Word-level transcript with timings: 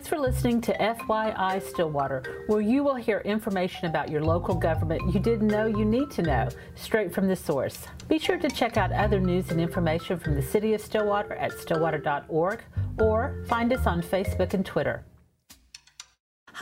Thanks 0.00 0.08
for 0.08 0.18
listening 0.18 0.62
to 0.62 0.72
FYI 0.78 1.62
Stillwater, 1.62 2.22
where 2.46 2.62
you 2.62 2.82
will 2.82 2.94
hear 2.94 3.18
information 3.18 3.84
about 3.84 4.10
your 4.10 4.22
local 4.22 4.54
government 4.54 5.12
you 5.12 5.20
didn't 5.20 5.48
know 5.48 5.66
you 5.66 5.84
need 5.84 6.10
to 6.12 6.22
know, 6.22 6.48
straight 6.74 7.12
from 7.12 7.28
the 7.28 7.36
source. 7.36 7.86
Be 8.08 8.18
sure 8.18 8.38
to 8.38 8.48
check 8.48 8.78
out 8.78 8.92
other 8.92 9.20
news 9.20 9.50
and 9.50 9.60
information 9.60 10.18
from 10.18 10.36
the 10.36 10.42
City 10.42 10.72
of 10.72 10.80
Stillwater 10.80 11.34
at 11.34 11.52
stillwater.org 11.52 12.64
or 12.98 13.44
find 13.46 13.74
us 13.74 13.86
on 13.86 14.00
Facebook 14.00 14.54
and 14.54 14.64
Twitter. 14.64 15.04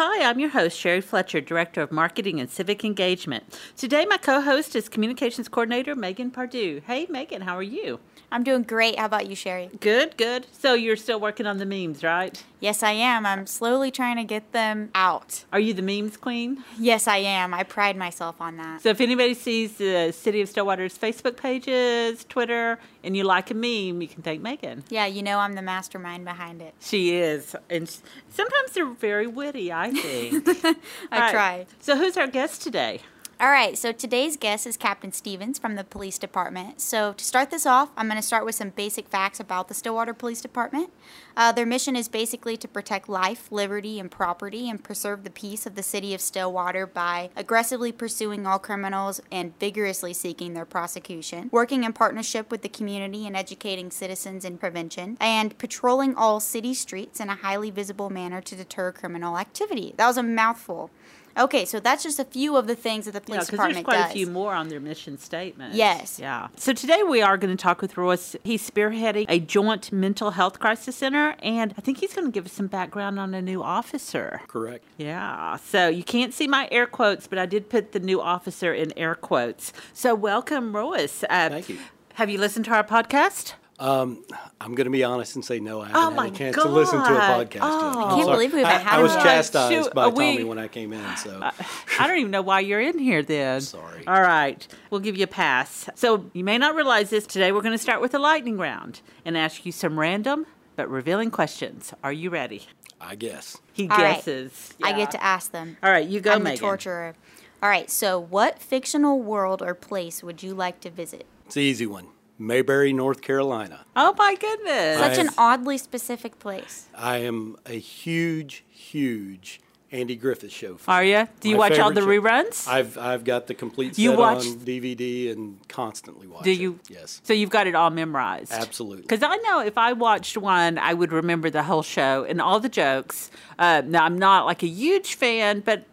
Hi, 0.00 0.28
I'm 0.28 0.38
your 0.38 0.50
host, 0.50 0.78
Sherry 0.78 1.00
Fletcher, 1.00 1.40
Director 1.40 1.82
of 1.82 1.90
Marketing 1.90 2.38
and 2.38 2.48
Civic 2.48 2.84
Engagement. 2.84 3.58
Today, 3.76 4.04
my 4.04 4.16
co 4.16 4.40
host 4.40 4.76
is 4.76 4.88
Communications 4.88 5.48
Coordinator 5.48 5.96
Megan 5.96 6.30
Pardue. 6.30 6.82
Hey, 6.86 7.08
Megan, 7.10 7.42
how 7.42 7.56
are 7.56 7.64
you? 7.64 7.98
I'm 8.30 8.44
doing 8.44 8.62
great. 8.62 8.96
How 8.96 9.06
about 9.06 9.28
you, 9.28 9.34
Sherry? 9.34 9.70
Good, 9.80 10.16
good. 10.16 10.46
So, 10.52 10.74
you're 10.74 10.94
still 10.94 11.18
working 11.18 11.46
on 11.46 11.58
the 11.58 11.66
memes, 11.66 12.04
right? 12.04 12.40
Yes, 12.60 12.82
I 12.82 12.92
am. 12.92 13.24
I'm 13.24 13.46
slowly 13.46 13.90
trying 13.90 14.16
to 14.16 14.24
get 14.24 14.52
them 14.52 14.90
out. 14.94 15.44
Are 15.52 15.60
you 15.60 15.72
the 15.74 15.82
memes 15.82 16.16
queen? 16.16 16.64
Yes, 16.78 17.06
I 17.06 17.18
am. 17.18 17.54
I 17.54 17.62
pride 17.62 17.96
myself 17.96 18.40
on 18.40 18.56
that. 18.56 18.82
So, 18.82 18.88
if 18.88 19.00
anybody 19.00 19.34
sees 19.34 19.76
the 19.76 20.12
City 20.12 20.40
of 20.40 20.48
Stillwater's 20.48 20.98
Facebook 20.98 21.36
pages, 21.36 22.24
Twitter, 22.24 22.78
and 23.04 23.16
you 23.16 23.24
like 23.24 23.50
a 23.50 23.54
meme, 23.54 24.02
you 24.02 24.08
can 24.08 24.22
thank 24.22 24.42
Megan. 24.42 24.84
Yeah, 24.88 25.06
you 25.06 25.22
know 25.22 25.38
I'm 25.38 25.54
the 25.54 25.62
mastermind 25.62 26.24
behind 26.24 26.60
it. 26.60 26.74
She 26.80 27.14
is. 27.14 27.54
And 27.70 27.88
sometimes 28.28 28.72
they're 28.72 28.86
very 28.86 29.26
witty, 29.26 29.72
I 29.72 29.90
think. 29.92 30.48
I 31.12 31.26
All 31.26 31.30
try. 31.30 31.66
So, 31.80 31.96
who's 31.96 32.16
our 32.16 32.26
guest 32.26 32.62
today? 32.62 33.00
All 33.40 33.50
right, 33.50 33.78
so 33.78 33.92
today's 33.92 34.36
guest 34.36 34.66
is 34.66 34.76
Captain 34.76 35.12
Stevens 35.12 35.60
from 35.60 35.76
the 35.76 35.84
police 35.84 36.18
department. 36.18 36.80
So, 36.80 37.12
to 37.12 37.24
start 37.24 37.52
this 37.52 37.66
off, 37.66 37.88
I'm 37.96 38.08
going 38.08 38.20
to 38.20 38.26
start 38.26 38.44
with 38.44 38.56
some 38.56 38.70
basic 38.70 39.06
facts 39.06 39.38
about 39.38 39.68
the 39.68 39.74
Stillwater 39.74 40.12
Police 40.12 40.40
Department. 40.40 40.90
Uh, 41.36 41.52
their 41.52 41.64
mission 41.64 41.94
is 41.94 42.08
basically 42.08 42.56
to 42.56 42.66
protect 42.66 43.08
life, 43.08 43.52
liberty, 43.52 44.00
and 44.00 44.10
property 44.10 44.68
and 44.68 44.82
preserve 44.82 45.22
the 45.22 45.30
peace 45.30 45.66
of 45.66 45.76
the 45.76 45.84
city 45.84 46.12
of 46.14 46.20
Stillwater 46.20 46.84
by 46.84 47.30
aggressively 47.36 47.92
pursuing 47.92 48.44
all 48.44 48.58
criminals 48.58 49.20
and 49.30 49.56
vigorously 49.60 50.12
seeking 50.12 50.54
their 50.54 50.66
prosecution, 50.66 51.48
working 51.52 51.84
in 51.84 51.92
partnership 51.92 52.50
with 52.50 52.62
the 52.62 52.68
community 52.68 53.24
and 53.24 53.36
educating 53.36 53.92
citizens 53.92 54.44
in 54.44 54.58
prevention, 54.58 55.16
and 55.20 55.56
patrolling 55.58 56.16
all 56.16 56.40
city 56.40 56.74
streets 56.74 57.20
in 57.20 57.28
a 57.28 57.36
highly 57.36 57.70
visible 57.70 58.10
manner 58.10 58.40
to 58.40 58.56
deter 58.56 58.90
criminal 58.90 59.38
activity. 59.38 59.94
That 59.96 60.08
was 60.08 60.16
a 60.16 60.24
mouthful. 60.24 60.90
Okay, 61.38 61.64
so 61.64 61.78
that's 61.78 62.02
just 62.02 62.18
a 62.18 62.24
few 62.24 62.56
of 62.56 62.66
the 62.66 62.74
things 62.74 63.04
that 63.04 63.12
the 63.12 63.20
police 63.20 63.36
Yeah, 63.36 63.44
because 63.44 63.48
there's 63.50 63.58
department 63.76 63.84
quite 63.84 63.96
does. 63.98 64.10
a 64.10 64.14
few 64.14 64.26
more 64.26 64.52
on 64.54 64.68
their 64.68 64.80
mission 64.80 65.18
statement. 65.18 65.74
Yes. 65.74 66.18
Yeah. 66.18 66.48
So 66.56 66.72
today 66.72 67.02
we 67.04 67.22
are 67.22 67.36
going 67.36 67.56
to 67.56 67.60
talk 67.62 67.80
with 67.80 67.96
Royce. 67.96 68.34
He's 68.42 68.68
spearheading 68.68 69.26
a 69.28 69.38
joint 69.38 69.92
mental 69.92 70.32
health 70.32 70.58
crisis 70.58 70.96
center, 70.96 71.36
and 71.42 71.74
I 71.78 71.80
think 71.80 71.98
he's 71.98 72.12
going 72.12 72.26
to 72.26 72.32
give 72.32 72.46
us 72.46 72.52
some 72.52 72.66
background 72.66 73.20
on 73.20 73.34
a 73.34 73.40
new 73.42 73.62
officer. 73.62 74.40
Correct. 74.48 74.84
Yeah. 74.96 75.56
So 75.56 75.88
you 75.88 76.02
can't 76.02 76.34
see 76.34 76.48
my 76.48 76.68
air 76.72 76.86
quotes, 76.86 77.26
but 77.26 77.38
I 77.38 77.46
did 77.46 77.68
put 77.70 77.92
the 77.92 78.00
new 78.00 78.20
officer 78.20 78.74
in 78.74 78.92
air 78.98 79.14
quotes. 79.14 79.72
So 79.92 80.14
welcome, 80.14 80.74
Royce. 80.74 81.22
Uh, 81.24 81.48
Thank 81.50 81.68
you. 81.68 81.78
Have 82.14 82.28
you 82.28 82.38
listened 82.38 82.64
to 82.64 82.72
our 82.72 82.82
podcast? 82.82 83.52
Um, 83.80 84.24
I'm 84.60 84.74
going 84.74 84.86
to 84.86 84.90
be 84.90 85.04
honest 85.04 85.36
and 85.36 85.44
say 85.44 85.60
no. 85.60 85.80
I 85.80 85.88
haven't 85.88 86.18
Oh 86.18 86.22
had 86.22 86.32
a 86.32 86.36
chance 86.36 86.56
to 86.56 86.68
listen 86.68 86.98
to 86.98 87.04
a 87.04 87.08
God. 87.14 87.48
podcast 87.50 87.54
yet. 87.54 87.62
Oh. 87.62 87.90
I'm 87.90 87.98
I 87.98 88.10
can't 88.10 88.24
sorry. 88.24 88.36
believe 88.36 88.52
we've 88.54 88.64
I, 88.64 88.70
had 88.72 88.98
I 88.98 89.02
was 89.02 89.12
chastised 89.14 89.84
Shoot, 89.84 89.94
by 89.94 90.04
uh, 90.04 90.10
we- 90.10 90.32
Tommy 90.32 90.44
when 90.44 90.58
I 90.58 90.66
came 90.68 90.92
in. 90.92 91.16
So 91.16 91.38
I 92.00 92.06
don't 92.08 92.18
even 92.18 92.30
know 92.32 92.42
why 92.42 92.60
you're 92.60 92.80
in 92.80 92.98
here 92.98 93.22
then. 93.22 93.60
Sorry. 93.60 94.04
All 94.06 94.20
right. 94.20 94.66
We'll 94.90 95.00
give 95.00 95.16
you 95.16 95.24
a 95.24 95.28
pass. 95.28 95.88
So 95.94 96.28
you 96.32 96.42
may 96.42 96.58
not 96.58 96.74
realize 96.74 97.10
this. 97.10 97.24
Today 97.26 97.52
we're 97.52 97.62
going 97.62 97.72
to 97.74 97.78
start 97.78 98.00
with 98.00 98.14
a 98.14 98.18
lightning 98.18 98.58
round 98.58 99.00
and 99.24 99.36
ask 99.36 99.64
you 99.64 99.70
some 99.72 99.98
random 99.98 100.46
but 100.74 100.90
revealing 100.90 101.30
questions. 101.30 101.92
Are 102.02 102.12
you 102.12 102.30
ready? 102.30 102.66
I 103.00 103.14
guess 103.14 103.58
He 103.72 103.84
All 103.88 103.96
right. 103.96 104.16
guesses. 104.16 104.74
I 104.82 104.90
Yeah. 104.90 104.96
get 104.96 105.12
to 105.12 105.22
ask 105.22 105.52
them. 105.52 105.76
All 105.84 105.90
right, 105.92 106.06
you 106.08 106.20
go, 106.20 106.32
I'm 106.32 106.42
the 106.42 106.56
torturer. 106.56 107.14
All 107.62 107.68
right, 107.68 107.88
so 107.88 108.18
what 108.18 108.60
fictional 108.60 109.20
world 109.20 109.62
or 109.62 109.74
place 109.74 110.22
would 110.24 110.42
you 110.42 110.52
like 110.54 110.80
to 110.80 110.90
visit? 110.90 111.24
it's 111.46 111.56
an 111.56 111.62
easy 111.62 111.86
one. 111.86 112.06
Mayberry, 112.38 112.92
North 112.92 113.20
Carolina. 113.20 113.84
Oh 113.96 114.14
my 114.16 114.34
goodness. 114.36 114.98
Such 114.98 115.18
an 115.18 115.28
I've- 115.28 115.34
oddly 115.38 115.78
specific 115.78 116.38
place. 116.38 116.86
I 116.94 117.18
am 117.18 117.56
a 117.66 117.78
huge, 117.78 118.64
huge 118.70 119.60
Andy 119.90 120.16
Griffith 120.16 120.52
show 120.52 120.76
fan. 120.76 120.94
Are 120.94 121.02
you? 121.04 121.28
Do 121.40 121.48
you 121.48 121.56
My 121.56 121.70
watch 121.70 121.78
all 121.78 121.90
the 121.90 122.00
favorite 122.02 122.30
show. 122.30 122.50
reruns? 122.50 122.68
I've 122.68 122.98
I've 122.98 123.24
got 123.24 123.46
the 123.46 123.54
complete 123.54 123.96
set 123.96 124.02
You 124.02 124.22
on 124.22 124.36
DVD 124.40 125.32
and 125.32 125.66
constantly 125.68 126.26
watch 126.26 126.44
Do 126.44 126.50
it. 126.52 126.58
you? 126.60 126.78
Yes. 126.88 127.20
So 127.24 127.32
you've 127.32 127.48
got 127.50 127.66
it 127.66 127.74
all 127.74 127.88
memorized. 127.90 128.52
Absolutely. 128.52 129.02
Because 129.02 129.22
I 129.22 129.36
know 129.38 129.60
if 129.60 129.78
I 129.78 129.94
watched 129.94 130.36
one, 130.36 130.78
I 130.78 130.92
would 130.94 131.10
remember 131.10 131.48
the 131.50 131.62
whole 131.62 131.82
show 131.82 132.24
and 132.28 132.40
all 132.40 132.60
the 132.60 132.68
jokes. 132.68 133.30
Uh, 133.58 133.82
now 133.84 134.04
I'm 134.04 134.18
not 134.18 134.44
like 134.46 134.62
a 134.62 134.66
huge 134.68 135.14
fan, 135.14 135.60
but 135.60 135.86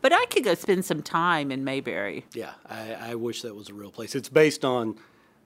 but 0.00 0.12
I 0.12 0.24
could 0.26 0.44
go 0.44 0.54
spend 0.54 0.84
some 0.84 1.02
time 1.02 1.50
in 1.50 1.64
Mayberry. 1.64 2.24
Yeah, 2.34 2.52
I, 2.68 2.92
I 3.10 3.14
wish 3.16 3.42
that 3.42 3.56
was 3.56 3.68
a 3.68 3.74
real 3.74 3.90
place. 3.90 4.14
It's 4.14 4.28
based 4.28 4.64
on 4.64 4.94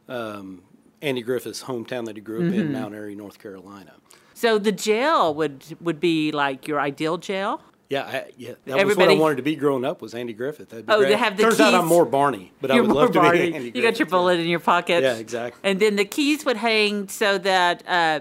um, 0.08 0.62
Andy 1.02 1.22
Griffith's 1.22 1.62
hometown 1.64 2.06
that 2.06 2.16
he 2.16 2.22
grew 2.22 2.38
up 2.46 2.52
Mm-hmm. 2.52 2.60
in, 2.60 2.72
Mount 2.72 2.94
Airy, 2.94 3.14
North 3.14 3.38
Carolina. 3.38 3.94
So 4.34 4.58
the 4.58 4.72
jail 4.72 5.34
would 5.34 5.64
would 5.80 6.00
be 6.00 6.30
like 6.32 6.66
your 6.68 6.80
ideal 6.80 7.18
jail. 7.18 7.60
Yeah, 7.90 8.02
I, 8.04 8.30
yeah, 8.36 8.52
that 8.66 8.84
was 8.84 8.98
what 8.98 9.08
I 9.08 9.14
wanted 9.14 9.36
to 9.36 9.42
be 9.42 9.56
growing 9.56 9.82
up 9.84 10.02
was 10.02 10.14
Andy 10.14 10.34
Griffith. 10.34 10.68
That'd 10.68 10.84
be 10.86 10.92
Oh, 10.92 10.98
great. 10.98 11.08
they 11.08 11.16
have 11.16 11.38
the 11.38 11.44
Turns 11.44 11.58
out 11.58 11.72
I'm 11.72 11.86
more 11.86 12.04
Barney, 12.04 12.52
but 12.60 12.70
I 12.70 12.74
You're 12.74 12.82
would 12.84 12.92
more 12.92 13.02
love 13.08 13.12
to 13.12 13.20
be 13.32 13.54
Andy 13.54 13.66
You 13.66 13.72
got 13.72 13.82
your 13.82 13.90
Griffith, 13.92 14.10
bullet 14.10 14.38
in 14.40 14.46
your 14.46 14.60
pocket. 14.60 15.02
Yeah, 15.02 15.14
exactly. 15.14 15.58
And 15.68 15.80
then 15.80 15.96
the 15.96 16.04
keys 16.04 16.44
would 16.44 16.58
hang 16.58 17.08
so 17.08 17.38
that 17.38 17.82
uh, 17.88 18.20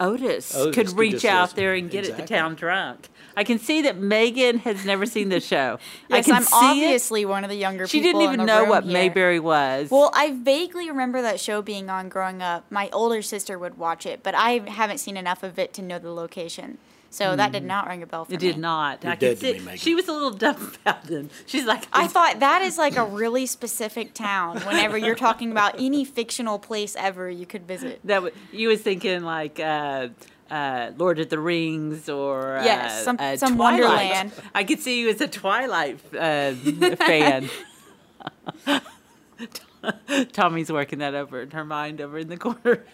Otis, 0.00 0.54
Otis 0.56 0.74
could 0.74 0.86
could 0.88 0.98
reach 0.98 1.24
out 1.24 1.42
listen. 1.50 1.56
there 1.56 1.74
and 1.74 1.90
get 1.90 2.04
at 2.04 2.16
the 2.16 2.22
Exactly. 2.22 2.36
town 2.36 2.54
drunk. 2.54 3.08
I 3.36 3.44
can 3.44 3.58
see 3.58 3.82
that 3.82 3.96
Megan 3.96 4.58
has 4.60 4.84
never 4.84 5.06
seen 5.06 5.28
the 5.28 5.40
show. 5.40 5.78
I 6.10 6.16
Yes, 6.16 6.26
can 6.26 6.34
I'm 6.36 6.42
see 6.42 6.56
it. 6.82 6.84
obviously 6.86 7.24
one 7.24 7.44
of 7.44 7.50
the 7.50 7.56
younger 7.56 7.84
people. 7.84 7.88
She 7.90 8.00
didn't 8.00 8.22
in 8.22 8.26
even 8.28 8.38
the 8.40 8.46
know 8.46 8.64
what 8.64 8.84
here. 8.84 8.92
Mayberry 8.92 9.38
was. 9.38 9.90
Well, 9.90 10.10
I 10.14 10.32
vaguely 10.32 10.88
remember 10.90 11.22
that 11.22 11.38
show 11.38 11.62
being 11.62 11.88
on 11.90 12.08
growing 12.08 12.42
up. 12.42 12.64
My 12.70 12.88
older 12.92 13.22
sister 13.22 13.58
would 13.58 13.78
watch 13.78 14.06
it, 14.06 14.22
but 14.22 14.34
I 14.34 14.58
haven't 14.68 14.98
seen 14.98 15.16
enough 15.16 15.42
of 15.42 15.58
it 15.58 15.72
to 15.74 15.82
know 15.82 15.98
the 15.98 16.10
location. 16.12 16.78
So 17.12 17.34
that 17.34 17.50
did 17.50 17.64
not 17.64 17.88
ring 17.88 18.02
a 18.04 18.06
bell 18.06 18.24
for 18.24 18.30
you. 18.32 18.36
it 18.36 18.40
me. 18.42 18.48
did 18.52 18.58
not. 18.58 19.02
You're 19.02 19.12
I 19.12 19.16
could 19.16 19.20
dead 19.20 19.40
to 19.40 19.46
see 19.46 19.52
me, 19.54 19.58
Megan. 19.64 19.78
she 19.78 19.94
was 19.96 20.06
a 20.06 20.12
little 20.12 20.30
dumbfounded. 20.44 21.30
She's 21.46 21.64
like, 21.64 21.84
I 21.92 22.06
thought 22.06 22.38
that 22.38 22.62
is 22.62 22.78
like 22.78 22.96
a 22.96 23.04
really 23.22 23.46
specific 23.46 24.14
town. 24.14 24.58
Whenever 24.60 24.96
you're 24.96 25.16
talking 25.16 25.50
about 25.50 25.74
any 25.80 26.04
fictional 26.04 26.58
place 26.60 26.94
ever 26.96 27.28
you 27.28 27.46
could 27.46 27.66
visit. 27.66 27.98
that 28.04 28.14
w- 28.16 28.34
you 28.52 28.68
was 28.68 28.80
thinking 28.80 29.24
like 29.24 29.58
uh, 29.58 30.08
uh, 30.52 30.92
Lord 30.96 31.18
of 31.18 31.30
the 31.30 31.38
Rings 31.40 32.08
or 32.08 32.58
uh, 32.58 32.64
Yes, 32.64 33.04
some- 33.04 33.16
uh, 33.18 33.36
some 33.36 33.56
Twilight. 33.56 33.80
Wonderland. 33.82 34.32
I 34.54 34.62
could 34.62 34.78
see 34.78 35.00
you 35.00 35.08
as 35.10 35.20
a 35.20 35.26
Twilight 35.28 35.98
uh, 36.16 36.52
fan. 36.94 37.48
Tommy's 40.32 40.70
working 40.70 41.00
that 41.00 41.14
over 41.14 41.40
in 41.42 41.50
her 41.50 41.64
mind 41.64 42.00
over 42.00 42.18
in 42.18 42.28
the 42.28 42.36
corner. 42.36 42.84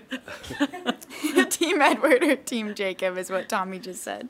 Team 1.50 1.80
Edward 1.80 2.22
or 2.22 2.36
Team 2.36 2.74
Jacob 2.74 3.16
is 3.18 3.30
what 3.30 3.48
Tommy 3.48 3.78
just 3.78 4.02
said. 4.02 4.28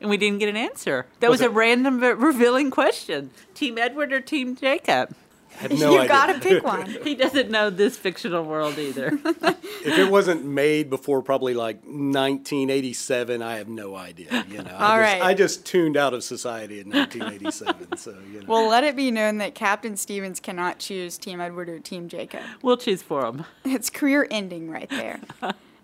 And 0.00 0.10
we 0.10 0.16
didn't 0.16 0.38
get 0.38 0.48
an 0.48 0.56
answer. 0.56 1.06
That 1.20 1.30
was, 1.30 1.40
Was 1.40 1.46
a 1.46 1.50
random 1.50 2.00
but 2.00 2.18
revealing 2.18 2.70
question. 2.70 3.30
Team 3.54 3.78
Edward 3.78 4.12
or 4.12 4.20
Team 4.20 4.56
Jacob? 4.56 5.14
I 5.58 5.62
have 5.62 5.78
no 5.78 5.92
you 5.92 5.98
idea. 5.98 6.08
gotta 6.08 6.38
pick 6.40 6.64
one. 6.64 6.96
He 7.04 7.14
doesn't 7.14 7.50
know 7.50 7.70
this 7.70 7.96
fictional 7.96 8.44
world 8.44 8.78
either. 8.78 9.08
if 9.24 9.98
it 9.98 10.10
wasn't 10.10 10.44
made 10.44 10.88
before 10.90 11.22
probably 11.22 11.54
like 11.54 11.76
1987, 11.84 13.42
I 13.42 13.56
have 13.56 13.68
no 13.68 13.94
idea. 13.94 14.44
You 14.48 14.62
know, 14.62 14.74
I 14.76 14.90
All 14.90 14.98
just. 14.98 15.22
I 15.22 15.34
just 15.34 15.66
tuned 15.66 15.96
out 15.96 16.14
of 16.14 16.24
society 16.24 16.80
in 16.80 16.90
1987. 16.90 17.96
so 17.96 18.16
you 18.32 18.40
know. 18.40 18.46
Well, 18.46 18.68
let 18.68 18.84
it 18.84 18.96
be 18.96 19.10
known 19.10 19.38
that 19.38 19.54
Captain 19.54 19.96
Stevens 19.96 20.40
cannot 20.40 20.78
choose 20.78 21.18
Team 21.18 21.40
Edward 21.40 21.68
or 21.68 21.78
Team 21.78 22.08
Jacob. 22.08 22.42
we'll 22.62 22.76
choose 22.76 23.02
for 23.02 23.26
him. 23.26 23.44
It's 23.64 23.90
career 23.90 24.26
ending 24.30 24.70
right 24.70 24.88
there. 24.90 25.20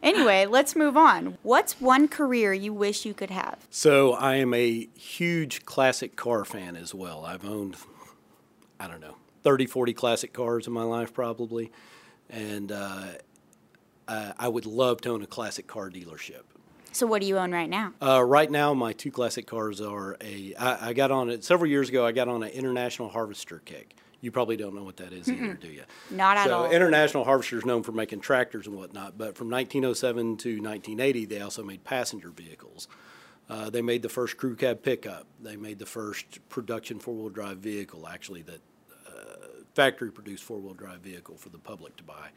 anyway, 0.02 0.46
let's 0.46 0.74
move 0.76 0.96
on. 0.96 1.38
What's 1.42 1.80
one 1.80 2.08
career 2.08 2.52
you 2.52 2.72
wish 2.72 3.04
you 3.04 3.14
could 3.14 3.30
have? 3.30 3.58
So 3.70 4.12
I 4.14 4.36
am 4.36 4.54
a 4.54 4.88
huge 4.96 5.64
classic 5.64 6.16
car 6.16 6.44
fan 6.44 6.76
as 6.76 6.94
well. 6.94 7.24
I've 7.24 7.44
owned, 7.44 7.76
I 8.80 8.86
don't 8.88 9.00
know, 9.00 9.16
30, 9.42 9.66
40 9.66 9.92
classic 9.92 10.32
cars 10.32 10.66
in 10.66 10.72
my 10.72 10.82
life 10.82 11.12
probably. 11.12 11.70
And 12.30 12.72
uh, 12.72 13.06
I 14.06 14.48
would 14.48 14.66
love 14.66 15.00
to 15.02 15.10
own 15.10 15.22
a 15.22 15.26
classic 15.26 15.66
car 15.66 15.90
dealership. 15.90 16.42
So, 16.92 17.06
what 17.06 17.20
do 17.20 17.26
you 17.28 17.38
own 17.38 17.52
right 17.52 17.68
now? 17.68 17.92
Uh, 18.02 18.24
right 18.24 18.50
now, 18.50 18.74
my 18.74 18.92
two 18.92 19.10
classic 19.10 19.46
cars 19.46 19.80
are 19.80 20.16
a. 20.20 20.54
I, 20.58 20.88
I 20.88 20.92
got 20.94 21.10
on 21.10 21.30
it 21.30 21.44
several 21.44 21.70
years 21.70 21.88
ago. 21.90 22.04
I 22.04 22.12
got 22.12 22.28
on 22.28 22.42
an 22.42 22.48
International 22.48 23.08
Harvester 23.08 23.60
kick. 23.64 23.94
You 24.20 24.32
probably 24.32 24.56
don't 24.56 24.74
know 24.74 24.82
what 24.82 24.96
that 24.96 25.12
is 25.12 25.28
either, 25.30 25.54
do 25.54 25.68
you? 25.68 25.84
Not 26.10 26.36
at 26.36 26.50
all. 26.50 26.68
so. 26.68 26.74
International 26.74 27.24
Harvester 27.24 27.58
is 27.58 27.64
known 27.64 27.84
for 27.84 27.92
making 27.92 28.20
tractors 28.20 28.66
and 28.66 28.74
whatnot, 28.74 29.16
but 29.16 29.36
from 29.36 29.48
1907 29.48 30.38
to 30.38 30.48
1980, 30.60 31.26
they 31.26 31.40
also 31.40 31.62
made 31.62 31.84
passenger 31.84 32.30
vehicles. 32.30 32.88
Uh, 33.48 33.70
they 33.70 33.80
made 33.80 34.02
the 34.02 34.08
first 34.08 34.36
crew 34.36 34.56
cab 34.56 34.82
pickup. 34.82 35.26
They 35.40 35.56
made 35.56 35.78
the 35.78 35.86
first 35.86 36.40
production 36.48 36.98
four-wheel 36.98 37.28
drive 37.28 37.58
vehicle, 37.58 38.08
actually, 38.08 38.42
that 38.42 38.60
factory 39.74 40.10
produced 40.10 40.44
four-wheel 40.44 40.74
drive 40.74 41.00
vehicle 41.00 41.36
for 41.36 41.48
the 41.48 41.58
public 41.58 41.96
to 41.96 42.02
buy. 42.04 42.28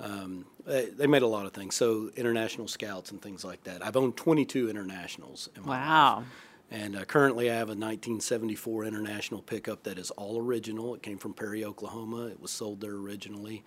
Um, 0.00 0.46
they, 0.66 0.86
they 0.86 1.06
made 1.06 1.22
a 1.22 1.26
lot 1.26 1.46
of 1.46 1.52
things. 1.52 1.74
So 1.74 2.10
international 2.16 2.66
scouts 2.68 3.10
and 3.10 3.20
things 3.22 3.44
like 3.44 3.62
that. 3.64 3.84
I've 3.84 3.96
owned 3.96 4.16
22 4.16 4.68
internationals. 4.68 5.48
In 5.56 5.62
my 5.62 5.78
Wow. 5.78 6.16
Life. 6.18 6.26
And 6.70 6.96
uh, 6.96 7.04
currently, 7.04 7.50
I 7.50 7.54
have 7.54 7.68
a 7.68 7.76
1974 7.76 8.86
International 8.86 9.42
pickup 9.42 9.82
that 9.82 9.98
is 9.98 10.10
all 10.12 10.40
original. 10.40 10.94
It 10.94 11.02
came 11.02 11.18
from 11.18 11.34
Perry, 11.34 11.64
Oklahoma. 11.64 12.28
It 12.28 12.40
was 12.40 12.50
sold 12.50 12.80
there 12.80 12.92
originally. 12.94 13.62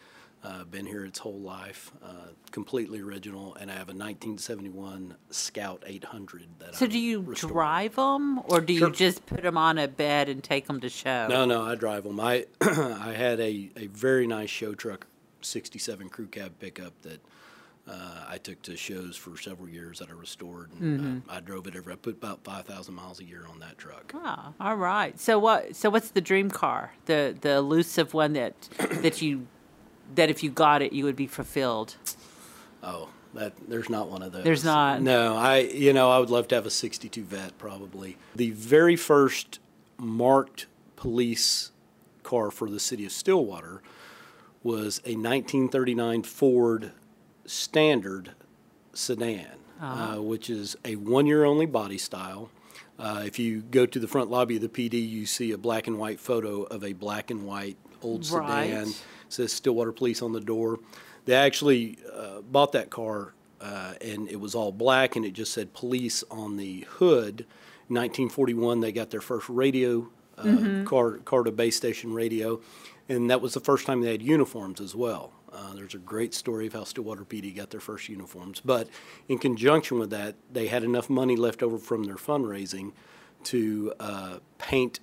Uh, 0.45 0.63
been 0.65 0.86
here 0.86 1.03
its 1.06 1.18
whole 1.18 1.39
life, 1.39 1.92
uh, 2.03 2.27
completely 2.51 3.01
original. 3.01 3.56
And 3.56 3.71
I 3.71 3.74
have 3.74 3.89
a 3.89 3.94
1971 3.97 5.15
Scout 5.31 5.83
800 5.88 6.45
that 6.59 6.75
So 6.75 6.86
I'm 6.86 6.92
do 6.92 7.00
you 7.00 7.21
restoring. 7.21 7.53
drive 7.53 7.95
them, 7.95 8.39
or 8.45 8.62
do 8.62 8.77
Sure. 8.77 8.89
you 8.89 8.94
just 8.94 9.25
put 9.25 9.42
them 9.42 9.57
on 9.57 9.77
a 9.80 9.88
bed 9.88 10.30
and 10.30 10.44
take 10.44 10.68
them 10.68 10.80
to 10.81 10.89
show? 10.89 11.27
No, 11.30 11.45
no, 11.45 11.63
I 11.63 11.74
drive 11.75 12.03
them. 12.03 12.19
I 12.19 12.45
I 12.62 13.13
had 13.18 13.39
a, 13.39 13.71
a 13.75 13.88
very 13.88 14.27
nice 14.27 14.51
show 14.51 14.75
truck, 14.75 15.07
67 15.42 16.09
crew 16.09 16.27
cab 16.27 16.53
pickup 16.59 16.94
that 17.01 17.21
uh, 17.88 18.25
I 18.27 18.38
took 18.38 18.62
to 18.63 18.75
shows 18.75 19.15
for 19.15 19.38
several 19.38 19.69
years 19.69 20.00
that 20.00 20.09
I 20.09 20.13
restored. 20.13 20.71
And 20.80 21.24
uh, 21.30 21.33
I 21.33 21.39
drove 21.39 21.65
it 21.68 21.75
every. 21.75 21.94
I 21.94 21.95
put 21.95 22.15
about 22.18 22.44
5,000 22.44 22.94
miles 22.94 23.19
a 23.19 23.24
year 23.24 23.45
on 23.50 23.59
that 23.59 23.77
truck. 23.77 24.12
Oh, 24.15 24.53
all 24.59 24.75
right. 24.75 25.19
So 25.19 25.38
what? 25.39 25.75
So 25.75 25.89
what's 25.89 26.09
the 26.12 26.21
dream 26.21 26.50
car? 26.51 26.94
The 27.06 27.36
the 27.41 27.51
elusive 27.56 28.13
one 28.13 28.33
that 28.33 28.53
that 29.01 29.21
you 29.21 29.48
that 30.13 30.29
if 30.29 30.43
you 30.43 30.49
got 30.51 30.81
it, 30.81 30.93
you 30.93 31.03
would 31.05 31.15
be 31.15 31.27
fulfilled. 31.27 31.95
Oh, 32.83 33.09
that 33.33 33.53
there's 33.67 33.89
not 33.89 34.09
one 34.09 34.21
of 34.21 34.31
those. 34.31 34.43
There's 34.43 34.63
not. 34.63 35.01
No, 35.01 35.35
I 35.35 35.59
you 35.59 35.91
know 35.93 36.11
I 36.11 36.19
would 36.19 36.29
love 36.29 36.47
to 36.49 36.55
have 36.55 36.65
a 36.65 36.69
'62 36.69 37.23
Vette 37.23 37.57
probably. 37.57 38.17
The 38.35 38.51
very 38.51 38.95
first 38.95 39.59
marked 39.97 40.67
police 40.95 41.71
car 42.23 42.51
for 42.51 42.69
the 42.69 42.79
city 42.79 43.05
of 43.05 43.11
Stillwater 43.11 43.81
was 44.63 44.99
a 45.05 45.15
1939 45.15 46.23
Ford 46.23 46.91
Standard 47.45 48.31
sedan, 48.93 49.47
uh, 49.81 50.15
which 50.15 50.49
is 50.49 50.75
a 50.83 50.95
one-year-only 50.95 51.65
body 51.67 51.97
style. 51.97 52.49
Uh, 52.97 53.21
if 53.25 53.37
you 53.37 53.61
go 53.61 53.85
to 53.85 53.99
the 53.99 54.07
front 54.07 54.31
lobby 54.31 54.55
of 54.55 54.61
the 54.61 54.69
PD, 54.69 54.93
you 55.07 55.25
see 55.25 55.51
a 55.51 55.57
black 55.57 55.85
and 55.85 55.99
white 55.99 56.19
photo 56.19 56.63
of 56.63 56.83
a 56.83 56.93
black 56.93 57.29
and 57.29 57.45
white 57.45 57.77
old 58.01 58.27
Right. 58.31 58.69
sedan. 58.69 58.93
Says 59.30 59.51
Stillwater 59.51 59.92
Police 59.92 60.22
on 60.22 60.33
the 60.33 60.42
door. 60.42 60.80
They 61.25 61.33
actually 61.33 61.98
uh, 62.13 62.42
bought 62.42 62.72
that 62.74 62.89
car, 62.89 63.33
uh, 63.60 63.94
and 64.01 64.30
it 64.30 64.39
was 64.39 64.56
all 64.56 64.72
black, 64.72 65.16
and 65.16 65.25
it 65.25 65.31
just 65.33 65.54
said 65.54 65.74
police 65.74 66.24
on 66.30 66.57
the 66.57 66.81
hood. 66.81 67.45
1941, 67.88 68.80
they 68.80 68.92
got 68.92 69.12
their 69.12 69.22
first 69.22 69.48
radio, 69.50 70.07
uh, 70.38 70.83
car, 70.86 71.18
car 71.19 71.44
to 71.44 71.51
base 71.51 71.75
station 71.75 72.13
radio, 72.13 72.60
and 73.10 73.30
that 73.30 73.42
was 73.42 73.54
the 73.54 73.60
first 73.60 73.86
time 73.86 74.01
they 74.01 74.12
had 74.12 74.22
uniforms 74.22 74.81
as 74.81 74.95
well. 74.95 75.31
Uh, 75.56 75.74
there's 75.74 75.94
a 75.94 76.00
great 76.00 76.33
story 76.33 76.68
of 76.68 76.74
how 76.74 76.83
Stillwater 76.83 77.24
PD 77.24 77.56
got 77.56 77.69
their 77.69 77.80
first 77.80 78.10
uniforms. 78.10 78.60
But 78.63 78.89
in 79.30 79.38
conjunction 79.38 80.00
with 80.00 80.10
that, 80.10 80.36
they 80.51 80.68
had 80.68 80.83
enough 80.83 81.10
money 81.10 81.38
left 81.38 81.63
over 81.63 81.77
from 81.77 82.04
their 82.04 82.16
fundraising 82.16 82.92
to 83.45 83.94
uh, 84.00 84.38
paint 84.57 85.00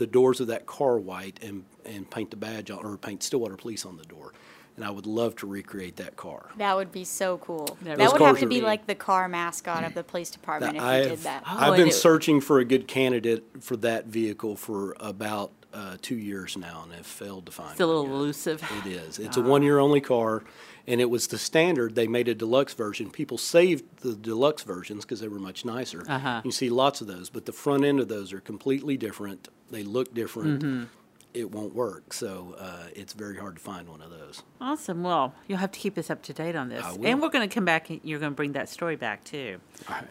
the 0.00 0.06
doors 0.06 0.40
of 0.40 0.46
that 0.46 0.64
car 0.64 0.98
white 0.98 1.38
and, 1.42 1.62
and 1.84 2.10
paint 2.10 2.30
the 2.30 2.36
badge 2.36 2.70
on, 2.70 2.84
or 2.84 2.96
paint 2.96 3.22
Stillwater 3.22 3.56
Police 3.56 3.84
on 3.84 3.98
the 3.98 4.04
door. 4.04 4.32
And 4.76 4.84
I 4.84 4.90
would 4.90 5.04
love 5.04 5.36
to 5.36 5.46
recreate 5.46 5.96
that 5.96 6.16
car. 6.16 6.46
That 6.56 6.74
would 6.74 6.90
be 6.90 7.04
so 7.04 7.36
cool. 7.38 7.76
Those 7.82 7.98
that 7.98 8.12
would 8.12 8.22
have 8.22 8.38
to 8.38 8.46
are- 8.46 8.48
be 8.48 8.62
like 8.62 8.86
the 8.86 8.94
car 8.94 9.28
mascot 9.28 9.84
of 9.84 9.92
the 9.92 10.02
police 10.02 10.30
department 10.30 10.76
if 10.76 10.82
you 10.82 10.88
I've, 10.88 11.04
did 11.04 11.18
that. 11.18 11.42
Oh, 11.46 11.56
I've 11.58 11.76
been 11.76 11.88
it- 11.88 11.94
searching 11.94 12.40
for 12.40 12.60
a 12.60 12.64
good 12.64 12.88
candidate 12.88 13.44
for 13.60 13.76
that 13.76 14.06
vehicle 14.06 14.56
for 14.56 14.96
about 14.98 15.52
uh, 15.74 15.98
two 16.00 16.16
years 16.16 16.56
now 16.56 16.80
and 16.84 16.92
have 16.94 17.06
failed 17.06 17.44
to 17.46 17.52
find 17.52 17.68
it. 17.68 17.72
It's 17.72 17.80
a 17.80 17.86
one 17.86 17.94
little 17.96 18.06
yet. 18.06 18.14
elusive. 18.14 18.72
It 18.86 18.88
is. 18.90 19.18
It's 19.18 19.36
a 19.36 19.42
one 19.54 19.62
year 19.62 19.78
only 19.78 20.00
car, 20.00 20.44
and 20.86 21.00
it 21.00 21.10
was 21.10 21.26
the 21.28 21.38
standard. 21.38 21.94
They 21.94 22.06
made 22.06 22.28
a 22.28 22.34
deluxe 22.34 22.74
version. 22.74 23.10
People 23.10 23.38
saved 23.38 24.00
the 24.00 24.14
deluxe 24.14 24.62
versions 24.62 25.04
because 25.04 25.20
they 25.20 25.28
were 25.28 25.38
much 25.38 25.64
nicer. 25.64 26.04
Uh-huh. 26.08 26.42
You 26.44 26.52
see 26.52 26.70
lots 26.70 27.00
of 27.00 27.06
those, 27.06 27.30
but 27.30 27.46
the 27.46 27.52
front 27.52 27.84
end 27.84 28.00
of 28.00 28.08
those 28.08 28.32
are 28.32 28.40
completely 28.40 28.96
different. 28.96 29.48
They 29.70 29.82
look 29.82 30.14
different. 30.14 30.62
Mm-hmm. 30.62 30.84
It 31.32 31.52
won't 31.52 31.74
work, 31.74 32.12
so 32.12 32.56
uh, 32.58 32.88
it's 32.94 33.12
very 33.12 33.36
hard 33.36 33.54
to 33.56 33.62
find 33.62 33.88
one 33.88 34.02
of 34.02 34.10
those. 34.10 34.42
Awesome. 34.60 35.04
Well, 35.04 35.32
you'll 35.46 35.58
have 35.58 35.70
to 35.70 35.78
keep 35.78 35.96
us 35.96 36.10
up 36.10 36.22
to 36.22 36.32
date 36.32 36.56
on 36.56 36.68
this, 36.68 36.84
and 37.04 37.22
we're 37.22 37.28
going 37.28 37.48
to 37.48 37.54
come 37.54 37.64
back. 37.64 37.88
and 37.88 38.00
You're 38.02 38.18
going 38.18 38.32
to 38.32 38.36
bring 38.36 38.52
that 38.52 38.68
story 38.68 38.96
back 38.96 39.22
too. 39.22 39.60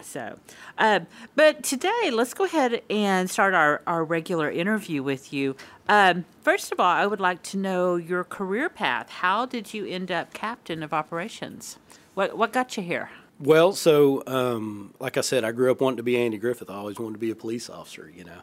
So, 0.01 0.39
um, 0.77 1.07
but 1.36 1.62
today, 1.63 2.10
let's 2.12 2.33
go 2.33 2.45
ahead 2.45 2.81
and 2.89 3.30
start 3.30 3.54
our 3.54 3.81
our 3.86 4.04
regular 4.06 4.50
interview 4.50 5.04
with 5.04 5.33
you. 5.33 5.57
Um, 5.89 6.24
first 6.42 6.71
of 6.71 6.80
all, 6.80 6.86
I 6.86 7.06
would 7.06 7.19
like 7.19 7.44
to 7.44 7.57
know 7.57 7.98
your 7.98 8.24
career 8.24 8.69
path. 8.69 9.10
How 9.10 9.45
did 9.45 9.74
you 9.74 9.86
end 9.86 10.12
up 10.12 10.33
captain 10.33 10.83
of 10.83 10.94
operations? 10.94 11.77
What 12.13 12.38
what 12.38 12.54
got 12.54 12.77
you 12.77 12.83
here? 12.83 13.10
Well, 13.42 13.74
so 13.74 14.24
um, 14.27 14.94
like 15.00 15.18
I 15.18 15.22
said, 15.22 15.44
I 15.44 15.51
grew 15.51 15.72
up 15.72 15.81
wanting 15.81 15.98
to 15.98 16.04
be 16.04 16.18
Andy 16.18 16.38
Griffith. 16.38 16.69
I 16.69 16.75
always 16.75 16.98
wanted 17.00 17.13
to 17.13 17.19
be 17.19 17.31
a 17.31 17.36
police 17.36 17.69
officer, 17.69 18.12
you 18.15 18.24
know. 18.24 18.39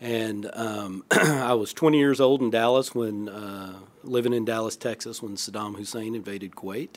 And 0.00 0.48
um, 0.54 1.04
I 1.10 1.54
was 1.54 1.72
20 1.72 1.98
years 1.98 2.20
old 2.20 2.40
in 2.40 2.50
Dallas 2.50 2.94
when 2.94 3.28
uh, 3.28 3.74
living 4.04 4.32
in 4.32 4.44
Dallas, 4.44 4.76
Texas, 4.76 5.22
when 5.22 5.34
Saddam 5.36 5.76
Hussein 5.76 6.14
invaded 6.14 6.52
Kuwait. 6.52 6.90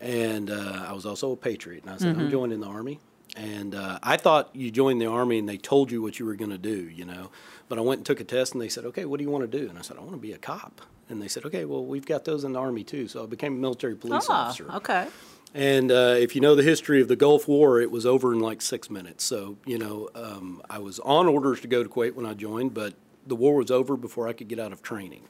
And 0.00 0.50
uh, 0.50 0.86
I 0.88 0.92
was 0.92 1.06
also 1.06 1.32
a 1.32 1.36
patriot. 1.36 1.84
And 1.84 1.92
I 1.94 1.96
said, 1.96 2.16
I'm 2.16 2.30
joining 2.30 2.60
the 2.60 2.66
army. 2.66 2.98
And 3.36 3.74
uh, 3.74 3.98
I 4.02 4.16
thought 4.16 4.50
you 4.54 4.70
joined 4.70 5.00
the 5.00 5.06
army 5.06 5.38
and 5.38 5.48
they 5.48 5.56
told 5.56 5.90
you 5.90 6.02
what 6.02 6.18
you 6.18 6.26
were 6.26 6.34
going 6.36 6.50
to 6.50 6.58
do, 6.58 6.88
you 6.88 7.04
know. 7.04 7.30
But 7.68 7.78
I 7.78 7.80
went 7.80 7.98
and 8.00 8.06
took 8.06 8.20
a 8.20 8.24
test 8.24 8.52
and 8.52 8.60
they 8.62 8.68
said, 8.68 8.84
okay, 8.86 9.04
what 9.06 9.18
do 9.18 9.24
you 9.24 9.30
want 9.30 9.50
to 9.50 9.58
do? 9.58 9.68
And 9.68 9.78
I 9.78 9.82
said, 9.82 9.96
I 9.96 10.00
want 10.00 10.12
to 10.12 10.18
be 10.18 10.32
a 10.32 10.38
cop. 10.38 10.80
And 11.08 11.20
they 11.22 11.28
said, 11.28 11.44
okay, 11.46 11.64
well, 11.64 11.84
we've 11.84 12.06
got 12.06 12.24
those 12.24 12.44
in 12.44 12.52
the 12.52 12.60
army 12.60 12.84
too. 12.84 13.08
So 13.08 13.22
I 13.22 13.26
became 13.26 13.54
a 13.54 13.58
military 13.58 13.96
police 13.96 14.26
Ah, 14.28 14.48
officer. 14.48 14.70
okay. 14.74 15.08
And 15.56 15.92
uh, 15.92 16.16
if 16.18 16.34
you 16.34 16.40
know 16.40 16.56
the 16.56 16.64
history 16.64 17.00
of 17.00 17.06
the 17.06 17.14
Gulf 17.16 17.46
War, 17.46 17.80
it 17.80 17.90
was 17.90 18.04
over 18.04 18.32
in 18.32 18.40
like 18.40 18.60
six 18.60 18.90
minutes. 18.90 19.22
So, 19.22 19.56
you 19.64 19.78
know, 19.78 20.08
um, 20.16 20.60
I 20.68 20.78
was 20.78 20.98
on 21.00 21.28
orders 21.28 21.60
to 21.60 21.68
go 21.68 21.84
to 21.84 21.88
Kuwait 21.88 22.14
when 22.14 22.26
I 22.26 22.34
joined, 22.34 22.74
but 22.74 22.94
the 23.26 23.36
war 23.36 23.54
was 23.54 23.70
over 23.70 23.96
before 23.96 24.26
I 24.26 24.32
could 24.32 24.48
get 24.48 24.58
out 24.58 24.72
of 24.72 24.82
training. 24.82 25.22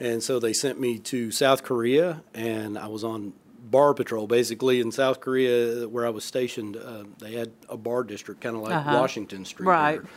And 0.00 0.22
so 0.22 0.40
they 0.40 0.52
sent 0.52 0.80
me 0.80 0.98
to 1.00 1.30
South 1.30 1.62
Korea, 1.62 2.22
and 2.34 2.76
I 2.76 2.88
was 2.88 3.04
on 3.04 3.32
bar 3.70 3.94
patrol. 3.94 4.26
Basically, 4.26 4.80
in 4.80 4.90
South 4.90 5.20
Korea, 5.20 5.88
where 5.88 6.04
I 6.04 6.10
was 6.10 6.24
stationed, 6.24 6.76
uh, 6.76 7.04
they 7.18 7.34
had 7.34 7.52
a 7.68 7.76
bar 7.76 8.02
district, 8.02 8.40
kind 8.40 8.56
of 8.56 8.62
like 8.62 8.74
Uh-huh. 8.74 8.98
Washington 8.98 9.44
Street. 9.44 9.66
Right. 9.66 10.00
here. 10.00 10.08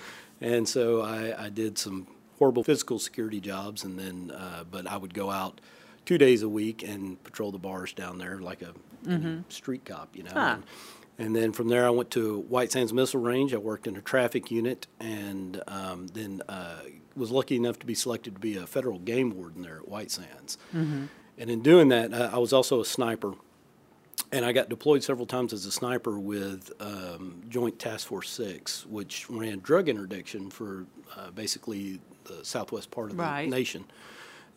And 0.41 0.67
so 0.67 1.01
I, 1.01 1.45
I 1.45 1.49
did 1.49 1.77
some 1.77 2.07
horrible 2.39 2.63
physical 2.63 2.97
security 2.97 3.39
jobs, 3.39 3.83
and 3.83 3.99
then, 3.99 4.31
uh, 4.35 4.63
but 4.69 4.87
I 4.87 4.97
would 4.97 5.13
go 5.13 5.29
out 5.29 5.61
two 6.07 6.17
days 6.17 6.41
a 6.41 6.49
week 6.49 6.81
and 6.81 7.23
patrol 7.23 7.51
the 7.51 7.59
bars 7.59 7.93
down 7.93 8.17
there 8.17 8.39
like 8.39 8.63
a 8.63 8.73
street 9.49 9.85
cop, 9.85 10.15
you 10.15 10.23
know. 10.23 10.31
Huh. 10.33 10.55
And, 10.57 10.63
and 11.17 11.35
then 11.35 11.51
from 11.51 11.67
there, 11.67 11.85
I 11.85 11.89
went 11.91 12.09
to 12.11 12.39
White 12.39 12.71
Sands 12.71 12.93
Missile 12.93 13.19
Range. 13.21 13.53
I 13.53 13.57
worked 13.57 13.85
in 13.87 13.95
a 13.95 14.01
traffic 14.01 14.49
unit, 14.49 14.87
and 14.99 15.61
um, 15.67 16.07
then 16.07 16.41
uh, 16.49 16.79
was 17.15 17.29
lucky 17.31 17.55
enough 17.55 17.77
to 17.79 17.85
be 17.85 17.93
selected 17.93 18.35
to 18.35 18.39
be 18.39 18.57
a 18.57 18.65
federal 18.65 18.97
game 18.99 19.31
warden 19.35 19.61
there 19.61 19.77
at 19.77 19.87
White 19.87 20.09
Sands. 20.11 20.57
And 20.73 21.09
in 21.49 21.61
doing 21.61 21.89
that, 21.89 22.13
uh, 22.13 22.29
I 22.33 22.37
was 22.37 22.53
also 22.53 22.81
a 22.81 22.85
sniper, 22.85 23.33
and 24.31 24.45
I 24.45 24.51
got 24.51 24.69
deployed 24.69 25.03
several 25.03 25.25
times 25.25 25.53
as 25.53 25.65
a 25.65 25.71
sniper 25.71 26.19
with 26.19 26.71
um, 26.79 27.41
Joint 27.49 27.79
Task 27.79 28.07
Force 28.07 28.29
Six, 28.29 28.85
which 28.85 29.29
ran 29.29 29.59
drug 29.59 29.89
interdiction 29.89 30.49
for 30.49 30.85
uh, 31.17 31.31
basically 31.31 31.99
the 32.25 32.43
southwest 32.45 32.91
part 32.91 33.11
of 33.11 33.17
Right. 33.19 33.49
the 33.49 33.55
nation 33.55 33.85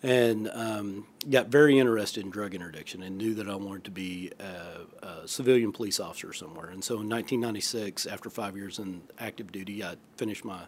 and 0.05 0.51
um, 0.53 1.07
got 1.31 1.49
very 1.49 1.79
interested 1.79 2.23
in 2.23 2.31
drug 2.31 2.55
interdiction 2.55 3.03
and 3.03 3.17
knew 3.17 3.33
that 3.33 3.49
I 3.49 3.57
wanted 3.57 3.85
to 3.85 3.91
be 3.91 4.31
a, 4.39 5.07
a 5.07 5.27
civilian 5.27 5.73
police 5.73 5.99
officer 5.99 6.35
somewhere. 6.35 6.69
And 6.69 6.85
so 6.85 6.97
in 6.97 7.09
1996, 7.09 8.05
after 8.05 8.29
five 8.29 8.55
years 8.55 8.79
in 8.79 9.01
active 9.19 9.51
duty, 9.51 9.83
I 9.83 9.97
finished 10.19 10.45
my 10.45 10.65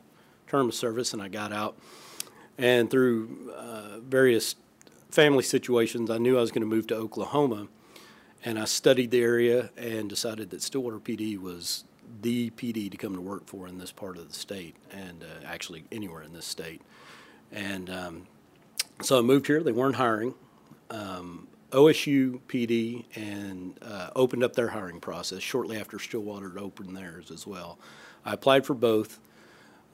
term 0.47 0.71
of 0.71 0.75
service 0.75 1.13
and 1.13 1.21
I 1.21 1.29
got 1.29 1.53
out. 1.53 1.77
And 2.57 2.91
through 2.91 3.53
uh, 3.55 4.01
various 4.01 4.57
family 5.11 5.43
situations, 5.43 6.11
I 6.11 6.17
knew 6.17 6.39
I 6.39 6.41
was 6.41 6.51
going 6.51 6.63
to 6.63 6.67
move 6.67 6.87
to 6.87 6.97
Oklahoma. 6.97 7.69
And 8.43 8.59
I 8.59 8.65
studied 8.65 9.11
the 9.11 9.21
area 9.21 9.69
and 9.77 10.09
decided 10.09 10.49
that 10.49 10.63
Stillwater 10.63 10.99
PD 10.99 11.39
was 11.39 11.85
the 12.23 12.49
PD 12.53 12.91
to 12.91 12.97
come 12.97 13.15
to 13.15 13.21
work 13.21 13.47
for 13.47 13.69
in 13.69 13.77
this 13.77 13.93
part 13.93 14.17
of 14.17 14.29
the 14.29 14.35
state 14.35 14.77
and 14.91 15.23
uh, 15.23 15.47
actually 15.47 15.85
anywhere 15.93 16.23
in 16.23 16.33
this 16.33 16.47
state. 16.47 16.81
And 17.53 17.91
um, 17.91 18.27
so 19.01 19.19
I 19.19 19.23
moved 19.23 19.47
here. 19.47 19.63
They 19.63 19.73
weren't 19.73 19.97
hiring. 19.97 20.35
Um, 20.91 21.49
OSU 21.73 22.41
PD 22.49 23.05
and 23.15 23.79
uh, 23.83 24.11
opened 24.17 24.45
up 24.45 24.55
their 24.55 24.69
hiring 24.69 25.01
process 25.01 25.43
shortly 25.43 25.79
after 25.79 25.99
Stillwater 25.99 26.59
opened 26.59 26.97
theirs 26.97 27.31
as 27.31 27.47
well. 27.47 27.79
I 28.25 28.33
applied 28.35 28.65
for 28.65 28.75
both. 28.75 29.19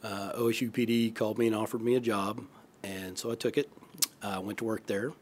Uh, 0.02 0.32
OSU 0.37 0.71
PD 0.71 1.14
called 1.14 1.38
me 1.38 1.47
and 1.47 1.56
offered 1.56 1.80
me 1.80 1.94
a 1.94 2.00
job, 2.00 2.44
and 2.82 3.16
so 3.16 3.30
I 3.30 3.37
took 3.37 3.56
it. 3.56 3.71
I 4.23 4.38
went 4.38 4.59
to 4.59 4.64
work 4.64 4.87
there. 4.87 5.12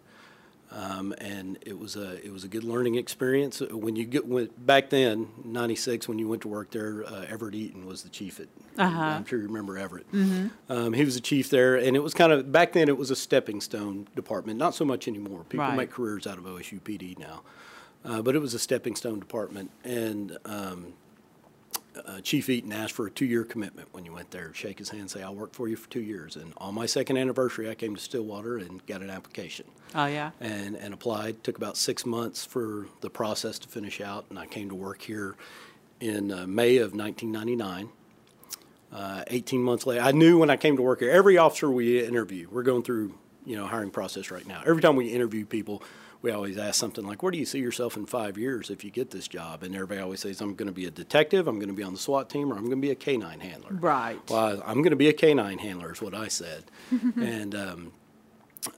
Um, 0.73 1.13
and 1.19 1.59
it 1.67 1.77
was 1.79 1.97
a 1.97 2.25
it 2.25 2.33
was 2.33 2.45
a 2.45 2.49
good 2.49 2.63
learning 2.63 2.95
experience. 2.95 3.61
When 3.61 3.97
you 3.97 4.05
get 4.05 4.27
went 4.29 4.65
back 4.67 4.91
then, 4.91 5.29
'96, 5.45 6.07
when 6.07 6.19
you 6.21 6.29
went 6.29 6.43
to 6.43 6.49
work 6.49 6.71
there, 6.71 7.05
uh, 7.05 7.25
Everett 7.29 7.57
Eaton 7.57 7.87
was 7.87 8.03
the 8.05 8.09
chief 8.09 8.39
at. 8.39 8.47
Uh-huh. 8.79 9.01
I'm 9.03 9.25
sure 9.27 9.41
you 9.41 9.47
remember 9.49 9.77
Everett. 9.77 10.07
Um, 10.69 10.93
he 10.93 11.05
was 11.05 11.17
the 11.17 11.21
chief 11.21 11.51
there, 11.51 11.75
and 11.77 11.97
it 11.97 12.01
was 12.01 12.15
kind 12.15 12.31
of 12.33 12.53
back 12.53 12.73
then. 12.73 12.89
It 12.89 12.97
was 12.97 13.11
a 13.11 13.17
stepping 13.17 13.61
stone 13.61 14.07
department, 14.15 14.59
not 14.59 14.75
so 14.77 14.85
much 14.85 15.09
anymore. 15.09 15.45
People 15.49 15.67
Right. 15.67 15.77
make 15.77 15.91
careers 15.91 16.27
out 16.27 16.39
of 16.39 16.45
OSU 16.45 16.81
PD 16.81 17.19
now, 17.19 17.43
uh, 18.05 18.23
but 18.23 18.37
it 18.37 18.39
was 18.39 18.55
a 18.55 18.59
stepping 18.61 18.95
stone 18.95 19.19
department, 19.19 19.73
and 19.83 20.39
um, 20.45 20.93
uh, 22.07 22.21
Chief 22.21 22.49
Eaton 22.49 22.73
asked 22.73 22.93
for 22.95 23.07
a 23.07 23.11
two-year 23.11 23.45
commitment 23.45 23.89
when 23.93 24.05
you 24.05 24.13
went 24.13 24.31
there. 24.31 24.53
Shake 24.55 24.79
his 24.79 24.91
hand, 24.91 25.11
say, 25.11 25.23
"I'll 25.23 25.35
work 25.35 25.53
for 25.55 25.69
you 25.69 25.77
for 25.77 25.89
two 25.91 26.03
years." 26.03 26.37
And 26.37 26.53
on 26.59 26.75
my 26.75 26.87
second 26.87 27.17
anniversary, 27.17 27.69
I 27.71 27.75
came 27.75 27.95
to 27.95 28.01
Stillwater 28.01 28.57
and 28.59 28.85
got 28.87 29.03
an 29.03 29.11
application 29.11 29.67
Oh, 29.95 30.07
yeah. 30.07 30.31
and, 30.41 30.77
and 30.77 30.93
applied. 30.95 31.43
Took 31.45 31.57
about 31.57 31.77
six 31.77 32.05
months 32.07 32.45
for 32.45 32.87
the 33.01 33.11
process 33.11 33.59
to 33.61 33.69
finish 33.69 34.01
out, 34.01 34.27
and 34.31 34.39
I 34.39 34.47
came 34.47 34.69
to 34.69 34.75
work 34.75 35.03
here 35.03 35.37
in 36.01 36.31
uh, 36.33 36.47
May 36.47 36.77
of 36.79 36.95
1999. 36.95 37.89
Uh, 38.93 39.23
18 39.29 39.63
months 39.63 39.87
later, 39.87 40.01
I 40.01 40.11
knew 40.11 40.39
when 40.39 40.51
I 40.51 40.57
came 40.57 40.77
to 40.77 40.83
work 40.83 40.99
here, 41.01 41.11
every 41.11 41.39
officer 41.39 41.71
we 41.71 42.05
interview, 42.05 42.49
we're 42.51 42.65
going 42.65 42.83
through, 42.83 43.15
you 43.47 43.55
know, 43.55 43.65
hiring 43.67 43.91
process 43.91 44.33
right 44.33 44.45
now. 44.45 44.63
Every 44.67 44.83
time 44.83 44.97
we 44.97 45.07
interview 45.09 45.47
people, 45.47 45.83
we 46.23 46.31
always 46.31 46.59
ask 46.59 46.79
something 46.79 47.05
like, 47.07 47.23
"Where 47.23 47.33
do 47.33 47.39
you 47.39 47.47
see 47.47 47.59
yourself 47.59 47.97
in 47.97 48.07
five 48.07 48.37
years 48.37 48.71
if 48.71 48.85
you 48.85 48.91
get 48.91 49.11
this 49.11 49.29
job?" 49.29 49.63
And 49.63 49.75
everybody 49.75 50.01
always 50.01 50.21
says, 50.21 50.41
"I'm 50.41 50.55
going 50.55 50.67
to 50.67 50.73
be 50.73 50.87
a 50.87 50.91
detective. 50.91 51.49
I'm 51.49 51.57
going 51.57 51.69
to 51.69 51.75
be 51.75 51.83
on 51.83 51.93
the 51.93 51.99
SWAT 51.99 52.29
team, 52.29 52.53
or 52.53 52.57
I'm 52.57 52.65
going 52.65 52.81
to 52.81 52.87
be 52.87 52.91
a 52.91 52.95
canine 52.95 53.41
handler." 53.41 53.73
Right. 53.73 54.19
Well, 54.29 54.63
I'm 54.65 54.83
going 54.83 54.91
to 54.91 54.97
be 54.97 55.09
a 55.09 55.13
canine 55.13 55.59
handler, 55.59 55.93
is 55.93 56.03
what 56.03 56.15
I 56.15 56.29
said. 56.29 56.65
and 57.17 57.55
um, 57.55 57.93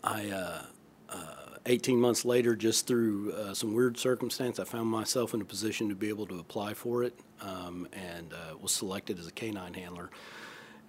I, 0.04 0.30
uh, 0.30 0.62
uh, 1.08 1.34
18 1.66 2.00
months 2.00 2.24
later, 2.24 2.56
just 2.56 2.86
through 2.86 3.32
uh, 3.32 3.54
some 3.54 3.74
weird 3.74 3.98
circumstance, 3.98 4.58
I 4.58 4.64
found 4.64 4.88
myself 4.88 5.34
in 5.34 5.40
a 5.40 5.44
position 5.44 5.88
to 5.88 5.94
be 5.94 6.08
able 6.08 6.26
to 6.26 6.38
apply 6.38 6.74
for 6.74 7.02
it 7.02 7.18
um, 7.40 7.88
and 7.92 8.32
uh, 8.32 8.56
was 8.60 8.72
selected 8.72 9.18
as 9.18 9.26
a 9.26 9.32
canine 9.32 9.74
handler 9.74 10.10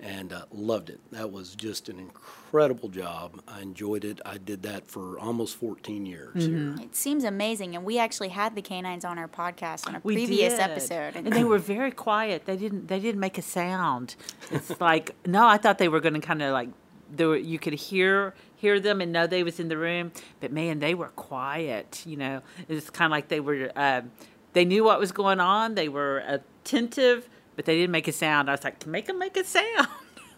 and 0.04 0.34
uh, 0.34 0.46
loved 0.52 0.90
it. 0.90 1.00
That 1.12 1.32
was 1.32 1.56
just 1.56 1.88
an 1.90 1.98
incredible 1.98 2.90
job. 2.90 3.42
I 3.48 3.62
enjoyed 3.62 4.04
it. 4.04 4.20
I 4.26 4.38
did 4.38 4.64
that 4.64 4.88
for 4.88 5.18
almost 5.18 5.56
14 5.56 6.06
years 6.06 6.46
here. 6.46 6.76
It 6.82 6.96
seems 6.96 7.24
amazing, 7.24 7.76
and 7.76 7.86
we 7.86 7.98
actually 7.98 8.30
had 8.30 8.54
the 8.56 8.62
canines 8.62 9.06
on 9.06 9.18
our 9.18 9.28
podcast 9.30 9.88
on 9.88 9.96
a 9.96 10.02
We 10.04 10.16
previous 10.16 10.54
did. 10.54 10.62
episode. 10.62 11.16
and 11.16 11.32
they 11.32 11.44
were 11.44 11.58
very 11.58 11.92
quiet. 11.92 12.46
They 12.46 12.58
didn't. 12.58 12.88
They 12.88 13.00
didn't 13.00 13.22
make 13.22 13.38
a 13.38 13.42
sound. 13.42 14.16
It's 14.52 14.80
like 14.82 15.16
no, 15.26 15.48
I 15.48 15.58
thought 15.58 15.78
they 15.78 15.88
were 15.90 16.02
going 16.02 16.16
to 16.16 16.20
kind 16.20 16.42
of 16.42 16.52
like 16.52 16.70
there. 17.12 17.30
Were, 17.30 17.38
you 17.38 17.58
could 17.60 17.74
hear 17.74 18.34
hear 18.58 18.80
them 18.80 19.02
and 19.02 19.12
know 19.12 19.26
they 19.28 19.44
was 19.44 19.60
in 19.60 19.68
the 19.70 19.78
room, 19.78 20.12
but 20.42 20.52
man, 20.52 20.80
they 20.80 20.94
were 20.96 21.10
quiet. 21.10 22.04
You 22.06 22.18
know, 22.18 22.42
it's 22.68 22.90
kind 22.90 23.06
of 23.08 23.12
like 23.12 23.30
they 23.30 23.40
were. 23.40 23.72
Um, 23.76 24.12
they 24.54 24.66
knew 24.66 24.84
what 24.84 25.00
was 25.00 25.12
going 25.12 25.40
on. 25.40 25.74
They 25.74 25.90
were 25.90 26.20
attentive, 26.28 27.28
but 27.56 27.66
they 27.66 27.76
didn't 27.78 27.92
make 27.92 28.08
a 28.08 28.12
sound. 28.12 28.50
I 28.50 28.54
was 28.54 28.64
like, 28.64 28.86
make 28.88 29.06
them 29.08 29.20
make 29.20 29.36
a 29.38 29.44
sound. 29.44 29.88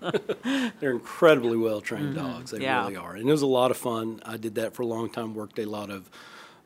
They're 0.79 0.91
incredibly 0.91 1.57
well 1.57 1.81
trained 1.81 2.15
dogs. 2.15 2.51
They 2.51 2.57
Mm-hmm. 2.57 2.63
Yeah. 2.63 2.81
really 2.83 2.95
are. 2.97 3.15
And 3.15 3.27
it 3.27 3.31
was 3.31 3.41
a 3.41 3.47
lot 3.47 3.71
of 3.71 3.77
fun. 3.77 4.21
I 4.25 4.37
did 4.37 4.55
that 4.55 4.73
for 4.73 4.83
a 4.83 4.85
long 4.87 5.09
time, 5.09 5.33
worked 5.33 5.57
a 5.59 5.65
lot 5.65 5.89
of 5.89 6.09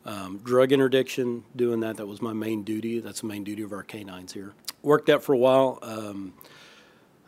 um, 0.06 0.40
drug 0.44 0.72
interdiction 0.72 1.44
doing 1.56 1.80
that. 1.82 1.98
That 1.98 2.08
was 2.08 2.22
my 2.22 2.34
main 2.34 2.64
duty. 2.64 3.00
That's 3.00 3.22
the 3.22 3.28
main 3.28 3.44
duty 3.44 3.62
of 3.64 3.72
our 3.72 3.84
canines 3.84 4.34
here. 4.34 4.54
Worked 4.82 5.08
that 5.08 5.24
for 5.24 5.34
a 5.34 5.38
while. 5.38 5.80
Um, 5.82 6.34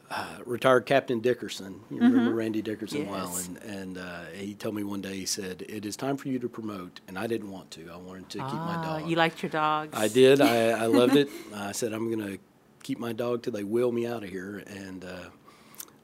uh, 0.09 0.37
retired 0.45 0.85
Captain 0.85 1.21
Dickerson. 1.21 1.79
You 1.89 1.99
remember 2.01 2.31
Randy 2.33 2.61
Dickerson 2.61 3.07
well. 3.07 3.27
Mm-hmm. 3.29 3.55
And, 3.69 3.77
and 3.79 3.97
uh, 3.97 4.25
he 4.33 4.53
told 4.55 4.75
me 4.75 4.83
one 4.83 4.99
day, 4.99 5.15
he 5.15 5.25
said, 5.25 5.61
It 5.69 5.85
is 5.85 5.95
time 5.95 6.17
for 6.17 6.27
you 6.27 6.37
to 6.39 6.49
promote. 6.49 6.99
And 7.07 7.17
I 7.17 7.27
didn't 7.27 7.49
want 7.49 7.71
to. 7.71 7.89
I 7.89 7.95
wanted 7.95 8.27
to 8.31 8.37
keep 8.39 8.47
my 8.47 8.75
Ah, 8.75 8.99
dog. 8.99 9.09
You 9.09 9.15
liked 9.15 9.41
your 9.41 9.49
dogs. 9.51 9.97
I 9.97 10.09
did. 10.09 10.41
I, 10.41 10.71
I 10.71 10.85
loved 10.87 11.15
it. 11.23 11.29
I 11.55 11.71
said 11.71 11.93
I'm 11.93 12.11
going 12.11 12.27
to 12.27 12.39
keep 12.81 12.99
my 12.99 13.13
dog 13.13 13.43
till 13.43 13.53
they 13.53 13.63
wheel 13.63 13.91
me 13.91 14.05
out 14.05 14.23
of 14.23 14.29
here. 14.29 14.63
And 14.67 15.05
uh, 15.05 15.29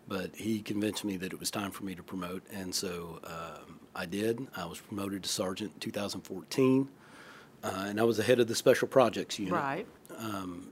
but 0.08 0.36
he 0.36 0.62
convinced 0.62 1.04
me 1.04 1.18
that 1.18 1.34
it 1.34 1.40
was 1.40 1.52
time 1.52 1.72
for 1.72 1.84
me 1.84 1.94
to 1.96 2.04
promote, 2.04 2.44
and 2.52 2.74
so 2.74 3.20
um, 3.26 3.80
I 3.94 4.06
did. 4.06 4.48
I 4.56 4.66
was 4.66 4.80
promoted 4.80 5.24
to 5.24 5.30
sergeant 5.30 5.74
in 5.74 5.80
2014, 5.80 6.88
uh, 7.64 7.86
and 7.88 8.00
I 8.00 8.04
was 8.04 8.18
the 8.18 8.24
head 8.24 8.40
of 8.40 8.48
the 8.48 8.56
special 8.56 8.88
projects 8.88 9.38
unit. 9.38 9.54
Right. 9.54 9.88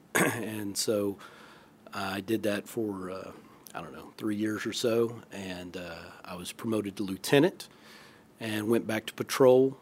and 0.16 0.78
so 0.78 1.18
I 1.94 2.22
did 2.22 2.44
that 2.44 2.68
for 2.68 3.12
uh, 3.12 3.32
I 3.74 3.82
don't 3.82 3.94
know 3.94 4.14
three 4.18 4.38
years 4.38 4.66
or 4.66 4.74
so, 4.74 5.22
and 5.34 5.76
uh, 5.76 5.96
I 6.24 6.36
was 6.36 6.54
promoted 6.54 6.96
to 6.98 7.04
lieutenant, 7.04 7.68
and 8.40 8.70
went 8.70 8.88
back 8.88 9.06
to 9.08 9.14
patrol, 9.14 9.78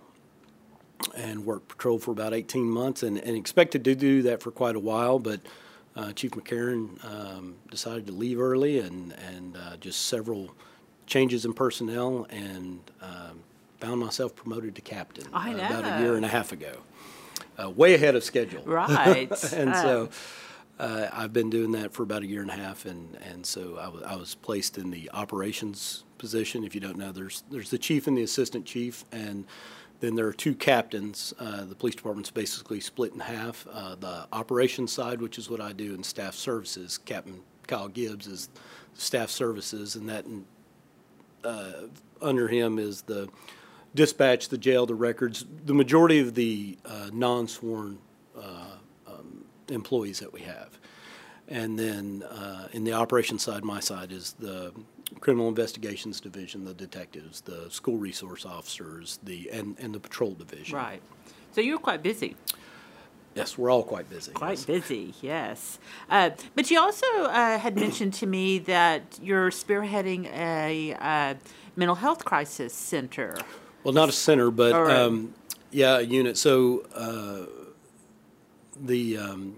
and 1.15 1.45
worked 1.45 1.67
patrol 1.67 1.99
for 1.99 2.09
about 2.09 2.33
18 2.33 2.63
months, 2.63 3.03
and, 3.03 3.19
and 3.19 3.37
expected 3.37 3.83
to 3.85 3.93
do 3.93 4.23
that 4.23 4.41
for 4.41 4.49
quite 4.51 4.75
a 4.75 4.79
while, 4.79 5.19
but. 5.19 5.41
Uh, 5.95 6.11
Chief 6.11 6.31
McCarran 6.31 7.03
um, 7.05 7.55
decided 7.69 8.07
to 8.07 8.13
leave 8.13 8.39
early, 8.39 8.79
and 8.79 9.13
and 9.13 9.55
uh, 9.55 9.77
just 9.77 10.07
several 10.07 10.53
changes 11.05 11.45
in 11.45 11.53
personnel, 11.53 12.25
and 12.29 12.79
um, 13.01 13.39
found 13.79 13.99
myself 13.99 14.35
promoted 14.35 14.75
to 14.75 14.81
captain 14.81 15.27
I 15.33 15.53
uh, 15.53 15.55
about 15.55 15.99
a 15.99 16.03
year 16.03 16.15
and 16.15 16.25
a 16.25 16.29
half 16.29 16.51
ago, 16.51 16.77
uh, 17.61 17.69
way 17.69 17.93
ahead 17.93 18.15
of 18.15 18.23
schedule. 18.23 18.63
Right. 18.63 19.29
and 19.53 19.69
Uh, 19.69 19.81
so 19.81 20.09
uh, 20.79 21.09
I've 21.13 21.33
been 21.33 21.49
doing 21.51 21.73
that 21.73 21.93
for 21.93 22.01
about 22.01 22.23
a 22.23 22.25
year 22.27 22.41
and 22.41 22.49
a 22.49 22.55
half, 22.55 22.85
and, 22.85 23.15
and 23.29 23.45
so 23.45 23.77
I 23.77 24.13
I 24.13 24.15
was 24.15 24.33
placed 24.35 24.77
in 24.79 24.89
the 24.89 25.11
operations 25.13 26.03
position. 26.17 26.63
If 26.63 26.73
you 26.73 26.81
don't 26.81 26.97
know, 26.97 27.11
there's 27.11 27.43
there's 27.51 27.69
the 27.69 27.77
chief 27.77 28.07
and 28.07 28.17
the 28.17 28.23
assistant 28.23 28.65
chief, 28.65 29.05
and 29.11 29.45
then 30.03 30.15
there 30.15 30.27
are 30.27 30.33
two 30.33 30.53
captains. 30.53 31.33
Uh, 31.39 31.63
the 31.63 31.75
police 31.75 31.95
department's 31.95 32.29
basically 32.29 32.81
split 32.81 33.13
in 33.13 33.21
half. 33.21 33.65
Uh, 33.71 33.95
the 33.95 34.27
operations 34.33 34.91
side, 34.91 35.21
which 35.21 35.37
is 35.37 35.49
what 35.49 35.61
I 35.61 35.71
do, 35.71 35.93
and 35.93 36.05
staff 36.05 36.35
services. 36.35 36.97
Captain 36.97 37.39
Kyle 37.67 37.87
Gibbs 37.87 38.27
is 38.27 38.49
staff 38.95 39.29
services, 39.29 39.95
and 39.95 40.09
that 40.09 40.25
uh, 41.45 41.87
under 42.21 42.49
him 42.49 42.79
is 42.79 43.03
the 43.03 43.29
dispatch, 43.95 44.49
the 44.49 44.57
jail, 44.57 44.85
the 44.85 44.93
records. 44.93 45.45
The 45.65 45.73
majority 45.73 46.19
of 46.19 46.35
the 46.35 46.77
uh, 46.83 47.09
non-sworn 47.13 47.97
uh, 48.37 48.75
um, 49.07 49.45
employees 49.69 50.19
that 50.19 50.33
we 50.33 50.41
have. 50.41 50.77
And 51.47 51.79
then 51.79 52.23
uh, 52.23 52.67
in 52.73 52.83
the 52.83 52.91
operations 52.91 53.41
side, 53.41 53.63
my 53.63 53.79
side 53.79 54.11
is 54.11 54.33
the 54.37 54.73
criminal 55.19 55.47
investigations 55.47 56.19
division, 56.19 56.65
the 56.65 56.73
detectives, 56.73 57.41
the 57.41 57.69
school 57.69 57.97
resource 57.97 58.45
officers, 58.45 59.19
the 59.23 59.49
and, 59.51 59.75
and 59.79 59.93
the 59.93 59.99
patrol 59.99 60.33
division. 60.33 60.77
Right. 60.77 61.01
So 61.51 61.61
you're 61.61 61.79
quite 61.79 62.01
busy. 62.03 62.35
Yes, 63.35 63.57
we're 63.57 63.71
all 63.71 63.83
quite 63.83 64.09
busy. 64.09 64.31
Quite 64.31 64.57
yes. 64.57 64.65
busy, 64.65 65.13
yes. 65.21 65.79
Uh, 66.09 66.31
but 66.55 66.69
you 66.69 66.79
also 66.79 67.07
uh, 67.23 67.57
had 67.57 67.75
mentioned 67.75 68.13
to 68.15 68.27
me 68.27 68.59
that 68.59 69.19
you're 69.21 69.49
spearheading 69.49 70.31
a 70.31 70.93
uh, 70.99 71.33
mental 71.75 71.95
health 71.95 72.25
crisis 72.25 72.73
center. 72.73 73.37
Well, 73.83 73.93
not 73.93 74.07
a 74.07 74.11
center, 74.11 74.51
but 74.51 74.73
right. 74.73 74.95
um, 74.95 75.33
yeah, 75.71 75.97
a 75.97 76.01
unit. 76.01 76.37
So 76.37 76.85
uh, 76.93 77.45
the 78.79 79.17
um, 79.17 79.57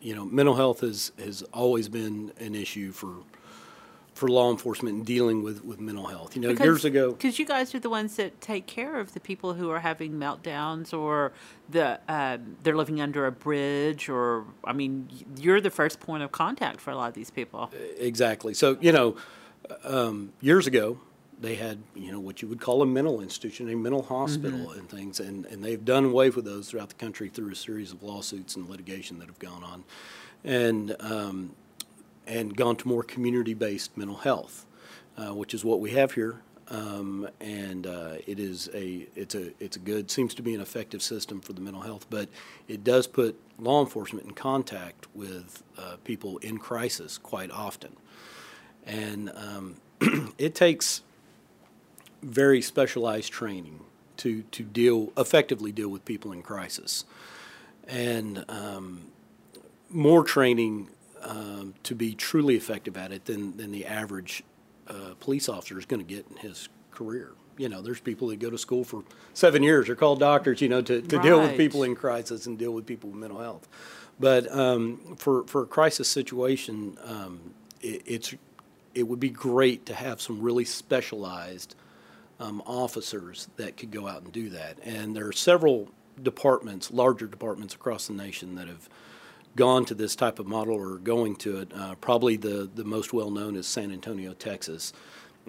you 0.00 0.14
know 0.14 0.24
mental 0.24 0.54
health 0.54 0.80
has 0.80 1.12
has 1.18 1.42
always 1.52 1.88
been 1.88 2.32
an 2.38 2.54
issue 2.54 2.92
for 2.92 3.16
for 4.20 4.28
law 4.28 4.50
enforcement 4.50 4.98
in 4.98 5.02
dealing 5.02 5.42
with 5.42 5.64
with 5.64 5.80
mental 5.80 6.06
health. 6.06 6.36
You 6.36 6.42
know, 6.42 6.50
years 6.50 6.84
ago. 6.84 7.12
Because 7.12 7.38
you 7.38 7.46
guys 7.46 7.74
are 7.74 7.80
the 7.80 7.88
ones 7.88 8.16
that 8.16 8.38
take 8.42 8.66
care 8.66 9.00
of 9.00 9.14
the 9.14 9.20
people 9.20 9.54
who 9.54 9.70
are 9.70 9.80
having 9.80 10.12
meltdowns 10.12 10.92
or 10.92 11.32
the 11.70 11.98
um, 12.06 12.56
they're 12.62 12.76
living 12.76 13.00
under 13.00 13.24
a 13.24 13.32
bridge 13.32 14.10
or, 14.10 14.44
I 14.62 14.74
mean, 14.74 15.08
you're 15.38 15.62
the 15.62 15.70
first 15.70 16.00
point 16.00 16.22
of 16.22 16.32
contact 16.32 16.82
for 16.82 16.90
a 16.90 16.96
lot 16.96 17.08
of 17.08 17.14
these 17.14 17.30
people. 17.30 17.72
Exactly. 17.98 18.52
So, 18.52 18.76
you 18.82 18.92
know, 18.92 19.16
um, 19.84 20.34
years 20.42 20.66
ago, 20.66 21.00
they 21.40 21.54
had, 21.54 21.78
you 21.94 22.12
know, 22.12 22.20
what 22.20 22.42
you 22.42 22.48
would 22.48 22.60
call 22.60 22.82
a 22.82 22.86
mental 22.86 23.22
institution, 23.22 23.70
a 23.70 23.76
mental 23.76 24.02
hospital 24.02 24.72
and 24.72 24.86
things, 24.90 25.18
and, 25.18 25.46
and 25.46 25.64
they've 25.64 25.82
done 25.82 26.04
away 26.04 26.28
with 26.28 26.44
those 26.44 26.68
throughout 26.68 26.90
the 26.90 26.94
country 26.96 27.30
through 27.30 27.50
a 27.50 27.56
series 27.56 27.90
of 27.90 28.02
lawsuits 28.02 28.56
and 28.56 28.68
litigation 28.68 29.18
that 29.18 29.28
have 29.28 29.38
gone 29.38 29.64
on. 29.64 29.84
And, 30.44 30.94
um, 31.00 31.54
and 32.30 32.56
gone 32.56 32.76
to 32.76 32.86
more 32.86 33.02
community-based 33.02 33.96
mental 33.96 34.18
health, 34.18 34.64
uh, 35.18 35.34
which 35.34 35.52
is 35.52 35.64
what 35.64 35.80
we 35.80 35.90
have 35.90 36.12
here. 36.12 36.42
Um, 36.68 37.28
and 37.40 37.84
uh, 37.84 38.14
it 38.28 38.38
is 38.38 38.70
a 38.72 39.08
it's 39.16 39.34
a 39.34 39.50
it's 39.58 39.74
a 39.74 39.80
good 39.80 40.08
seems 40.08 40.34
to 40.34 40.42
be 40.42 40.54
an 40.54 40.60
effective 40.60 41.02
system 41.02 41.40
for 41.40 41.52
the 41.52 41.60
mental 41.60 41.82
health, 41.82 42.06
but 42.08 42.28
it 42.68 42.84
does 42.84 43.08
put 43.08 43.36
law 43.58 43.80
enforcement 43.80 44.24
in 44.24 44.34
contact 44.34 45.08
with 45.12 45.64
uh, 45.76 45.96
people 46.04 46.38
in 46.38 46.58
crisis 46.58 47.18
quite 47.18 47.50
often, 47.50 47.96
and 48.86 49.32
um, 49.34 49.74
it 50.38 50.54
takes 50.54 51.02
very 52.22 52.62
specialized 52.62 53.32
training 53.32 53.80
to 54.18 54.42
to 54.52 54.62
deal 54.62 55.12
effectively 55.16 55.72
deal 55.72 55.88
with 55.88 56.04
people 56.04 56.30
in 56.30 56.40
crisis, 56.40 57.04
and 57.88 58.44
um, 58.48 59.06
more 59.88 60.22
training 60.22 60.88
um, 61.22 61.74
to 61.82 61.94
be 61.94 62.14
truly 62.14 62.56
effective 62.56 62.96
at 62.96 63.12
it 63.12 63.24
than, 63.24 63.56
than 63.56 63.72
the 63.72 63.86
average 63.86 64.42
uh, 64.88 65.14
police 65.20 65.48
officer 65.48 65.78
is 65.78 65.86
going 65.86 66.04
to 66.04 66.14
get 66.14 66.26
in 66.30 66.36
his 66.36 66.68
career. 66.90 67.32
You 67.56 67.68
know, 67.68 67.82
there's 67.82 68.00
people 68.00 68.28
that 68.28 68.38
go 68.38 68.50
to 68.50 68.58
school 68.58 68.84
for 68.84 69.04
seven 69.34 69.62
years 69.62 69.88
are 69.88 69.94
called 69.94 70.18
doctors, 70.18 70.60
you 70.60 70.68
know, 70.68 70.80
to, 70.82 71.02
to 71.02 71.18
deal 71.18 71.40
with 71.40 71.56
people 71.56 71.82
in 71.82 71.94
crisis 71.94 72.46
and 72.46 72.58
deal 72.58 72.72
with 72.72 72.86
people 72.86 73.10
with 73.10 73.18
mental 73.18 73.38
health. 73.38 73.68
But 74.18 74.50
um, 74.54 75.16
for, 75.16 75.44
for 75.44 75.62
a 75.62 75.66
crisis 75.66 76.08
situation, 76.08 76.96
um, 77.04 77.54
it, 77.80 78.02
it's, 78.06 78.34
it 78.94 79.04
would 79.04 79.20
be 79.20 79.30
great 79.30 79.86
to 79.86 79.94
have 79.94 80.20
some 80.20 80.40
really 80.40 80.64
specialized 80.64 81.74
um, 82.38 82.62
officers 82.66 83.48
that 83.56 83.76
could 83.76 83.90
go 83.90 84.08
out 84.08 84.22
and 84.22 84.32
do 84.32 84.48
that. 84.50 84.78
And 84.82 85.14
there 85.14 85.26
are 85.26 85.32
several 85.32 85.90
departments, 86.22 86.90
larger 86.90 87.26
departments 87.26 87.74
across 87.74 88.06
the 88.06 88.14
nation 88.14 88.54
that 88.56 88.68
have 88.68 88.88
gone 89.60 89.84
to 89.84 89.94
this 89.94 90.16
type 90.16 90.38
of 90.38 90.46
model 90.46 90.74
or 90.74 90.96
going 90.96 91.36
to 91.36 91.58
it. 91.58 91.70
Uh, 91.74 91.94
probably 91.96 92.34
the, 92.34 92.70
the 92.76 92.82
most 92.82 93.12
well 93.12 93.30
known 93.30 93.54
is 93.56 93.66
San 93.66 93.92
Antonio, 93.92 94.32
Texas. 94.32 94.94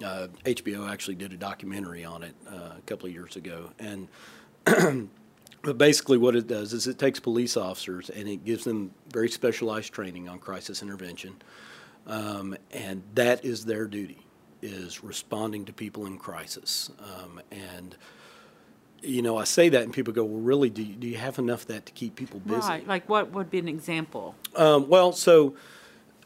Uh, 0.03 0.27
HBO 0.43 0.91
actually 0.91 1.15
did 1.15 1.31
a 1.31 1.37
documentary 1.37 2.03
on 2.03 2.21
it 2.21 2.35
uh, 2.45 2.73
a 2.77 2.81
couple 2.85 3.07
of 3.07 3.13
years 3.13 3.37
ago. 3.37 3.69
And 3.79 4.09
but 5.63 5.77
basically, 5.77 6.17
what 6.17 6.35
it 6.35 6.45
does 6.45 6.73
is 6.73 6.87
it 6.87 6.99
takes 6.99 7.21
police 7.21 7.55
officers 7.55 8.09
and 8.09 8.27
it 8.27 8.43
gives 8.43 8.65
them 8.65 8.91
very 9.13 9.29
specialized 9.29 9.93
training 9.93 10.27
on 10.27 10.39
crisis 10.39 10.81
intervention, 10.81 11.41
um, 12.05 12.57
and 12.71 13.03
that 13.15 13.45
is 13.45 13.63
their 13.63 13.87
duty, 13.87 14.19
is 14.61 15.05
responding 15.05 15.63
to 15.63 15.71
people 15.71 16.05
in 16.05 16.17
crisis. 16.17 16.89
Um, 16.99 17.39
and 17.49 17.95
you 19.01 19.21
know, 19.21 19.37
I 19.37 19.45
say 19.45 19.69
that, 19.69 19.83
and 19.83 19.93
people 19.93 20.13
go, 20.13 20.23
"Well, 20.23 20.41
really? 20.41 20.69
Do 20.69 20.83
you, 20.83 20.95
do 20.95 21.07
you 21.07 21.17
have 21.17 21.39
enough 21.39 21.61
of 21.61 21.67
that 21.67 21.85
to 21.87 21.91
keep 21.91 22.15
people 22.15 22.39
busy?" 22.39 22.67
Right. 22.67 22.87
Like 22.87 23.09
what 23.09 23.31
would 23.31 23.49
be 23.49 23.59
an 23.59 23.67
example? 23.67 24.35
Um, 24.55 24.87
well, 24.87 25.11
so 25.11 25.55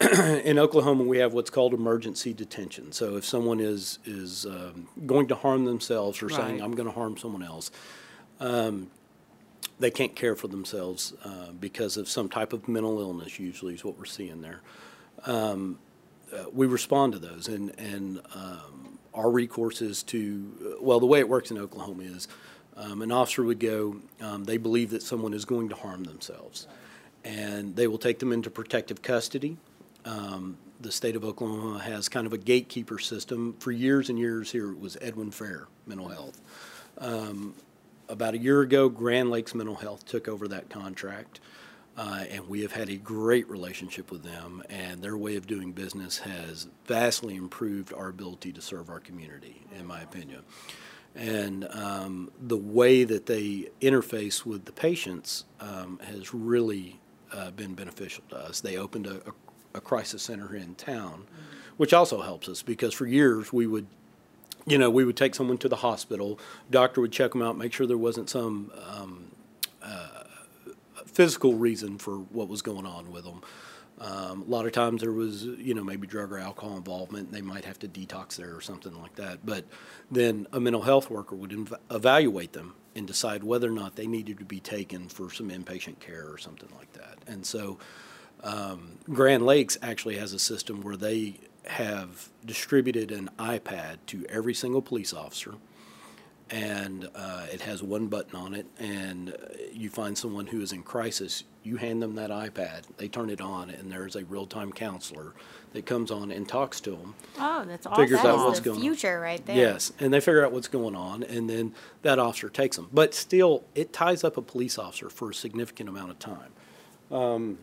in 0.00 0.58
Oklahoma, 0.58 1.04
we 1.04 1.18
have 1.18 1.32
what's 1.32 1.50
called 1.50 1.72
emergency 1.72 2.34
detention. 2.34 2.92
So 2.92 3.16
if 3.16 3.24
someone 3.24 3.60
is 3.60 3.98
is 4.04 4.44
um, 4.44 4.88
going 5.06 5.28
to 5.28 5.34
harm 5.34 5.64
themselves 5.64 6.22
or 6.22 6.28
saying, 6.28 6.60
"I'm 6.60 6.72
going 6.72 6.88
to 6.88 6.94
harm 6.94 7.16
someone 7.16 7.42
else," 7.42 7.70
um, 8.40 8.90
they 9.78 9.90
can't 9.90 10.14
care 10.14 10.36
for 10.36 10.48
themselves 10.48 11.14
uh, 11.24 11.52
because 11.58 11.96
of 11.96 12.08
some 12.08 12.28
type 12.28 12.52
of 12.52 12.68
mental 12.68 13.00
illness. 13.00 13.38
Usually, 13.38 13.74
is 13.74 13.84
what 13.84 13.98
we're 13.98 14.04
seeing 14.04 14.42
there. 14.42 14.60
Um, 15.24 15.78
uh, 16.30 16.44
we 16.52 16.66
respond 16.66 17.14
to 17.14 17.18
those, 17.18 17.48
and 17.48 17.72
and 17.78 18.20
um, 18.34 18.98
our 19.14 19.30
recourse 19.30 19.80
is 19.80 20.02
to 20.04 20.76
well, 20.80 21.00
the 21.00 21.06
way 21.06 21.20
it 21.20 21.28
works 21.28 21.50
in 21.50 21.56
Oklahoma 21.56 22.02
is 22.02 22.28
um, 22.76 23.02
an 23.02 23.10
officer 23.10 23.42
would 23.42 23.60
go. 23.60 23.96
Um, 24.20 24.44
they 24.44 24.56
believe 24.56 24.90
that 24.90 25.02
someone 25.02 25.34
is 25.34 25.44
going 25.44 25.68
to 25.70 25.74
harm 25.74 26.04
themselves, 26.04 26.66
and 27.24 27.74
they 27.74 27.86
will 27.86 27.98
take 27.98 28.18
them 28.18 28.32
into 28.32 28.50
protective 28.50 29.02
custody. 29.02 29.56
Um, 30.04 30.58
the 30.80 30.92
state 30.92 31.16
of 31.16 31.24
Oklahoma 31.24 31.78
has 31.78 32.08
kind 32.08 32.26
of 32.26 32.32
a 32.32 32.38
gatekeeper 32.38 32.98
system. 32.98 33.54
For 33.58 33.72
years 33.72 34.10
and 34.10 34.18
years 34.18 34.52
here, 34.52 34.70
it 34.70 34.78
was 34.78 34.96
Edwin 35.00 35.30
Fair 35.30 35.66
Mental 35.86 36.08
Health. 36.08 36.40
Um, 36.98 37.54
about 38.08 38.34
a 38.34 38.38
year 38.38 38.60
ago, 38.60 38.88
Grand 38.88 39.30
Lakes 39.30 39.54
Mental 39.54 39.74
Health 39.74 40.06
took 40.06 40.28
over 40.28 40.46
that 40.48 40.68
contract, 40.68 41.40
uh, 41.96 42.24
and 42.30 42.48
we 42.48 42.60
have 42.60 42.72
had 42.72 42.88
a 42.88 42.96
great 42.96 43.48
relationship 43.48 44.10
with 44.10 44.22
them. 44.22 44.62
And 44.68 45.02
their 45.02 45.16
way 45.16 45.36
of 45.36 45.46
doing 45.46 45.72
business 45.72 46.18
has 46.18 46.68
vastly 46.86 47.36
improved 47.36 47.92
our 47.92 48.08
ability 48.08 48.52
to 48.52 48.60
serve 48.60 48.90
our 48.90 49.00
community, 49.00 49.62
in 49.76 49.86
my 49.86 50.02
opinion. 50.02 50.42
And 51.16 51.66
um, 51.70 52.30
the 52.38 52.56
way 52.56 53.04
that 53.04 53.26
they 53.26 53.70
interface 53.80 54.44
with 54.44 54.66
the 54.66 54.72
patients 54.72 55.44
um, 55.60 55.98
has 56.04 56.34
really 56.34 57.00
uh, 57.32 57.50
been 57.52 57.74
beneficial 57.74 58.22
to 58.28 58.36
us. 58.36 58.60
They 58.60 58.76
opened 58.76 59.06
a, 59.06 59.16
a, 59.16 59.32
a 59.78 59.80
crisis 59.80 60.22
center 60.22 60.54
in 60.54 60.74
town, 60.74 61.24
which 61.78 61.94
also 61.94 62.20
helps 62.20 62.48
us 62.48 62.62
because 62.62 62.92
for 62.92 63.06
years 63.06 63.52
we 63.52 63.66
would 63.66 63.86
you 64.68 64.78
know, 64.78 64.90
we 64.90 65.04
would 65.04 65.16
take 65.16 65.34
someone 65.34 65.58
to 65.58 65.68
the 65.68 65.76
hospital. 65.76 66.40
Doctor 66.70 67.00
would 67.00 67.12
check 67.12 67.30
them 67.30 67.40
out, 67.40 67.56
make 67.56 67.72
sure 67.72 67.86
there 67.86 67.96
wasn't 67.96 68.28
some 68.28 68.72
um, 68.90 69.30
uh, 69.80 70.24
physical 71.06 71.54
reason 71.54 71.98
for 71.98 72.16
what 72.16 72.48
was 72.48 72.62
going 72.62 72.84
on 72.84 73.12
with 73.12 73.24
them. 73.24 73.42
Um, 73.98 74.42
a 74.42 74.50
lot 74.50 74.66
of 74.66 74.72
times 74.72 75.00
there 75.00 75.12
was, 75.12 75.44
you 75.44 75.72
know, 75.72 75.82
maybe 75.82 76.06
drug 76.06 76.30
or 76.30 76.38
alcohol 76.38 76.76
involvement. 76.76 77.32
They 77.32 77.40
might 77.40 77.64
have 77.64 77.78
to 77.78 77.88
detox 77.88 78.36
there 78.36 78.54
or 78.54 78.60
something 78.60 79.00
like 79.00 79.16
that. 79.16 79.46
But 79.46 79.64
then 80.10 80.46
a 80.52 80.60
mental 80.60 80.82
health 80.82 81.08
worker 81.10 81.34
would 81.34 81.50
inv- 81.50 81.78
evaluate 81.90 82.52
them 82.52 82.74
and 82.94 83.06
decide 83.06 83.42
whether 83.42 83.68
or 83.68 83.74
not 83.74 83.96
they 83.96 84.06
needed 84.06 84.38
to 84.38 84.44
be 84.44 84.60
taken 84.60 85.08
for 85.08 85.30
some 85.30 85.50
inpatient 85.50 85.98
care 86.00 86.26
or 86.28 86.38
something 86.38 86.68
like 86.78 86.92
that. 86.92 87.18
And 87.26 87.44
so 87.46 87.78
um, 88.42 88.98
Grand 89.04 89.46
Lakes 89.46 89.78
actually 89.82 90.16
has 90.16 90.32
a 90.32 90.38
system 90.38 90.82
where 90.82 90.96
they 90.96 91.40
have 91.64 92.28
distributed 92.44 93.10
an 93.10 93.30
iPad 93.38 93.98
to 94.06 94.24
every 94.28 94.54
single 94.54 94.82
police 94.82 95.12
officer, 95.12 95.54
and 96.50 97.08
uh, 97.14 97.46
it 97.52 97.60
has 97.62 97.82
one 97.82 98.06
button 98.06 98.36
on 98.36 98.54
it. 98.54 98.66
And 98.78 99.30
uh, 99.30 99.34
you 99.72 99.90
find 99.90 100.16
someone 100.16 100.46
who 100.46 100.60
is 100.60 100.72
in 100.72 100.82
crisis, 100.82 101.44
you 101.62 101.76
hand 101.76 102.02
them 102.02 102.14
that 102.14 102.30
iPad, 102.30 102.82
they 102.96 103.08
turn 103.08 103.30
it 103.30 103.40
on, 103.40 103.70
and 103.70 103.90
there's 103.90 104.14
a 104.14 104.24
real-time 104.24 104.72
counselor 104.72 105.34
that 105.72 105.84
comes 105.84 106.10
on 106.10 106.30
and 106.30 106.48
talks 106.48 106.80
to 106.80 106.92
them. 106.92 107.14
Oh, 107.38 107.64
that's 107.66 107.86
awesome. 107.86 108.04
Figures 108.04 108.22
That 108.22 108.28
out 108.28 108.46
what's 108.46 108.60
the 108.60 108.66
going 108.66 108.76
on. 108.76 108.82
future 108.82 109.20
right 109.20 109.44
there. 109.44 109.56
Yes, 109.56 109.92
and 109.98 110.12
they 110.12 110.20
figure 110.20 110.44
out 110.44 110.52
what's 110.52 110.68
going 110.68 110.94
on, 110.94 111.24
and 111.24 111.50
then 111.50 111.74
that 112.02 112.18
officer 112.18 112.48
takes 112.48 112.76
them. 112.76 112.88
But 112.92 113.12
still, 113.12 113.64
it 113.74 113.92
ties 113.92 114.22
up 114.22 114.36
a 114.36 114.42
police 114.42 114.78
officer 114.78 115.10
for 115.10 115.30
a 115.30 115.34
significant 115.34 115.88
amount 115.88 116.12
of 116.12 116.18
time. 116.20 116.52
Um, 117.10 117.58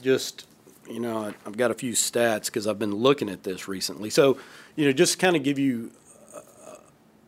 just, 0.00 0.46
you 0.88 1.00
know, 1.00 1.34
I've 1.44 1.56
got 1.56 1.70
a 1.70 1.74
few 1.74 1.92
stats 1.92 2.46
because 2.46 2.66
I've 2.66 2.78
been 2.78 2.94
looking 2.94 3.28
at 3.28 3.42
this 3.42 3.66
recently. 3.66 4.08
So, 4.08 4.38
you 4.76 4.86
know, 4.86 4.92
just 4.92 5.18
kind 5.18 5.34
of 5.36 5.42
give 5.42 5.58
you, 5.58 5.90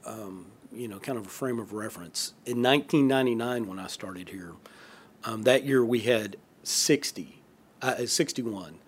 um, 0.09 0.47
you 0.73 0.89
know, 0.89 0.99
kind 0.99 1.19
of 1.19 1.27
a 1.27 1.31
frame 1.31 1.59
of 1.59 1.73
reference. 1.73 2.35
In 2.47 2.63
1999, 2.63 3.67
when 3.67 3.79
I 3.79 3.87
started 3.87 4.31
here, 4.31 4.53
um, 5.25 5.43
that 5.43 5.65
year 5.65 5.85
we 5.85 6.01
had 6.01 6.37
60, 6.63 7.43
uh, 7.83 8.07
61 8.07 8.79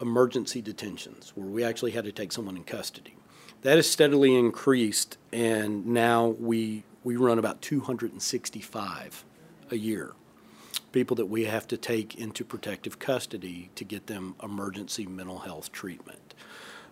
emergency 0.00 0.62
detentions 0.62 1.32
where 1.34 1.46
we 1.46 1.62
actually 1.62 1.90
had 1.90 2.04
to 2.04 2.12
take 2.12 2.32
someone 2.32 2.56
in 2.56 2.64
custody. 2.64 3.16
That 3.62 3.76
has 3.76 3.90
steadily 3.90 4.34
increased, 4.34 5.18
and 5.32 5.86
now 5.86 6.28
we 6.28 6.84
we 7.02 7.16
run 7.16 7.38
about 7.38 7.60
265 7.62 9.24
a 9.70 9.76
year. 9.76 10.12
People 10.92 11.14
that 11.16 11.26
we 11.26 11.44
have 11.44 11.66
to 11.68 11.76
take 11.76 12.14
into 12.14 12.44
protective 12.44 12.98
custody 12.98 13.70
to 13.74 13.84
get 13.84 14.06
them 14.06 14.34
emergency 14.42 15.06
mental 15.06 15.40
health 15.40 15.72
treatment. 15.72 16.34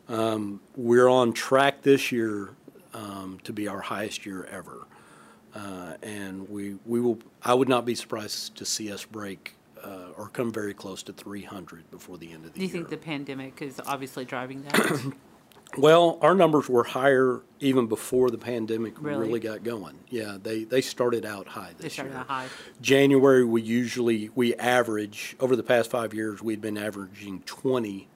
Um, 0.08 0.60
we're 0.76 1.08
on 1.08 1.32
track 1.32 1.82
this 1.82 2.12
year 2.12 2.50
um, 2.94 3.38
to 3.44 3.52
be 3.52 3.68
our 3.68 3.80
highest 3.80 4.26
year 4.26 4.44
ever. 4.50 4.86
Uh, 5.54 5.94
and 6.02 6.48
we, 6.48 6.76
we 6.84 7.00
will, 7.00 7.18
I 7.42 7.54
would 7.54 7.68
not 7.68 7.84
be 7.84 7.94
surprised 7.94 8.56
to 8.56 8.64
see 8.64 8.92
us 8.92 9.04
break 9.04 9.54
uh, 9.82 10.08
or 10.16 10.28
come 10.28 10.52
very 10.52 10.74
close 10.74 11.02
to 11.04 11.12
300 11.12 11.90
before 11.90 12.18
the 12.18 12.32
end 12.32 12.44
of 12.44 12.52
the 12.52 12.60
year. 12.60 12.68
Do 12.68 12.72
you 12.72 12.80
year. 12.80 12.88
think 12.88 13.00
the 13.00 13.04
pandemic 13.04 13.62
is 13.62 13.80
obviously 13.86 14.24
driving 14.24 14.62
that? 14.62 15.12
Well, 15.76 16.18
our 16.22 16.34
numbers 16.34 16.68
were 16.68 16.84
higher 16.84 17.42
even 17.60 17.88
before 17.88 18.30
the 18.30 18.38
pandemic 18.38 18.94
Really? 19.00 19.26
really, 19.26 19.40
got 19.40 19.64
going. 19.64 19.98
Yeah, 20.08 20.38
they, 20.42 20.64
they 20.64 20.80
started 20.80 21.26
out 21.26 21.46
high 21.46 21.72
this 21.76 21.82
they 21.82 21.88
started 21.90 22.12
year. 22.12 22.20
out 22.20 22.26
high. 22.26 22.46
January, 22.80 23.44
we 23.44 23.60
usually 23.60 24.30
we 24.34 24.54
average 24.54 25.36
over 25.40 25.56
the 25.56 25.62
past 25.62 25.90
five 25.90 26.14
years, 26.14 26.42
we'd 26.42 26.62
been 26.62 26.78
averaging 26.78 27.42
20 27.42 28.08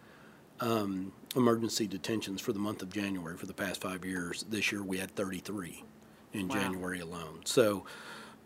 um, 0.61 1.13
emergency 1.37 1.87
detentions 1.87 2.40
for 2.40 2.53
the 2.53 2.59
month 2.59 2.83
of 2.83 2.92
January 2.92 3.37
for 3.37 3.47
the 3.47 3.55
past 3.55 3.81
five 3.81 4.05
years. 4.05 4.45
This 4.49 4.73
year, 4.73 4.83
we 4.83 4.99
had 4.99 5.14
33 5.14 5.85
in 6.33 6.49
Wow. 6.49 6.55
January 6.55 7.01
alone. 7.01 7.40
So 7.45 7.85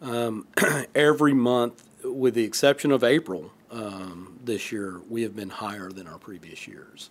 um, 0.02 0.46
every 0.94 1.34
month, 1.34 1.84
with 2.04 2.34
the 2.34 2.44
exception 2.44 2.90
of 2.92 3.02
April 3.02 3.52
um, 3.70 4.38
this 4.44 4.70
year, 4.72 5.00
we 5.08 5.22
have 5.22 5.34
been 5.34 5.50
higher 5.50 5.90
than 5.90 6.06
our 6.06 6.18
previous 6.18 6.66
years. 6.68 7.10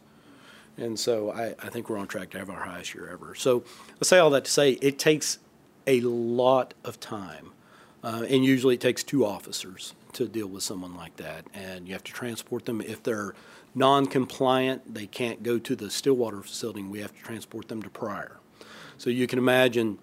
And 0.78 1.00
so 1.00 1.32
I, 1.32 1.56
I 1.62 1.70
think 1.70 1.90
we're 1.90 1.98
on 1.98 2.08
track 2.08 2.32
to 2.32 2.40
have 2.40 2.50
our 2.50 2.64
highest 2.64 2.94
year 2.94 3.10
ever. 3.10 3.34
So 3.36 3.64
I 4.02 4.06
say 4.06 4.18
all 4.20 4.30
that 4.32 4.46
to 4.46 4.52
say 4.52 4.72
it 4.74 5.00
takes 5.00 5.40
a 5.88 6.02
lot 6.02 6.74
of 6.84 7.00
time. 7.00 7.52
Uh, 8.04 8.24
and 8.30 8.46
usually 8.46 8.76
it 8.76 8.82
takes 8.82 9.04
two 9.04 9.26
officers 9.26 9.94
to 10.14 10.28
deal 10.28 10.48
with 10.48 10.64
someone 10.64 10.96
like 10.96 11.16
that. 11.18 11.46
And 11.54 11.88
you 11.88 11.94
have 11.94 12.04
to 12.04 12.12
transport 12.14 12.66
them. 12.66 12.82
If 12.82 13.02
they're 13.04 13.34
non 13.76 14.06
compliant, 14.08 14.94
they 14.96 15.06
can't 15.06 15.44
go 15.44 15.60
to 15.60 15.76
the 15.76 15.92
Stillwater 15.92 16.42
facility, 16.42 16.80
and 16.80 16.90
we 16.90 17.00
have 17.02 17.14
to 17.14 17.22
transport 17.22 17.68
them 17.68 17.84
to 17.84 17.90
Pryor. 17.90 18.38
So 18.98 19.10
you 19.10 19.28
can 19.28 19.38
imagine 19.38 20.00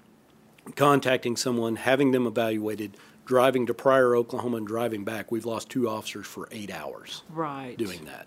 contacting 0.76 1.36
someone, 1.36 1.76
having 1.76 2.12
them 2.12 2.26
evaluated, 2.26 2.96
driving 3.24 3.66
to 3.66 3.74
Pryor, 3.74 4.14
Oklahoma, 4.14 4.58
and 4.58 4.66
driving 4.66 5.02
back. 5.04 5.32
We've 5.32 5.46
lost 5.46 5.70
two 5.70 5.88
officers 5.88 6.26
for 6.26 6.48
eight 6.52 6.70
hours 6.70 7.22
Right. 7.30 7.76
doing 7.76 8.04
that. 8.04 8.26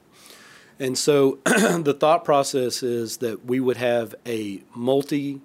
And 0.80 0.98
so 0.98 1.40
the 1.46 1.96
thought 1.98 2.26
process 2.26 2.84
is 2.84 3.18
that 3.18 3.46
we 3.46 3.60
would 3.62 3.78
have 3.78 4.16
a 4.26 4.64
multi 4.74 5.40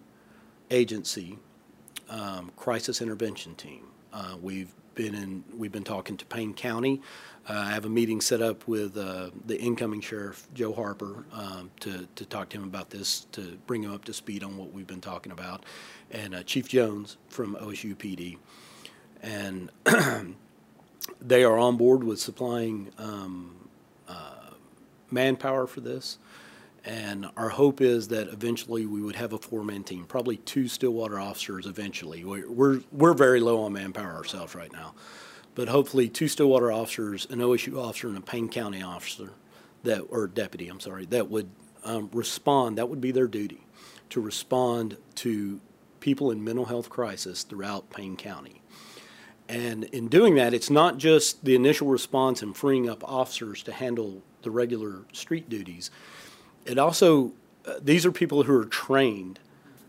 agency 0.71 1.39
um, 2.09 2.51
crisis 2.57 3.01
intervention 3.01 3.55
team. 3.55 3.87
Uh, 4.13 4.37
we've 4.41 4.73
been 5.01 5.15
in, 5.15 5.45
we've 5.57 5.73
been 5.73 5.83
talking 5.83 6.19
to 6.19 6.27
Payne 6.27 6.53
County. 6.53 7.01
Uh, 7.49 7.55
I 7.55 7.71
have 7.71 7.87
a 7.87 7.89
meeting 7.89 8.21
set 8.21 8.43
up 8.43 8.69
with 8.69 8.99
uh, 8.99 9.31
the 9.47 9.59
incoming 9.59 10.03
sheriff, 10.03 10.47
Joe 10.53 10.75
Harper, 10.75 11.25
um, 11.33 11.71
to, 11.81 12.07
to 12.17 12.27
talk 12.27 12.51
to 12.51 12.59
him 12.59 12.65
about 12.65 12.91
this, 12.91 13.27
to 13.33 13.57
bring 13.67 13.83
him 13.83 13.95
up 13.95 14.05
to 14.05 14.13
speed 14.13 14.45
on 14.45 14.59
what 14.59 14.75
we've 14.75 14.87
been 14.87 15.01
talking 15.01 15.33
about, 15.33 15.65
and 16.11 16.35
uh, 16.35 16.43
Chief 16.43 16.69
Jones 16.69 17.17
from 17.31 17.57
OSU 17.57 17.97
PD. 17.97 18.37
And 19.23 19.71
they 21.21 21.45
are 21.45 21.57
on 21.57 21.79
board 21.79 22.05
with 22.05 22.21
supplying 22.21 22.91
um, 22.99 23.71
uh, 24.07 24.51
manpower 25.11 25.67
for 25.67 25.81
this. 25.81 26.19
And 26.85 27.29
our 27.37 27.51
hope 27.51 27.81
is 27.81 28.09
that 28.09 28.29
eventually 28.29 28.87
we 28.87 29.03
would 29.03 29.17
have 29.17 29.33
a 29.33 29.39
four-man 29.39 29.85
team, 29.85 30.05
probably 30.05 30.39
two 30.39 30.67
Stillwater 30.67 31.21
officers 31.21 31.67
eventually. 31.67 32.25
We're, 32.25 32.51
we're, 32.51 32.81
we're 32.91 33.15
very 33.15 33.41
low 33.41 33.63
on 33.63 33.73
manpower 33.73 34.15
ourselves 34.15 34.55
right 34.55 34.73
now. 34.73 34.95
But 35.55 35.69
hopefully 35.69 36.09
two 36.09 36.29
Stillwater 36.29 36.73
officers, 36.73 37.27
an 37.29 37.41
OSU 37.41 37.77
officer, 37.79 38.09
and 38.09 38.17
a 38.17 38.23
Payne 38.23 38.49
County 38.49 38.83
officer 38.83 39.31
that, 39.83 40.01
or 40.09 40.27
deputy, 40.27 40.69
I'm 40.69 40.81
sorry, 40.81 41.05
that 41.07 41.29
would 41.29 41.51
um, 41.85 42.09
respond, 42.13 42.79
that 42.79 42.89
would 42.89 43.01
be 43.01 43.11
their 43.11 43.27
duty, 43.27 43.67
to 44.11 44.21
respond 44.21 44.97
to 45.17 45.61
people 46.01 46.31
in 46.31 46.43
mental 46.43 46.65
health 46.65 46.89
crisis 46.89 47.43
throughout 47.43 47.91
Payne 47.91 48.17
County. 48.17 48.63
And 49.49 49.85
in 49.85 50.09
doing 50.09 50.37
that, 50.37 50.55
it's 50.55 50.71
not 50.71 50.97
just 50.97 51.45
the 51.45 51.57
initial 51.57 51.89
response 51.89 52.41
and 52.41 52.57
freeing 52.57 52.89
up 52.89 53.03
officers 53.05 53.63
to 53.65 53.73
handle 53.73 54.23
the 54.43 54.51
regular 54.51 55.01
street 55.13 55.49
duties 55.51 55.91
it 56.67 56.79
also 56.79 57.33
uh, 57.67 57.75
these 57.83 58.07
are 58.07 58.13
people 58.13 58.43
who 58.45 58.59
are 58.59 58.65
trained. 58.65 59.39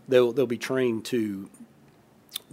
They'll 0.08 0.32
they'll 0.32 0.46
be 0.46 0.58
trained 0.58 1.04
to 1.06 1.48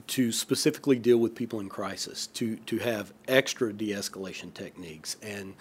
to 0.08 0.32
specifically 0.32 0.98
deal 0.98 1.18
with 1.18 1.36
people 1.36 1.60
in 1.60 1.70
crisis, 1.70 2.28
to 2.28 2.58
to 2.58 2.78
have 2.80 3.14
extra 3.28 3.74
de-escalation 3.74 4.54
techniques 4.54 5.18
and 5.22 5.56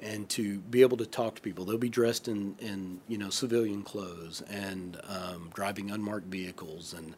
and 0.00 0.28
to 0.28 0.58
be 0.58 0.82
able 0.82 0.96
to 0.96 1.06
talk 1.06 1.36
to 1.36 1.40
people. 1.40 1.64
They'll 1.64 1.78
be 1.78 1.88
dressed 1.88 2.28
in, 2.28 2.56
in 2.58 3.00
you 3.08 3.18
know 3.18 3.30
civilian 3.30 3.82
clothes 3.82 4.42
and 4.50 5.00
um, 5.08 5.50
driving 5.54 5.90
unmarked 5.90 6.26
vehicles 6.26 6.94
and 6.94 7.14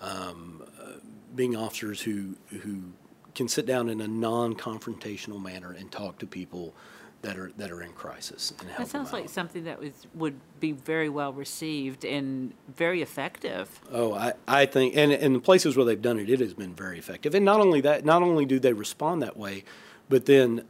um, 0.00 0.62
uh, 0.80 0.98
being 1.34 1.56
officers 1.56 2.00
who 2.02 2.36
who 2.62 2.82
can 3.34 3.48
sit 3.48 3.66
down 3.66 3.88
in 3.88 4.00
a 4.00 4.08
non-confrontational 4.08 5.40
manner 5.40 5.72
and 5.72 5.92
talk 5.92 6.18
to 6.18 6.26
people 6.26 6.74
that 7.22 7.36
are 7.36 7.50
that 7.56 7.70
are 7.70 7.82
in 7.82 7.92
crisis 7.92 8.52
and 8.60 8.68
help 8.68 8.78
That 8.78 8.88
sounds 8.88 9.12
like 9.12 9.28
something 9.28 9.64
that 9.64 9.80
was, 9.80 10.06
would 10.14 10.38
be 10.60 10.72
very 10.72 11.08
well 11.08 11.32
received 11.32 12.04
and 12.04 12.52
very 12.74 13.02
effective. 13.02 13.80
Oh, 13.92 14.14
I, 14.14 14.34
I 14.46 14.66
think, 14.66 14.96
and 14.96 15.12
in 15.12 15.32
the 15.32 15.40
places 15.40 15.76
where 15.76 15.84
they've 15.84 16.00
done 16.00 16.18
it, 16.18 16.30
it 16.30 16.40
has 16.40 16.54
been 16.54 16.74
very 16.74 16.98
effective. 16.98 17.34
And 17.34 17.44
not 17.44 17.60
only 17.60 17.80
that, 17.80 18.04
not 18.04 18.22
only 18.22 18.44
do 18.44 18.58
they 18.60 18.72
respond 18.72 19.22
that 19.22 19.36
way, 19.36 19.64
but 20.08 20.26
then 20.26 20.64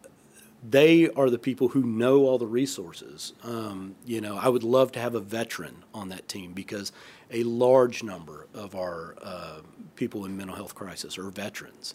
they 0.68 1.08
are 1.10 1.30
the 1.30 1.38
people 1.38 1.68
who 1.68 1.82
know 1.82 2.24
all 2.24 2.38
the 2.38 2.46
resources. 2.46 3.32
Um, 3.44 3.94
you 4.04 4.20
know, 4.20 4.36
I 4.36 4.48
would 4.48 4.64
love 4.64 4.90
to 4.92 5.00
have 5.00 5.14
a 5.14 5.20
veteran 5.20 5.84
on 5.94 6.08
that 6.08 6.28
team 6.28 6.52
because 6.52 6.92
a 7.30 7.42
large 7.44 8.02
number 8.02 8.48
of 8.54 8.74
our 8.74 9.16
uh, 9.22 9.60
people 9.96 10.24
in 10.24 10.36
mental 10.36 10.56
health 10.56 10.74
crisis 10.74 11.18
are 11.18 11.30
veterans. 11.30 11.94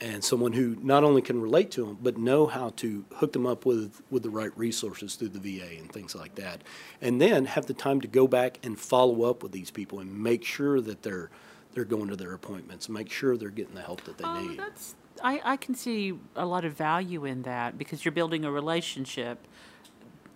And 0.00 0.22
someone 0.22 0.52
who 0.52 0.76
not 0.80 1.02
only 1.02 1.20
can 1.22 1.40
relate 1.40 1.72
to 1.72 1.84
them, 1.86 1.98
but 2.00 2.16
know 2.16 2.46
how 2.46 2.70
to 2.76 3.04
hook 3.16 3.32
them 3.32 3.46
up 3.46 3.66
with, 3.66 4.00
with 4.10 4.22
the 4.22 4.30
right 4.30 4.56
resources 4.56 5.16
through 5.16 5.30
the 5.30 5.40
VA 5.58 5.76
and 5.78 5.90
things 5.92 6.14
like 6.14 6.36
that. 6.36 6.62
And 7.02 7.20
then 7.20 7.46
have 7.46 7.66
the 7.66 7.74
time 7.74 8.00
to 8.02 8.08
go 8.08 8.28
back 8.28 8.60
and 8.62 8.78
follow 8.78 9.22
up 9.24 9.42
with 9.42 9.50
these 9.50 9.72
people 9.72 9.98
and 9.98 10.16
make 10.22 10.44
sure 10.44 10.80
that 10.80 11.02
they're, 11.02 11.30
they're 11.72 11.84
going 11.84 12.08
to 12.10 12.16
their 12.16 12.32
appointments, 12.32 12.88
make 12.88 13.10
sure 13.10 13.36
they're 13.36 13.50
getting 13.50 13.74
the 13.74 13.82
help 13.82 14.04
that 14.04 14.18
they 14.18 14.24
Oh, 14.24 14.40
need. 14.40 14.58
that's, 14.60 14.94
I, 15.20 15.40
I 15.44 15.56
can 15.56 15.74
see 15.74 16.14
a 16.36 16.46
lot 16.46 16.64
of 16.64 16.74
value 16.74 17.24
in 17.24 17.42
that 17.42 17.76
because 17.76 18.04
you're 18.04 18.12
building 18.12 18.44
a 18.44 18.52
relationship 18.52 19.38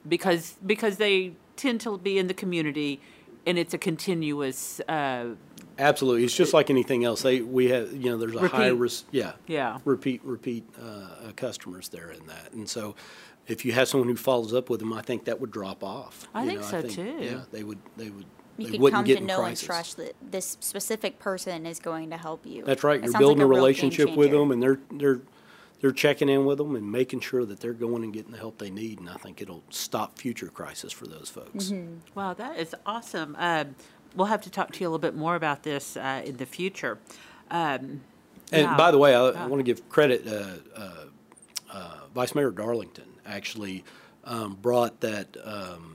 because, 0.08 0.56
because 0.66 0.96
they 0.96 1.34
tend 1.54 1.80
to 1.82 1.98
be 1.98 2.18
in 2.18 2.26
the 2.26 2.34
community 2.34 3.00
and 3.46 3.58
it's 3.58 3.74
a 3.74 3.78
continuous, 3.78 4.80
uh, 4.88 5.34
Absolutely, 5.82 6.24
it's 6.24 6.36
just 6.36 6.54
like 6.54 6.70
anything 6.70 7.04
else. 7.04 7.22
They 7.22 7.40
we 7.40 7.68
have 7.70 7.92
you 7.92 8.10
know 8.10 8.16
there's 8.16 8.34
a 8.36 8.48
high 8.48 8.68
risk 8.68 9.06
yeah 9.10 9.32
Yeah. 9.46 9.78
repeat 9.84 10.24
repeat 10.24 10.64
uh, 10.80 10.84
uh, 11.28 11.32
customers 11.36 11.88
there 11.88 12.10
in 12.10 12.26
that, 12.26 12.52
and 12.52 12.68
so 12.68 12.94
if 13.48 13.64
you 13.64 13.72
have 13.72 13.88
someone 13.88 14.08
who 14.08 14.16
follows 14.16 14.54
up 14.54 14.70
with 14.70 14.80
them, 14.80 14.92
I 14.92 15.02
think 15.02 15.24
that 15.24 15.40
would 15.40 15.50
drop 15.50 15.82
off. 15.82 16.28
I 16.34 16.44
You 16.44 16.48
think 16.50 16.60
know, 16.60 16.66
so, 16.66 16.82
too. 16.82 17.16
Yeah, 17.20 17.40
they 17.50 17.64
would 17.64 17.78
they 17.96 18.10
would 18.10 18.26
You 18.56 18.66
they 18.66 18.70
could 18.72 18.80
wouldn't 18.80 18.98
come 18.98 19.04
get 19.04 19.14
to 19.16 19.20
in 19.22 19.26
know 19.26 19.42
and 19.44 19.56
trust 19.56 19.96
that 19.96 20.14
this 20.22 20.56
specific 20.60 21.18
person 21.18 21.66
is 21.66 21.78
going 21.80 22.10
to 22.10 22.16
help 22.16 22.46
you. 22.46 22.64
That's 22.64 22.84
right. 22.84 22.98
It 22.98 23.04
You're 23.04 23.12
sounds 23.12 23.14
like 23.14 23.20
building 23.20 23.42
a, 23.42 23.46
relationship 23.46 24.14
with 24.16 24.30
them, 24.30 24.50
and 24.52 24.62
they're 24.62 24.78
they're 24.92 25.20
they're 25.80 25.90
checking 25.90 26.28
in 26.28 26.44
with 26.44 26.58
them 26.58 26.76
and 26.76 26.90
making 26.92 27.18
sure 27.20 27.44
that 27.44 27.58
they're 27.58 27.72
going 27.72 28.04
and 28.04 28.12
getting 28.12 28.30
the 28.30 28.38
help 28.38 28.58
they 28.58 28.70
need. 28.70 29.00
And 29.00 29.10
I 29.10 29.14
think 29.16 29.42
it'll 29.42 29.64
stop 29.68 30.16
future 30.16 30.46
crisis 30.46 30.92
for 30.92 31.08
those 31.08 31.28
folks. 31.28 31.66
Mm-hmm. 31.66 31.96
Wow, 32.14 32.34
that 32.34 32.56
is 32.56 32.72
awesome. 32.86 33.34
Um, 33.36 33.74
we'll 34.14 34.26
have 34.26 34.42
to 34.42 34.50
talk 34.50 34.72
to 34.72 34.80
you 34.80 34.86
a 34.86 34.90
little 34.90 34.98
bit 34.98 35.14
more 35.14 35.34
about 35.36 35.62
this 35.62 35.96
uh, 35.96 36.22
in 36.24 36.36
the 36.36 36.46
future. 36.46 36.98
Um, 37.50 38.02
And 38.50 38.62
yeah. 38.62 38.76
by 38.76 38.90
the 38.90 38.98
way, 38.98 39.14
I, 39.14 39.20
I 39.28 39.46
want 39.46 39.60
to 39.60 39.64
give 39.64 39.88
credit. 39.88 40.26
Uh, 40.26 40.80
uh, 40.80 40.90
uh, 41.72 41.96
Vice 42.14 42.34
Mayor 42.34 42.50
Darlington 42.50 43.06
actually 43.24 43.82
um, 44.24 44.58
brought 44.60 45.00
that 45.00 45.36
um, 45.42 45.91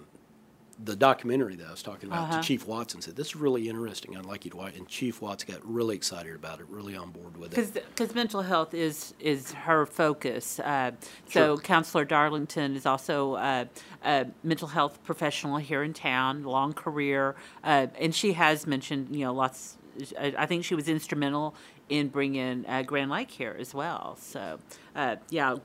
the 0.83 0.95
documentary 0.95 1.55
that 1.55 1.67
I 1.67 1.71
was 1.71 1.81
talking 1.81 2.07
about 2.09 2.23
Uh-huh. 2.29 2.41
to 2.41 2.47
Chief 2.47 2.67
Watson. 2.67 3.01
Said 3.01 3.15
this 3.15 3.27
is 3.27 3.35
really 3.35 3.67
interesting. 3.67 4.15
I'd 4.15 4.25
like 4.25 4.45
you 4.45 4.51
to 4.51 4.57
watch. 4.57 4.75
And 4.75 4.87
Chief 4.87 5.21
Watts 5.21 5.43
got 5.43 5.59
really 5.65 5.95
excited 5.95 6.35
about 6.35 6.59
it, 6.59 6.67
really 6.69 6.95
on 6.95 7.09
board 7.11 7.35
with 7.37 7.57
it. 7.57 7.73
Because 7.89 8.13
mental 8.13 8.41
health 8.43 8.73
is 8.73 9.13
is 9.19 9.53
her 9.53 9.85
focus. 9.85 10.59
Uh, 10.59 10.91
so 11.25 11.55
Sure. 11.55 11.57
Councilor 11.57 12.05
Darlington 12.05 12.75
is 12.75 12.85
also 12.85 13.33
uh, 13.35 13.65
a 14.05 14.27
mental 14.43 14.67
health 14.67 15.03
professional 15.03 15.57
here 15.57 15.81
in 15.83 15.93
town, 15.93 16.43
long 16.43 16.73
career, 16.73 17.35
uh, 17.63 17.87
and 17.99 18.13
she 18.13 18.33
has 18.33 18.67
mentioned 18.67 19.15
you 19.15 19.25
know 19.25 19.33
lots. 19.33 19.77
I 20.19 20.33
I 20.37 20.45
think 20.45 20.63
she 20.63 20.75
was 20.75 20.87
instrumental 20.87 21.55
in 21.89 22.09
bringing 22.09 22.65
uh, 22.67 22.83
Grand 22.83 23.09
Lake 23.09 23.31
here 23.31 23.55
as 23.59 23.73
well. 23.73 24.15
So 24.19 24.59
uh, 24.95 25.15
yeah, 25.31 25.55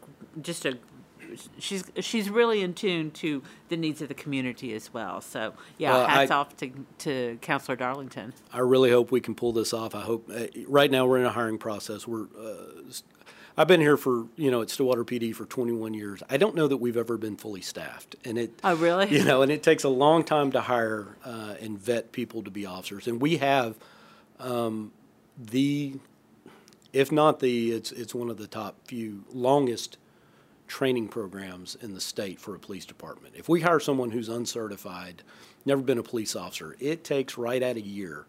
just 0.40 0.64
a. 0.64 0.78
She's 1.58 1.84
she's 2.00 2.30
really 2.30 2.62
in 2.62 2.74
tune 2.74 3.10
to 3.12 3.42
the 3.68 3.76
needs 3.76 4.02
of 4.02 4.08
the 4.08 4.14
community 4.14 4.72
as 4.74 4.92
well. 4.92 5.20
So 5.20 5.54
yeah, 5.78 5.92
Well, 5.92 6.06
hats 6.06 6.30
I- 6.30 6.34
off 6.36 6.56
to 6.58 6.70
to 6.98 7.38
Councilor 7.40 7.76
Darlington. 7.76 8.32
I 8.52 8.58
really 8.60 8.90
hope 8.90 9.10
we 9.10 9.20
can 9.20 9.34
pull 9.34 9.52
this 9.52 9.72
off. 9.72 9.94
I 9.94 10.00
hope. 10.02 10.30
Uh, 10.32 10.46
right 10.66 10.90
now, 10.90 11.06
we're 11.06 11.18
in 11.18 11.24
a 11.24 11.30
hiring 11.32 11.58
process. 11.58 12.06
We're. 12.06 12.24
Uh, 12.38 12.92
I've 13.54 13.68
been 13.68 13.80
here 13.82 13.98
for 13.98 14.26
you 14.36 14.50
know 14.50 14.62
at 14.62 14.70
Stillwater 14.70 15.04
PD 15.04 15.34
for 15.34 15.44
21 15.44 15.92
years. 15.92 16.22
I 16.30 16.38
don't 16.38 16.54
know 16.54 16.66
that 16.68 16.78
we've 16.78 16.96
ever 16.96 17.18
been 17.18 17.36
fully 17.36 17.60
staffed, 17.60 18.16
and 18.24 18.38
it. 18.38 18.58
Oh, 18.64 18.74
really? 18.76 19.08
You 19.10 19.24
know, 19.24 19.42
and 19.42 19.52
it 19.52 19.62
takes 19.62 19.84
a 19.84 19.90
long 19.90 20.24
time 20.24 20.52
to 20.52 20.60
hire 20.62 21.16
uh, 21.24 21.54
and 21.60 21.78
vet 21.78 22.12
people 22.12 22.42
to 22.44 22.50
be 22.50 22.64
officers, 22.64 23.06
and 23.06 23.20
we 23.20 23.36
have 23.36 23.76
um, 24.40 24.90
the, 25.36 25.96
if 26.94 27.12
not 27.12 27.40
the, 27.40 27.72
it's 27.72 27.92
it's 27.92 28.14
one 28.14 28.30
of 28.30 28.38
the 28.38 28.46
top 28.46 28.76
few 28.86 29.24
longest 29.30 29.98
training 30.72 31.06
programs 31.06 31.74
in 31.82 31.92
the 31.92 32.00
state 32.00 32.40
for 32.40 32.54
a 32.54 32.58
police 32.58 32.86
department. 32.86 33.34
If 33.36 33.46
we 33.46 33.60
hire 33.60 33.78
someone 33.78 34.10
who's 34.10 34.30
uncertified, 34.30 35.22
never 35.66 35.82
been 35.82 35.98
a 35.98 36.02
police 36.02 36.34
officer, 36.34 36.76
it 36.80 37.04
takes 37.04 37.36
right 37.36 37.62
at 37.62 37.76
a 37.76 37.80
year 37.82 38.24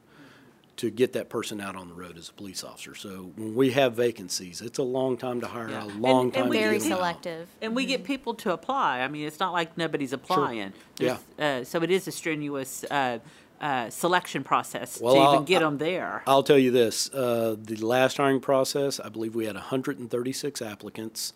to 0.75 0.89
get 0.91 1.13
that 1.13 1.29
person 1.29 1.61
out 1.61 1.77
on 1.77 1.87
the 1.87 1.93
road 1.93 2.17
as 2.17 2.27
a 2.27 2.33
police 2.33 2.61
officer. 2.61 2.95
So 2.95 3.31
when 3.37 3.55
we 3.55 3.71
have 3.71 3.93
vacancies, 3.93 4.59
it's 4.59 4.77
a 4.77 4.83
long 4.83 5.15
time 5.15 5.39
to 5.39 5.47
hire, 5.47 5.69
Yeah. 5.69 5.85
a 5.85 5.87
long 5.97 6.25
and 6.25 6.33
time 6.33 6.49
we 6.49 6.57
to 6.57 6.63
Very 6.63 6.73
get 6.79 6.83
them 6.83 6.91
out. 6.91 6.97
selective. 6.97 7.47
And 7.61 7.73
we 7.77 7.85
get 7.85 8.03
people 8.03 8.33
to 8.33 8.51
apply. 8.51 8.99
I 8.99 9.07
mean, 9.07 9.25
it's 9.25 9.39
not 9.39 9.53
like 9.53 9.77
nobody's 9.77 10.11
applying. 10.11 10.73
Yeah. 10.99 11.19
Uh, 11.39 11.63
so 11.63 11.81
it 11.81 11.91
is 11.91 12.09
a 12.09 12.11
strenuous 12.11 12.83
uh, 12.91 13.19
uh, 13.61 13.89
selection 13.89 14.43
process 14.43 14.99
Well, 14.99 15.13
to 15.15 15.19
I'll- 15.21 15.33
even 15.35 15.45
get 15.45 15.59
them 15.61 15.77
there. 15.77 16.23
I'll 16.27 16.43
tell 16.43 16.59
you 16.59 16.71
this, 16.71 17.09
uh, 17.13 17.55
the 17.57 17.77
last 17.77 18.17
hiring 18.17 18.41
process, 18.41 18.99
I 18.99 19.07
believe 19.07 19.33
we 19.33 19.45
had 19.45 19.55
136 19.55 20.61
applicants. 20.61 21.31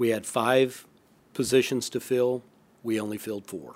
We 0.00 0.08
had 0.08 0.24
five 0.24 0.86
positions 1.34 1.90
to 1.90 2.00
fill. 2.00 2.42
We 2.82 2.98
only 2.98 3.18
filled 3.18 3.44
four. 3.44 3.74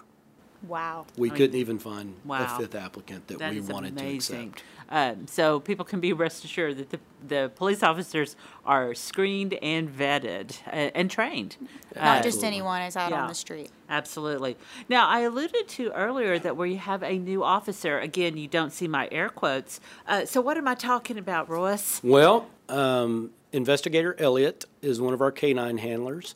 Wow. 0.67 1.05
We 1.19 1.29
couldn't 1.29 1.57
even 1.57 1.79
find 1.79 2.15
Wow. 2.25 2.47
a 2.57 2.59
fifth 2.59 2.75
applicant 2.75 3.27
that 3.27 3.39
That 3.41 3.53
we 3.53 3.59
is 3.59 3.69
wanted 3.69 3.99
to 3.99 4.03
amazing. 4.03 4.49
accept. 4.55 4.63
Um, 4.89 5.27
so 5.27 5.61
people 5.61 5.85
can 5.85 6.01
be 6.01 6.15
rest 6.15 6.43
assured 6.43 6.79
that 6.79 6.89
the, 6.89 7.01
the 7.29 7.53
police 7.55 7.83
officers 7.83 8.37
are 8.65 8.95
screened 8.95 9.53
and 9.61 9.91
vetted 9.95 10.57
uh, 10.69 10.91
and 10.95 11.11
trained. 11.11 11.57
Not 11.95 12.21
Uh, 12.21 12.23
just 12.23 12.43
anyone 12.43 12.81
is 12.81 12.97
out 12.97 13.11
Yeah. 13.11 13.21
on 13.25 13.29
the 13.29 13.35
street. 13.35 13.71
Absolutely. 13.91 14.57
Now, 14.89 15.07
I 15.07 15.21
alluded 15.21 15.69
to 15.69 15.93
earlier 15.93 16.39
that 16.39 16.57
where 16.57 16.67
you 16.67 16.79
have 16.79 17.03
a 17.03 17.19
new 17.19 17.45
officer, 17.45 17.99
again, 17.99 18.39
you 18.39 18.49
don't 18.49 18.73
see 18.73 18.89
my 18.89 19.11
air 19.13 19.29
quotes. 19.29 19.79
Uh, 20.09 20.25
so, 20.25 20.41
what 20.41 20.57
am 20.57 20.67
I 20.67 20.75
talking 20.75 21.19
about, 21.19 21.51
Royce? 21.51 22.01
Well, 22.03 22.47
um, 22.71 23.33
Investigator 23.55 24.17
Elliott 24.19 24.65
is 24.83 25.01
one 25.01 25.15
of 25.15 25.21
our 25.21 25.31
canine 25.31 25.79
handlers, 25.79 26.35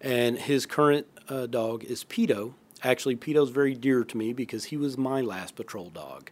and 0.00 0.36
his 0.36 0.66
current 0.66 1.06
uh, 1.28 1.46
dog 1.46 1.84
is 1.84 2.02
Pito. 2.02 2.54
Actually, 2.82 3.14
Pito's 3.14 3.50
very 3.50 3.74
dear 3.74 4.02
to 4.02 4.16
me 4.16 4.32
because 4.32 4.64
he 4.64 4.76
was 4.76 4.98
my 4.98 5.20
last 5.20 5.54
patrol 5.54 5.90
dog. 5.90 6.28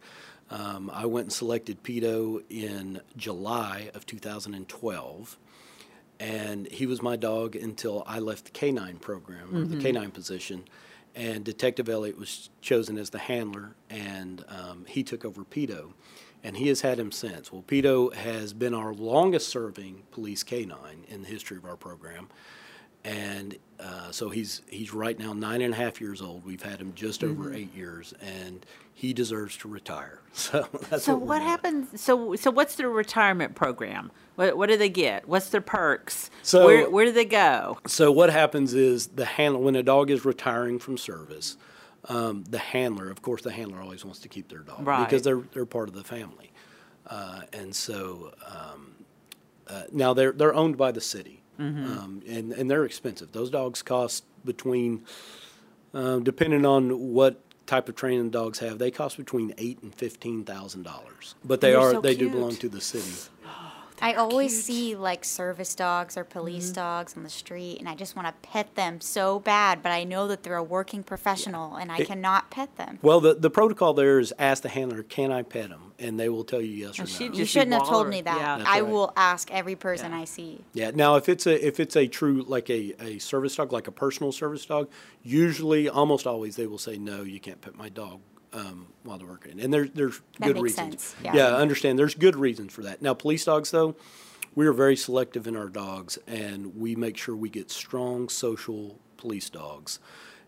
Um, 0.51 0.91
I 0.93 1.07
went 1.07 1.27
and 1.27 1.33
selected 1.33 1.85
Pito 1.85 2.43
in 2.51 3.01
July 3.17 3.91
of 3.95 4.07
2012, 4.07 5.39
and 6.19 6.67
he 6.67 6.85
was 6.85 7.01
my 7.01 7.15
dog 7.15 7.55
until 7.55 8.03
I 8.05 8.19
left 8.19 8.47
the 8.47 8.51
canine 8.51 8.97
program 8.97 9.55
or 9.55 9.65
the 9.65 9.81
canine 9.81 10.11
position. 10.11 10.65
And 11.15 11.45
Detective 11.45 11.89
Elliott 11.89 12.19
was 12.19 12.51
chosen 12.61 12.99
as 12.99 13.11
the 13.11 13.19
handler, 13.19 13.77
and 13.89 14.45
um, 14.49 14.85
he 14.89 15.05
took 15.05 15.25
over 15.25 15.45
Pito, 15.45 15.93
and 16.43 16.57
he 16.57 16.69
has 16.69 16.81
had 16.81 16.99
him 16.99 17.13
since. 17.13 17.53
Well, 17.53 17.63
Pito 17.67 18.13
has 18.13 18.53
been 18.53 18.75
our 18.75 18.93
longest-serving 18.93 20.03
police 20.11 20.43
canine 20.43 21.05
in 21.09 21.23
the 21.23 21.29
history 21.29 21.57
of 21.57 21.65
our 21.65 21.77
program, 21.77 22.29
and 23.05 23.57
uh, 23.81 24.11
so 24.11 24.31
he's 24.31 24.63
he's 24.69 24.95
right 24.95 25.19
now 25.19 25.33
nine 25.33 25.61
and 25.63 25.75
a 25.75 25.77
half 25.77 26.01
years 26.01 26.23
old. 26.23 26.45
We've 26.45 26.63
had 26.63 26.81
him 26.81 26.93
just 26.95 27.23
over 27.23 27.45
Mm-hmm. 27.45 27.55
eight 27.55 27.75
years, 27.75 28.15
and 28.21 28.65
he 28.93 29.13
deserves 29.13 29.57
to 29.59 29.69
retire. 29.69 30.21
So 30.37 30.67
that's 30.91 31.05
So 31.05 31.15
what, 31.15 31.27
what 31.29 31.43
happens? 31.43 32.01
So 32.01 32.35
so 32.37 32.51
what's 32.51 32.75
their 32.75 32.89
retirement 32.91 33.55
program? 33.55 34.11
What 34.37 34.57
what 34.57 34.69
do 34.69 34.77
they 34.77 34.89
get? 34.89 35.29
What's 35.29 35.51
their 35.51 35.61
perks? 35.61 36.29
So- 36.43 36.65
where 36.67 36.91
where 36.91 37.05
do 37.05 37.13
they 37.13 37.25
go? 37.25 37.79
So 37.87 38.11
what 38.11 38.31
happens 38.31 38.75
is 38.75 39.07
the 39.09 39.25
handler 39.27 39.61
when 39.61 39.77
a 39.77 39.83
dog 39.85 40.11
is 40.11 40.25
retiring 40.25 40.79
from 40.81 40.97
service, 40.99 41.57
um, 42.09 42.43
the 42.51 42.59
handler, 42.59 43.11
of 43.11 43.23
course, 43.23 43.43
the 43.43 43.53
handler 43.53 43.81
always 43.81 44.05
wants 44.05 44.19
to 44.21 44.29
keep 44.29 44.49
their 44.49 44.61
dog 44.61 44.85
Right. 44.87 45.05
because 45.05 45.23
they're 45.23 45.43
they're 45.53 45.67
part 45.67 45.89
of 45.89 45.95
the 45.95 46.03
family, 46.05 46.51
uh, 47.07 47.43
and 47.53 47.75
so 47.77 48.33
um, 48.47 48.95
uh, 49.69 49.83
now 49.93 50.15
they're 50.15 50.33
they're 50.33 50.55
owned 50.55 50.77
by 50.77 50.91
the 50.91 51.01
city, 51.01 51.44
Mm-hmm. 51.59 51.99
um, 51.99 52.23
and 52.29 52.53
and 52.53 52.71
they're 52.71 52.85
expensive. 52.85 53.33
Those 53.33 53.51
dogs 53.51 53.83
cost 53.83 54.25
between, 54.45 55.05
um, 55.93 56.25
depending 56.25 56.67
on 56.67 57.13
what 57.13 57.41
type 57.67 57.89
of 57.89 57.95
training 57.95 58.31
dogs 58.31 58.59
have, 58.59 58.79
they 58.79 58.91
cost 58.91 59.17
between 59.17 59.55
eight 59.59 59.81
and 59.83 59.95
fifteen 59.95 60.45
thousand 60.45 60.83
dollars. 60.83 61.35
But 61.45 61.61
they 61.61 61.73
They're 61.73 61.93
so 61.93 62.01
they 62.01 62.17
do 62.17 62.29
belong 62.31 62.57
to 62.57 62.69
the 62.69 62.81
city. 62.81 63.31
I 64.03 64.15
always 64.15 64.65
see 64.65 64.97
like 64.97 65.25
service 65.25 65.75
dogs 65.75 66.17
or 66.17 66.25
police 66.25 66.67
mm-hmm. 66.67 66.75
dogs 66.75 67.17
on 67.17 67.23
the 67.23 67.31
street, 67.31 67.79
and 67.79 67.89
I 67.89 67.95
just 67.95 68.17
want 68.17 68.29
to 68.29 68.49
pet 68.49 68.75
them 68.75 69.01
so 69.01 69.39
bad, 69.39 69.83
but 69.83 69.93
I 69.93 70.05
know 70.05 70.29
that 70.29 70.43
they're 70.43 70.57
a 70.57 70.63
working 70.63 71.03
professional, 71.03 71.77
and 71.77 71.91
I 71.91 71.99
It- 71.99 72.07
cannot 72.07 72.51
pet 72.51 72.77
them. 72.77 72.99
Well, 73.03 73.21
the, 73.21 73.35
the 73.35 73.51
protocol 73.51 73.95
there 73.95 74.19
is 74.19 74.33
ask 74.39 74.63
the 74.63 74.69
handler, 74.69 75.03
can 75.03 75.33
I 75.33 75.43
pet 75.43 75.71
them? 75.71 75.93
And 75.99 76.19
they 76.19 76.29
will 76.29 76.43
tell 76.43 76.61
you 76.61 76.89
yes 76.89 76.99
or 76.99 77.05
no. 77.05 77.35
You 77.35 77.45
shouldn't 77.45 77.73
have 77.73 77.87
told 77.89 78.09
me 78.09 78.21
that. 78.21 78.37
Yeah. 78.37 78.59
That's 78.59 78.69
I 78.69 78.81
right. 78.81 78.91
will 78.91 79.13
ask 79.17 79.51
every 79.53 79.77
person 79.77 80.11
Yeah. 80.11 80.19
I 80.19 80.25
see. 80.25 80.65
Yeah. 80.73 80.91
Now, 80.93 81.15
if 81.15 81.29
it's 81.29 81.47
a 81.47 81.67
if 81.67 81.79
it's 81.79 81.95
a 81.95 82.09
true 82.09 82.43
like 82.43 82.69
a, 82.69 82.95
a 83.01 83.21
service 83.21 83.55
dog, 83.55 83.73
like 83.73 83.87
a 83.87 83.93
personal 83.93 84.33
service 84.33 84.67
dog, 84.67 84.91
usually 85.23 85.89
almost 85.89 86.27
always 86.27 86.57
they 86.57 86.67
will 86.67 86.79
say 86.79 86.99
no, 86.99 87.23
you 87.23 87.39
can't 87.39 87.61
pet 87.61 87.77
my 87.77 87.89
dog 87.89 88.21
um, 88.55 88.87
while 89.03 89.19
they're 89.19 89.27
working, 89.27 89.61
and 89.61 89.73
there's 89.75 89.91
there's 89.91 90.21
That 90.39 90.47
good 90.47 90.55
makes 90.57 90.63
reasons. 90.79 91.03
sense, 91.03 91.17
yeah. 91.23 91.49
I 91.49 91.61
understand. 91.61 91.99
There's 91.99 92.15
good 92.15 92.37
reasons 92.37 92.73
for 92.73 92.83
that. 92.83 93.03
Now, 93.03 93.13
police 93.15 93.45
dogs 93.45 93.71
though, 93.71 93.97
we 94.55 94.67
are 94.67 94.73
very 94.73 94.97
selective 94.97 95.47
in 95.47 95.57
our 95.57 95.69
dogs, 95.69 96.19
and 96.27 96.77
we 96.77 96.95
make 96.97 97.17
sure 97.17 97.35
we 97.37 97.51
get 97.51 97.71
strong 97.71 98.29
social 98.29 98.99
police 99.17 99.51
dogs. 99.51 99.99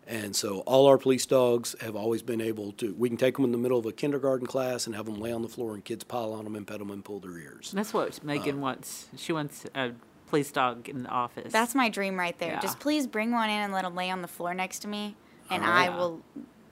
And 0.09 0.37
so 0.37 0.61
all 0.61 0.87
our 0.87 0.99
police 0.99 1.27
dogs 1.27 1.75
have 1.81 1.97
always 1.97 2.23
been 2.23 2.41
able 2.41 2.71
to, 2.75 2.95
we 2.95 3.09
can 3.09 3.19
take 3.19 3.35
them 3.35 3.45
in 3.45 3.51
the 3.51 3.59
middle 3.59 3.77
of 3.77 3.87
a 3.87 3.93
kindergarten 3.93 4.47
class 4.47 4.87
and 4.87 4.95
have 4.95 5.07
them 5.07 5.17
lay 5.21 5.33
on 5.33 5.43
the 5.43 5.49
floor 5.49 5.75
and 5.75 5.85
kids 5.85 6.05
pile 6.05 6.33
on 6.33 6.45
them 6.45 6.55
and 6.55 6.65
pet 6.65 6.79
them 6.79 6.93
and 6.93 7.05
pull 7.05 7.19
their 7.19 7.37
ears. 7.37 7.73
That's 7.75 7.93
what 7.93 8.23
Megan 8.23 8.61
wants. 8.61 9.09
She 9.17 9.33
wants 9.33 9.67
a 9.75 9.91
police 10.29 10.53
dog 10.53 10.89
in 10.89 11.03
the 11.03 11.09
office. 11.09 11.53
That's 11.53 11.75
my 11.75 11.89
dream 11.89 12.17
right 12.17 12.39
there. 12.39 12.53
Yeah. 12.53 12.61
Just 12.61 12.79
please 12.79 13.09
bring 13.09 13.33
one 13.33 13.51
in 13.51 13.61
and 13.63 13.73
let 13.73 13.83
them 13.83 13.97
lay 13.97 14.09
on 14.11 14.23
the 14.23 14.29
floor 14.29 14.55
next 14.55 14.79
to 14.81 14.89
me, 14.89 15.17
and 15.51 15.65
All 15.65 15.69
I 15.73 15.89
will 15.89 16.21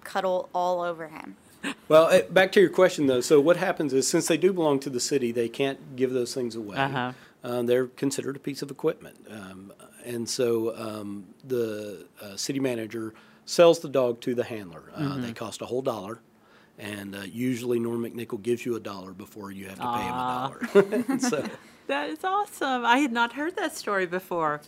cuddle 0.04 0.48
all 0.54 0.80
over 0.80 1.08
him. 1.08 1.36
Well, 1.88 2.08
eh, 2.08 2.22
back 2.30 2.52
to 2.52 2.60
your 2.60 2.70
question 2.70 3.06
though. 3.06 3.20
So 3.20 3.40
what 3.40 3.56
happens 3.56 3.92
is 3.92 4.06
since 4.06 4.28
they 4.28 4.36
do 4.36 4.52
belong 4.52 4.80
to 4.80 4.90
the 4.90 5.00
city, 5.00 5.32
they 5.32 5.48
can't 5.48 5.96
give 5.96 6.12
those 6.12 6.34
things 6.34 6.54
away. 6.54 6.76
Uh-huh. 6.76 7.12
Um, 7.42 7.66
they're 7.66 7.86
considered 7.88 8.36
a 8.36 8.38
piece 8.38 8.62
of 8.62 8.70
equipment, 8.70 9.16
um, 9.30 9.72
and 10.04 10.28
so 10.28 10.74
um, 10.76 11.26
the 11.46 12.06
uh, 12.22 12.36
city 12.36 12.58
manager 12.60 13.12
sells 13.44 13.80
the 13.80 13.88
dog 13.88 14.20
to 14.22 14.34
the 14.34 14.44
handler. 14.44 14.84
Uh, 14.94 15.18
They 15.18 15.32
cost 15.32 15.60
a 15.60 15.66
whole 15.66 15.82
dollar. 15.82 16.20
And 16.76 17.14
uh, 17.14 17.20
usually 17.20 17.78
Norm 17.78 18.02
McNickle 18.02 18.42
gives 18.42 18.66
you 18.66 18.74
a 18.74 18.80
dollar 18.80 19.12
before 19.12 19.52
you 19.52 19.68
have 19.68 19.78
to 19.78 19.92
pay 19.94 20.02
him 20.02 20.12
a 20.12 20.98
dollar. 20.98 21.18
so, 21.20 21.48
That 21.86 22.08
is 22.08 22.24
awesome. 22.24 22.84
I 22.84 22.98
had 22.98 23.12
not 23.12 23.34
heard 23.34 23.54
that 23.56 23.76
story 23.76 24.06
before, 24.06 24.60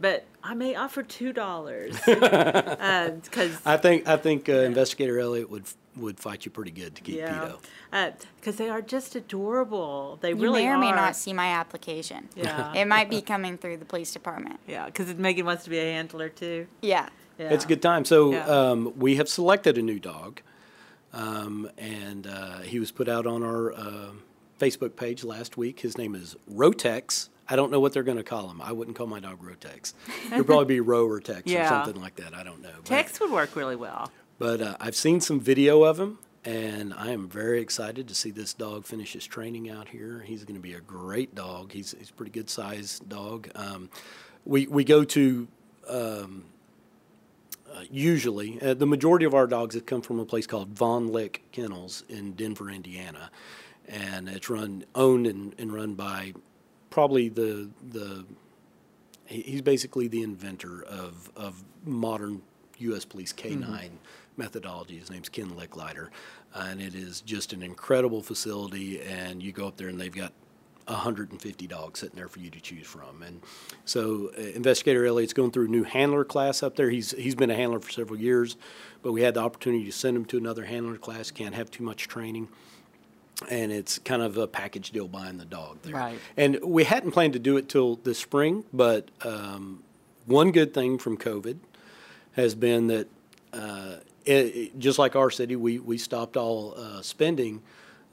but 0.00 0.24
I 0.42 0.54
may 0.54 0.74
offer 0.74 1.02
two 1.02 1.32
dollars 1.32 1.98
because 2.06 3.60
I 3.66 3.76
think 3.76 4.08
I 4.08 4.16
think 4.16 4.48
uh, 4.48 4.52
Investigator 4.52 5.18
Elliott 5.18 5.50
would 5.50 5.64
would 5.96 6.20
fight 6.20 6.44
you 6.44 6.50
pretty 6.50 6.70
good 6.70 6.94
to 6.94 7.02
keep 7.02 7.16
yeah, 7.16 7.50
Pito. 7.90 8.14
because 8.40 8.56
they 8.56 8.68
are 8.68 8.80
just 8.80 9.16
adorable. 9.16 10.16
They 10.20 10.28
You 10.30 10.36
really 10.36 10.62
may 10.64 10.68
or 10.70 10.74
are. 10.74 10.78
may 10.78 10.92
not 10.92 11.16
see 11.16 11.32
my 11.32 11.48
application. 11.48 12.28
Yeah. 12.36 12.72
It 12.74 12.86
might 12.86 13.10
be 13.10 13.20
coming 13.20 13.58
through 13.58 13.78
the 13.78 13.84
police 13.84 14.12
department. 14.12 14.60
Yeah, 14.68 14.86
because 14.86 15.12
Megan 15.14 15.44
wants 15.44 15.64
to 15.64 15.70
be 15.70 15.78
a 15.78 15.92
handler 15.92 16.28
too. 16.28 16.68
Yeah. 16.82 17.08
Yeah. 17.38 17.50
It's 17.50 17.64
a 17.64 17.68
good 17.68 17.82
time. 17.82 18.04
So 18.04 18.32
Yeah. 18.32 18.46
um, 18.46 18.92
we 18.96 19.16
have 19.16 19.28
selected 19.28 19.76
a 19.78 19.82
new 19.82 19.98
dog, 19.98 20.40
um, 21.12 21.68
and 21.78 22.26
uh, 22.26 22.58
he 22.58 22.78
was 22.78 22.90
put 22.92 23.08
out 23.08 23.26
on 23.26 23.42
our 23.42 23.72
uh, 23.72 24.10
Facebook 24.60 24.94
page 24.96 25.24
last 25.24 25.56
week. 25.56 25.80
His 25.80 25.98
name 25.98 26.14
is 26.14 26.36
Rotex. 26.52 27.28
I 27.48 27.56
don't 27.56 27.70
know 27.72 27.80
what 27.80 27.92
they're 27.92 28.02
going 28.02 28.18
to 28.18 28.24
call 28.24 28.50
him. 28.50 28.60
I 28.60 28.72
wouldn't 28.72 28.96
call 28.96 29.06
my 29.06 29.20
dog 29.20 29.42
Rotex. 29.42 29.94
It'd 30.32 30.46
probably 30.46 30.66
be 30.66 30.80
Row 30.92 31.06
or 31.06 31.20
Tex 31.20 31.50
or 31.50 31.68
something 31.68 32.00
like 32.00 32.16
that. 32.16 32.34
I 32.34 32.42
don't 32.42 32.60
know. 32.62 32.70
But- 32.76 32.84
Text 32.84 33.20
would 33.20 33.30
work 33.30 33.56
really 33.56 33.76
well. 33.76 34.10
But 34.38 34.60
uh, 34.60 34.76
I've 34.80 34.94
seen 34.94 35.20
some 35.20 35.40
video 35.40 35.82
of 35.82 35.98
him, 35.98 36.18
and 36.44 36.94
I 36.94 37.10
am 37.10 37.28
very 37.28 37.60
excited 37.60 38.06
to 38.08 38.14
see 38.14 38.30
this 38.30 38.54
dog 38.54 38.84
finish 38.84 39.14
his 39.14 39.26
training 39.26 39.68
out 39.68 39.88
here. 39.88 40.22
He's 40.24 40.44
going 40.44 40.54
to 40.54 40.62
be 40.62 40.74
a 40.74 40.80
great 40.80 41.34
dog. 41.34 41.72
He's, 41.72 41.94
he's 41.98 42.10
a 42.10 42.12
pretty 42.12 42.30
good 42.32 42.48
sized 42.48 43.08
dog. 43.08 43.48
Um, 43.56 43.90
we, 44.44 44.66
we 44.68 44.84
go 44.84 45.02
to 45.04 45.48
um, 45.88 46.44
uh, 47.74 47.82
usually, 47.90 48.60
uh, 48.62 48.74
the 48.74 48.86
majority 48.86 49.24
of 49.24 49.34
our 49.34 49.46
dogs 49.46 49.74
have 49.74 49.86
come 49.86 50.02
from 50.02 50.18
a 50.20 50.24
place 50.24 50.46
called 50.46 50.74
Vohne 50.74 51.10
Liche 51.10 51.40
Kennels 51.52 52.04
in 52.08 52.32
Denver, 52.32 52.70
Indiana. 52.70 53.30
And 53.88 54.28
it's 54.28 54.48
run, 54.50 54.84
owned 54.94 55.26
and, 55.26 55.54
and 55.58 55.72
run 55.72 55.94
by 55.94 56.34
probably 56.98 57.28
the, 57.28 57.70
the 57.90 58.26
he's 59.24 59.62
basically 59.62 60.08
the 60.08 60.20
inventor 60.20 60.82
of, 60.82 61.30
of 61.36 61.62
modern 61.84 62.42
U.S. 62.78 63.04
Police 63.04 63.32
K9 63.32 63.90
methodology. 64.36 64.98
His 64.98 65.08
name's 65.08 65.28
Ken 65.28 65.48
Licklider, 65.50 66.08
and 66.54 66.80
it 66.80 66.96
is 66.96 67.20
just 67.20 67.52
an 67.52 67.62
incredible 67.62 68.20
facility. 68.20 69.00
And 69.00 69.40
you 69.40 69.52
go 69.52 69.68
up 69.68 69.76
there, 69.76 69.86
and 69.86 70.00
they've 70.00 70.12
got 70.12 70.32
150 70.86 71.68
dogs 71.68 72.00
sitting 72.00 72.16
there 72.16 72.26
for 72.26 72.40
you 72.40 72.50
to 72.50 72.60
choose 72.60 72.88
from. 72.88 73.22
And 73.22 73.42
so, 73.84 74.32
uh, 74.36 74.40
Investigator 74.56 75.06
Elliott's 75.06 75.32
going 75.32 75.52
through 75.52 75.66
a 75.66 75.70
new 75.70 75.84
handler 75.84 76.24
class 76.24 76.64
up 76.64 76.74
there. 76.74 76.90
He's 76.90 77.12
he's 77.12 77.36
been 77.36 77.50
a 77.50 77.54
handler 77.54 77.78
for 77.78 77.92
several 77.92 78.18
years, 78.18 78.56
but 79.02 79.12
we 79.12 79.22
had 79.22 79.34
the 79.34 79.40
opportunity 79.40 79.84
to 79.84 79.92
send 79.92 80.16
him 80.16 80.24
to 80.24 80.36
another 80.36 80.64
handler 80.64 80.96
class. 80.96 81.30
Can't 81.30 81.54
have 81.54 81.70
too 81.70 81.84
much 81.84 82.08
training 82.08 82.48
and 83.48 83.70
it's 83.70 83.98
kind 83.98 84.22
of 84.22 84.36
a 84.36 84.46
package 84.46 84.90
deal 84.90 85.08
buying 85.08 85.38
the 85.38 85.44
dog 85.44 85.78
there. 85.82 85.94
Right. 85.94 86.18
And 86.36 86.58
we 86.62 86.84
hadn't 86.84 87.12
planned 87.12 87.34
to 87.34 87.38
do 87.38 87.56
it 87.56 87.68
till 87.68 87.96
this 87.96 88.18
spring, 88.18 88.64
but 88.72 89.10
um, 89.22 89.82
one 90.26 90.50
good 90.50 90.74
thing 90.74 90.98
from 90.98 91.16
COVID 91.16 91.58
has 92.32 92.54
been 92.54 92.88
that 92.88 93.08
uh, 93.52 93.96
it, 94.24 94.78
just 94.78 94.98
like 94.98 95.16
our 95.16 95.30
city, 95.30 95.56
we, 95.56 95.78
we 95.78 95.98
stopped 95.98 96.36
all 96.36 96.74
uh, 96.76 97.02
spending 97.02 97.62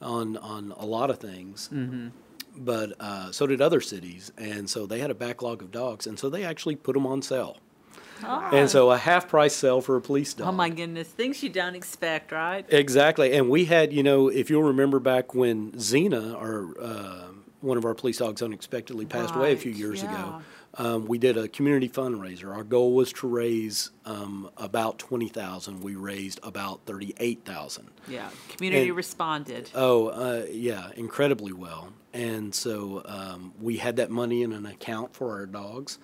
on 0.02 0.38
on 0.38 0.74
a 0.78 0.86
lot 0.86 1.10
of 1.10 1.20
things. 1.20 1.70
Mm-hmm. 1.74 2.10
But 2.58 2.94
uh, 3.02 3.32
so 3.32 3.48
did 3.48 3.62
other 3.62 3.82
cities, 3.82 4.32
and 4.38 4.70
so 4.70 4.86
they 4.86 5.00
had 5.00 5.12
a 5.12 5.16
backlog 5.16 5.62
of 5.62 5.72
dogs, 5.72 6.08
and 6.08 6.18
so 6.18 6.30
they 6.30 6.46
actually 6.46 6.78
put 6.78 6.94
them 6.94 7.06
on 7.06 7.22
sale. 7.22 7.58
And 8.24 8.70
so 8.70 8.92
a 8.92 8.98
half 8.98 9.28
price 9.28 9.56
sale 9.56 9.82
for 9.82 9.96
a 9.96 10.02
police 10.02 10.34
dog. 10.34 10.48
Oh 10.48 10.52
my 10.52 10.70
goodness, 10.70 11.08
things 11.08 11.44
you 11.44 11.50
don't 11.50 11.76
expect, 11.76 12.32
right? 12.32 12.66
Exactly, 12.70 13.34
and 13.34 13.50
we 13.50 13.66
had, 13.66 13.92
you 13.92 14.04
know, 14.04 14.30
if 14.30 14.50
you'll 14.50 14.64
remember 14.64 15.00
back 15.00 15.34
when 15.34 15.72
Xena, 15.74 16.36
our 16.36 16.74
uh, 16.82 17.28
one 17.62 17.78
of 17.78 17.86
our 17.86 17.94
police 17.94 18.18
dogs, 18.18 18.42
unexpectedly 18.42 19.06
passed 19.06 19.36
away 19.36 19.54
a 19.54 19.58
few 19.58 19.72
years 19.72 20.04
yeah. 20.04 20.12
ago. 20.12 20.42
Um, 20.78 21.06
we 21.06 21.18
did 21.18 21.38
a 21.38 21.48
community 21.48 21.88
fundraiser. 21.88 22.54
Our 22.54 22.66
goal 22.66 22.94
was 22.96 23.14
to 23.14 23.28
raise 23.28 23.92
um, 24.04 24.50
about 24.58 25.00
twenty 25.00 25.30
thousand. 25.30 25.82
We 25.82 25.96
raised 25.96 26.42
about 26.44 26.82
thirty-eight 26.86 27.46
thousand. 27.46 27.90
Yeah, 28.10 28.30
community 28.50 28.90
And- 28.90 28.98
responded. 28.98 29.70
Oh, 29.74 30.08
uh, 30.08 30.46
yeah, 30.52 30.90
incredibly 30.98 31.54
well. 31.54 31.94
And 32.14 32.54
so 32.54 33.02
um, 33.06 33.54
we 33.62 33.78
had 33.78 33.96
that 33.98 34.10
money 34.10 34.42
in 34.42 34.52
an 34.52 34.66
account 34.66 35.14
for 35.14 35.32
our 35.32 35.46
dogs, 35.46 35.98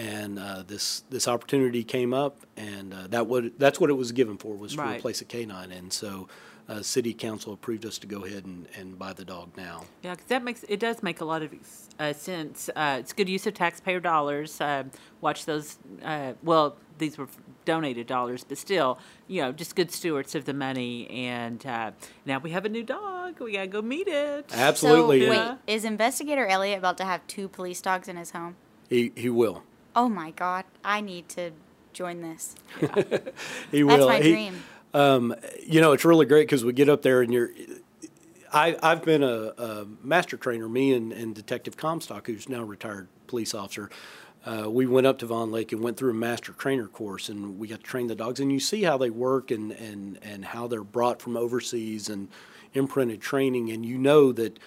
and 0.00 0.38
uh, 0.38 0.62
this 0.66 1.02
this 1.10 1.28
opportunity 1.28 1.84
came 1.84 2.14
up, 2.14 2.46
and 2.56 2.94
uh, 2.94 3.06
that 3.08 3.26
would 3.26 3.58
that's 3.58 3.78
what 3.80 3.90
it 3.90 3.94
was 3.94 4.12
given 4.12 4.38
for 4.38 4.54
was 4.56 4.72
to 4.74 4.78
Right. 4.80 4.98
replace 4.98 5.20
a 5.20 5.24
canine. 5.26 5.72
And 5.72 5.92
so, 5.92 6.28
uh, 6.68 6.80
city 6.82 7.12
council 7.12 7.52
approved 7.52 7.84
us 7.84 7.98
to 7.98 8.06
go 8.06 8.24
ahead 8.24 8.44
and, 8.46 8.66
and 8.78 8.98
buy 8.98 9.12
the 9.12 9.24
dog 9.24 9.50
now. 9.56 9.82
Yeah, 10.02 10.12
because 10.14 10.26
that 10.28 10.42
makes 10.42 10.64
it 10.68 10.80
does 10.80 11.02
make 11.02 11.20
a 11.20 11.24
lot 11.24 11.42
of 11.42 11.52
uh, 11.98 12.12
sense. 12.14 12.70
Uh, 12.74 12.96
it's 13.00 13.12
good 13.12 13.28
use 13.28 13.46
of 13.46 13.54
taxpayer 13.54 14.00
dollars. 14.00 14.60
Uh, 14.60 14.84
watch 15.20 15.44
those. 15.44 15.78
Uh, 16.02 16.32
well, 16.42 16.76
these 16.98 17.18
were 17.18 17.28
donated 17.66 18.06
dollars, 18.06 18.42
but 18.44 18.56
still, 18.58 18.98
you 19.28 19.42
know, 19.42 19.52
just 19.52 19.76
good 19.76 19.90
stewards 19.92 20.34
of 20.34 20.44
the 20.46 20.54
money. 20.54 21.08
And 21.10 21.64
uh, 21.66 21.90
now 22.24 22.38
we 22.38 22.50
have 22.52 22.64
a 22.64 22.68
new 22.70 22.82
dog. 22.82 23.38
We 23.40 23.52
gotta 23.52 23.66
go 23.66 23.82
meet 23.82 24.08
it. 24.08 24.50
Absolutely. 24.54 25.26
So, 25.26 25.32
Yeah. 25.32 25.50
wait, 25.66 25.74
is 25.74 25.84
Investigator 25.84 26.46
Elliott 26.46 26.78
about 26.78 26.96
to 26.98 27.04
have 27.04 27.26
two 27.26 27.48
police 27.48 27.80
dogs 27.82 28.08
in 28.08 28.16
his 28.16 28.30
home? 28.30 28.56
He 28.88 29.12
he 29.16 29.28
will. 29.28 29.62
Oh 29.96 30.08
my 30.08 30.30
God, 30.32 30.64
I 30.84 31.00
need 31.00 31.28
to 31.30 31.50
join 31.92 32.22
this. 32.22 32.54
He 33.70 33.82
That's 33.82 33.98
will. 34.00 34.08
my 34.08 34.20
He- 34.20 34.30
dream. 34.32 34.62
Um, 34.92 35.34
you 35.64 35.80
know, 35.80 35.92
it's 35.92 36.04
really 36.04 36.26
great 36.26 36.48
because 36.48 36.64
we 36.64 36.72
get 36.72 36.88
up 36.88 37.02
there 37.02 37.22
and 37.22 37.32
you're. 37.32 37.50
I, 38.52 38.76
I've 38.82 39.04
been 39.04 39.22
a, 39.22 39.52
a 39.56 39.86
master 40.02 40.36
trainer, 40.36 40.68
me 40.68 40.92
and, 40.92 41.12
and 41.12 41.32
Detective 41.32 41.76
Comstock, 41.76 42.26
who's 42.26 42.48
now 42.48 42.64
retired 42.64 43.06
police 43.28 43.54
officer. 43.54 43.88
Uh, 44.44 44.68
we 44.68 44.86
went 44.86 45.06
up 45.06 45.18
to 45.18 45.26
Vohne 45.28 45.52
Liche 45.52 45.74
and 45.76 45.84
went 45.84 45.96
through 45.96 46.10
a 46.10 46.14
master 46.14 46.52
trainer 46.52 46.88
course, 46.88 47.28
and 47.28 47.60
we 47.60 47.68
got 47.68 47.78
to 47.78 47.84
train 47.84 48.08
the 48.08 48.16
dogs. 48.16 48.40
And 48.40 48.50
you 48.50 48.58
see 48.58 48.82
how 48.82 48.98
they 48.98 49.10
work 49.10 49.52
and, 49.52 49.70
and, 49.70 50.18
and 50.22 50.44
how 50.46 50.66
they're 50.66 50.82
brought 50.82 51.22
from 51.22 51.36
overseas 51.36 52.08
and 52.08 52.26
imprinted 52.74 53.20
training. 53.20 53.70
And 53.70 53.86
you 53.86 53.96
know 53.98 54.32
that 54.32 54.58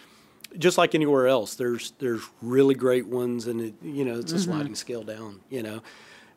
just 0.58 0.78
like 0.78 0.94
anywhere 0.96 1.28
else, 1.28 1.56
there's 1.56 1.94
there's 2.00 2.22
really 2.42 2.76
great 2.76 3.08
ones, 3.08 3.48
and 3.48 3.62
it, 3.62 3.74
you 3.82 4.06
know 4.06 4.20
it's 4.20 4.32
a 4.34 4.40
sliding 4.40 4.76
scale 4.76 5.04
down. 5.04 5.42
You 5.50 5.64
know, 5.64 5.82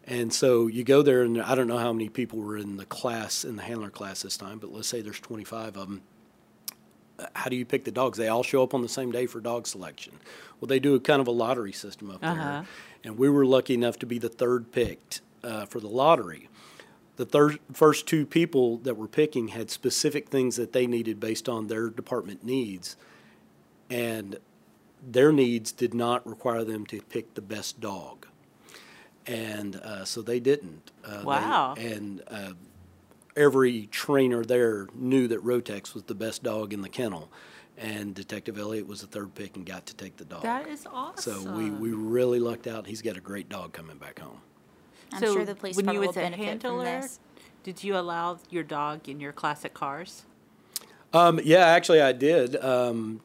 and 0.07 0.33
so 0.33 0.67
you 0.67 0.85
go 0.85 1.03
there, 1.03 1.23
and 1.23 1.41
I 1.41 1.55
don't 1.55 1.69
know 1.69 1.79
how 1.79 1.93
many 1.93 2.09
people 2.09 2.39
were 2.41 2.57
in 2.57 2.77
the 2.77 2.87
class 2.87 3.45
in 3.45 3.57
the 3.57 3.63
handler 3.63 3.91
class 3.91 4.23
this 4.23 4.37
time, 4.37 4.59
but 4.59 4.73
let's 4.73 4.89
say 4.89 5.01
there's 5.03 5.21
25 5.21 5.69
of 5.69 5.89
them. 5.89 6.03
How 7.35 7.49
do 7.49 7.57
you 7.57 7.65
pick 7.65 7.85
the 7.85 7.91
dogs? 7.91 8.19
They 8.19 8.29
all 8.29 8.43
show 8.43 8.63
up 8.63 8.75
on 8.75 8.83
the 8.83 8.89
same 8.91 9.11
day 9.11 9.25
for 9.27 9.41
dog 9.41 9.67
selection. 9.67 10.15
Well, 10.61 10.67
they 10.67 10.79
do 10.79 10.95
a 10.95 11.01
kind 11.01 11.21
of 11.21 11.27
a 11.27 11.31
lottery 11.33 11.73
system 11.73 12.11
up 12.11 12.19
Uh-huh. 12.23 12.35
there, 12.35 12.65
and 13.05 13.19
we 13.19 13.31
were 13.31 13.47
lucky 13.47 13.73
enough 13.75 13.99
to 14.01 14.07
be 14.07 14.19
the 14.19 14.29
third 14.29 14.71
picked 14.71 15.23
uh, 15.43 15.65
for 15.67 15.81
the 15.81 15.89
lottery. 15.89 16.49
The 17.17 17.25
third, 17.25 17.59
first 17.73 18.07
two 18.07 18.27
people 18.27 18.77
that 18.79 18.99
were 18.99 19.09
picking 19.09 19.49
had 19.49 19.71
specific 19.71 20.29
things 20.29 20.57
that 20.57 20.75
they 20.75 20.87
needed 20.87 21.19
based 21.19 21.49
on 21.49 21.69
their 21.69 21.89
department 21.89 22.45
needs 22.45 22.97
and 23.91 24.39
their 25.07 25.33
needs 25.33 25.73
did 25.73 25.95
not 25.95 26.27
require 26.27 26.65
them 26.65 26.87
to 26.87 27.01
pick 27.03 27.35
the 27.35 27.43
best 27.43 27.81
dog. 27.81 28.27
And 29.27 29.77
uh, 29.77 30.05
so 30.05 30.23
they 30.23 30.41
didn't. 30.41 30.91
Uh, 31.05 31.19
they- 31.19 31.25
Wow. 31.25 31.75
and 31.79 32.23
uh, 32.29 32.53
every 33.37 33.87
trainer 33.87 34.45
there 34.45 34.87
knew 34.95 35.29
that 35.29 35.45
Rotex 35.45 35.95
was 35.95 36.05
the 36.05 36.15
best 36.15 36.43
dog 36.43 36.73
in 36.73 36.83
the 36.83 36.89
kennel. 36.89 37.31
And 37.79 38.15
Detective 38.15 38.59
Elliott 38.59 38.87
was 38.87 39.03
the 39.03 39.07
third 39.07 39.35
pick 39.35 39.55
and 39.57 39.67
got 39.67 39.85
to 39.87 39.95
take 39.95 40.17
the 40.17 40.25
dog. 40.25 40.43
That 40.43 40.67
is 40.67 40.87
awesome. 40.91 41.45
so 41.45 41.53
we, 41.53 41.69
we 41.71 41.91
really 41.91 42.41
lucked 42.41 42.67
out. 42.67 42.87
He's 42.87 43.03
got 43.03 43.19
a 43.19 43.21
great 43.21 43.49
dog 43.51 43.73
coming 43.75 43.99
back 43.99 44.19
home. 44.21 44.39
I'm 45.13 45.21
so 45.21 45.35
sure 45.35 45.45
the 45.45 45.55
police 45.55 45.77
when 45.77 45.89
you 45.93 46.01
was 46.01 46.09
will 46.09 46.11
a 46.13 46.15
benefit 46.15 46.61
from 46.63 46.71
handler, 46.71 46.85
this. 47.03 47.21
did 47.65 47.85
you 47.85 47.97
allow 47.97 48.39
your 48.49 48.63
dog 48.63 49.09
in 49.11 49.21
your 49.21 49.33
classic 49.33 49.75
cars? 49.75 50.23
Um, 51.13 51.39
yeah, 51.45 51.67
actually, 51.67 52.01
I 52.01 52.13
did. 52.13 52.57
Um, 52.57 53.21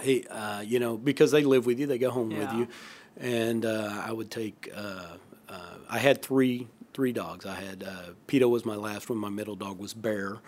he, 0.00 0.26
uh, 0.26 0.60
you 0.60 0.78
know, 0.78 0.96
because 0.96 1.30
they 1.30 1.42
live 1.44 1.66
with 1.66 1.78
you, 1.78 1.86
they 1.86 1.98
go 1.98 2.10
home 2.10 2.30
with 2.30 2.52
you, 2.52 2.68
and 3.16 3.64
uh, 3.64 4.02
I 4.04 4.12
would 4.12 4.30
take. 4.30 4.70
Uh, 4.74 5.16
uh, 5.48 5.74
I 5.88 5.98
had 5.98 6.22
three 6.22 6.68
three 6.92 7.12
dogs. 7.12 7.46
I 7.46 7.54
had 7.54 7.84
uh, 7.84 8.12
Pito 8.26 8.48
was 8.48 8.64
my 8.64 8.76
last 8.76 9.08
one. 9.08 9.18
My 9.18 9.28
middle 9.28 9.56
dog 9.56 9.78
was 9.78 9.94
Bear, 9.94 10.38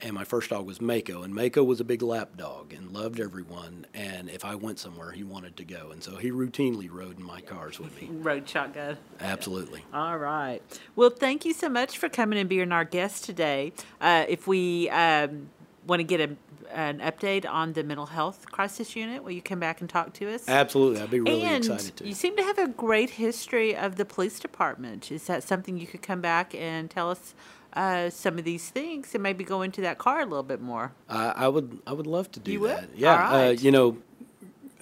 and 0.00 0.12
my 0.12 0.24
first 0.24 0.50
dog 0.50 0.66
was 0.66 0.80
Mako. 0.80 1.22
And 1.22 1.34
Mako 1.34 1.64
was 1.64 1.80
a 1.80 1.84
big 1.84 2.02
lap 2.02 2.36
dog 2.36 2.72
and 2.72 2.92
loved 2.92 3.20
everyone. 3.20 3.86
And 3.94 4.28
if 4.28 4.44
I 4.44 4.54
went 4.54 4.78
somewhere, 4.78 5.12
he 5.12 5.24
wanted 5.24 5.56
to 5.56 5.64
go, 5.64 5.90
and 5.90 6.02
so 6.02 6.16
he 6.16 6.30
routinely 6.30 6.88
rode 6.90 7.18
in 7.18 7.24
my 7.24 7.40
cars 7.40 7.78
with 7.78 8.00
me. 8.00 8.08
Road 8.10 8.48
shotgun. 8.48 8.96
Absolutely. 9.20 9.84
All 9.92 10.18
right. 10.18 10.60
Well, 10.96 11.10
thank 11.10 11.44
you 11.44 11.52
so 11.52 11.68
much 11.68 11.98
for 11.98 12.08
coming 12.08 12.38
and 12.38 12.48
being 12.48 12.72
our 12.72 12.84
guest 12.84 13.24
today. 13.24 13.72
Uh, 14.00 14.24
if 14.28 14.46
we 14.46 14.88
um, 14.90 15.50
want 15.86 16.00
to 16.00 16.04
get 16.04 16.20
a, 16.20 16.36
an 16.72 16.98
update 17.00 17.48
on 17.48 17.72
the 17.72 17.82
mental 17.82 18.06
health 18.06 18.50
crisis 18.50 18.94
unit, 18.96 19.22
will 19.22 19.30
you 19.32 19.42
come 19.42 19.60
back 19.60 19.80
and 19.80 19.88
talk 19.88 20.12
to 20.14 20.32
us? 20.32 20.48
Absolutely, 20.48 21.00
I'd 21.00 21.10
be 21.10 21.20
really 21.20 21.42
and 21.42 21.64
excited 21.64 21.96
to. 21.96 22.06
you 22.06 22.14
seem 22.14 22.36
to 22.36 22.42
have 22.42 22.58
a 22.58 22.68
great 22.68 23.10
history 23.10 23.76
of 23.76 23.96
the 23.96 24.04
police 24.04 24.38
department. 24.38 25.10
Is 25.10 25.26
that 25.26 25.42
something 25.42 25.78
you 25.78 25.86
could 25.86 26.02
come 26.02 26.20
back 26.20 26.54
and 26.54 26.90
tell 26.90 27.10
us 27.10 27.34
uh, 27.74 28.10
some 28.10 28.38
of 28.38 28.44
these 28.44 28.68
things 28.70 29.14
and 29.14 29.22
maybe 29.22 29.44
go 29.44 29.62
into 29.62 29.80
that 29.80 29.98
car 29.98 30.20
a 30.20 30.24
little 30.26 30.42
bit 30.42 30.60
more? 30.60 30.92
I, 31.08 31.28
I 31.36 31.48
would 31.48 31.78
I 31.86 31.92
would 31.92 32.06
love 32.06 32.30
to 32.32 32.40
do 32.40 32.52
You 32.52 32.60
would? 32.60 32.70
that. 32.70 32.88
Yeah, 32.96 33.12
All 33.12 33.18
right. 33.18 33.46
uh, 33.48 33.50
you 33.50 33.70
know, 33.70 33.98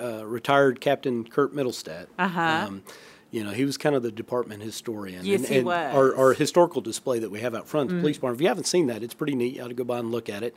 uh, 0.01 0.25
retired 0.27 0.81
Captain 0.81 1.25
Kurt 1.25 1.55
Middlestat. 1.55 2.07
Uh-huh. 2.19 2.41
Um, 2.41 2.83
you 3.31 3.45
know, 3.45 3.51
he 3.51 3.65
was 3.65 3.77
kind 3.77 3.95
of 3.97 4.03
the 4.03 4.13
department 4.13 4.63
historian. 4.63 5.25
Yes, 5.25 5.41
and, 5.41 5.49
he 5.49 5.57
and 5.59 5.67
was. 5.67 5.75
Mm. 5.75 5.95
Our, 5.95 6.17
our 6.17 6.33
historical 6.33 6.81
display 6.81 7.19
that 7.19 7.31
we 7.31 7.41
have 7.41 7.55
out 7.55 7.69
front 7.69 7.91
of 7.91 7.97
the 7.97 8.01
police 8.01 8.19
barn. 8.19 8.35
If 8.35 8.41
you 8.41 8.49
haven't 8.49 8.67
seen 8.67 8.87
that, 8.87 9.03
it's 9.03 9.15
pretty 9.15 9.35
neat. 9.35 9.57
You 9.57 9.65
ought 9.65 9.69
to 9.69 9.75
go 9.75 9.85
by 9.85 9.99
and 9.99 10.11
look 10.11 10.29
at 10.29 10.43
it. 10.43 10.55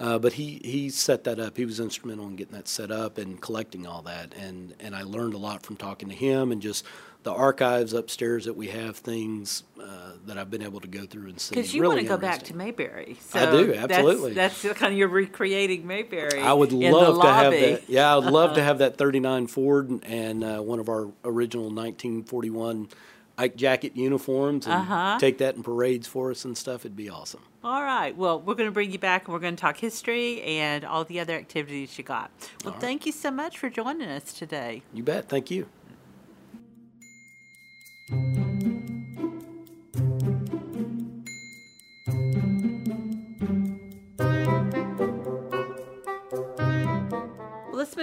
Uh, 0.00 0.18
but 0.18 0.32
he, 0.32 0.60
he 0.64 0.88
set 0.88 1.24
that 1.24 1.38
up. 1.38 1.58
He 1.58 1.66
was 1.66 1.78
instrumental 1.78 2.26
in 2.26 2.34
getting 2.34 2.54
that 2.54 2.66
set 2.66 2.90
up 2.90 3.18
and 3.18 3.38
collecting 3.38 3.86
all 3.86 4.00
that. 4.02 4.34
And, 4.34 4.74
and 4.80 4.96
I 4.96 5.02
learned 5.02 5.34
a 5.34 5.38
lot 5.38 5.62
from 5.62 5.76
talking 5.76 6.08
to 6.08 6.14
him 6.14 6.50
and 6.52 6.62
just 6.62 6.86
the 7.22 7.32
archives 7.32 7.92
upstairs 7.92 8.46
that 8.46 8.56
we 8.56 8.68
have 8.68 8.96
things 8.96 9.62
uh, 9.78 10.12
that 10.24 10.38
I've 10.38 10.50
been 10.50 10.62
able 10.62 10.80
to 10.80 10.88
go 10.88 11.04
through 11.04 11.28
and 11.28 11.38
see. 11.38 11.54
Because 11.54 11.74
you 11.74 11.82
Really 11.82 11.96
want 11.96 12.06
to 12.06 12.14
go 12.14 12.16
back 12.16 12.44
to 12.44 12.56
Mayberry. 12.56 13.18
I 13.34 13.50
do, 13.50 13.66
that's- 13.66 13.90
absolutely. 13.90 14.32
That's, 14.32 14.62
kind 14.74 14.92
of 14.92 14.98
you're 14.98 15.08
recreating 15.08 15.86
Mayberry. 15.86 16.40
I 16.40 16.54
would 16.54 16.72
love 16.72 17.20
to 17.20 17.28
have 17.30 17.52
that. 17.52 17.90
Yeah, 17.90 18.16
I'd 18.16 18.24
love 18.24 18.54
to 18.54 18.62
have 18.64 18.78
that 18.78 18.96
39 18.96 19.48
Ford 19.48 19.90
and, 19.90 20.04
and 20.06 20.44
uh, 20.44 20.60
one 20.60 20.78
of 20.78 20.88
our 20.88 21.08
original 21.24 21.64
1941 21.66 22.88
Ike 23.40 23.56
jacket 23.56 23.96
uniforms 23.96 24.66
and 24.66 24.74
Uh-huh. 24.74 25.18
take 25.18 25.38
that 25.38 25.54
in 25.56 25.62
parades 25.62 26.06
for 26.06 26.30
us 26.30 26.44
and 26.44 26.56
stuff. 26.58 26.82
It'd 26.82 26.94
be 26.94 27.08
awesome. 27.08 27.40
All 27.64 27.82
right. 27.82 28.14
Well, 28.16 28.38
we're 28.40 28.54
going 28.54 28.68
to 28.68 28.72
bring 28.72 28.90
you 28.92 28.98
back 28.98 29.24
and 29.26 29.32
we're 29.32 29.40
going 29.40 29.56
to 29.56 29.60
talk 29.60 29.78
history 29.78 30.42
and 30.42 30.84
all 30.84 31.04
the 31.04 31.20
other 31.20 31.34
activities 31.36 31.96
you 31.96 32.04
got. 32.04 32.30
Well, 32.64 32.74
thank 32.78 33.06
you 33.06 33.12
so 33.12 33.30
much 33.30 33.56
for 33.58 33.70
joining 33.70 34.08
us 34.08 34.32
today. 34.34 34.82
You 34.92 35.02
bet. 35.02 35.28
Thank 35.28 35.50
you. 35.50 35.66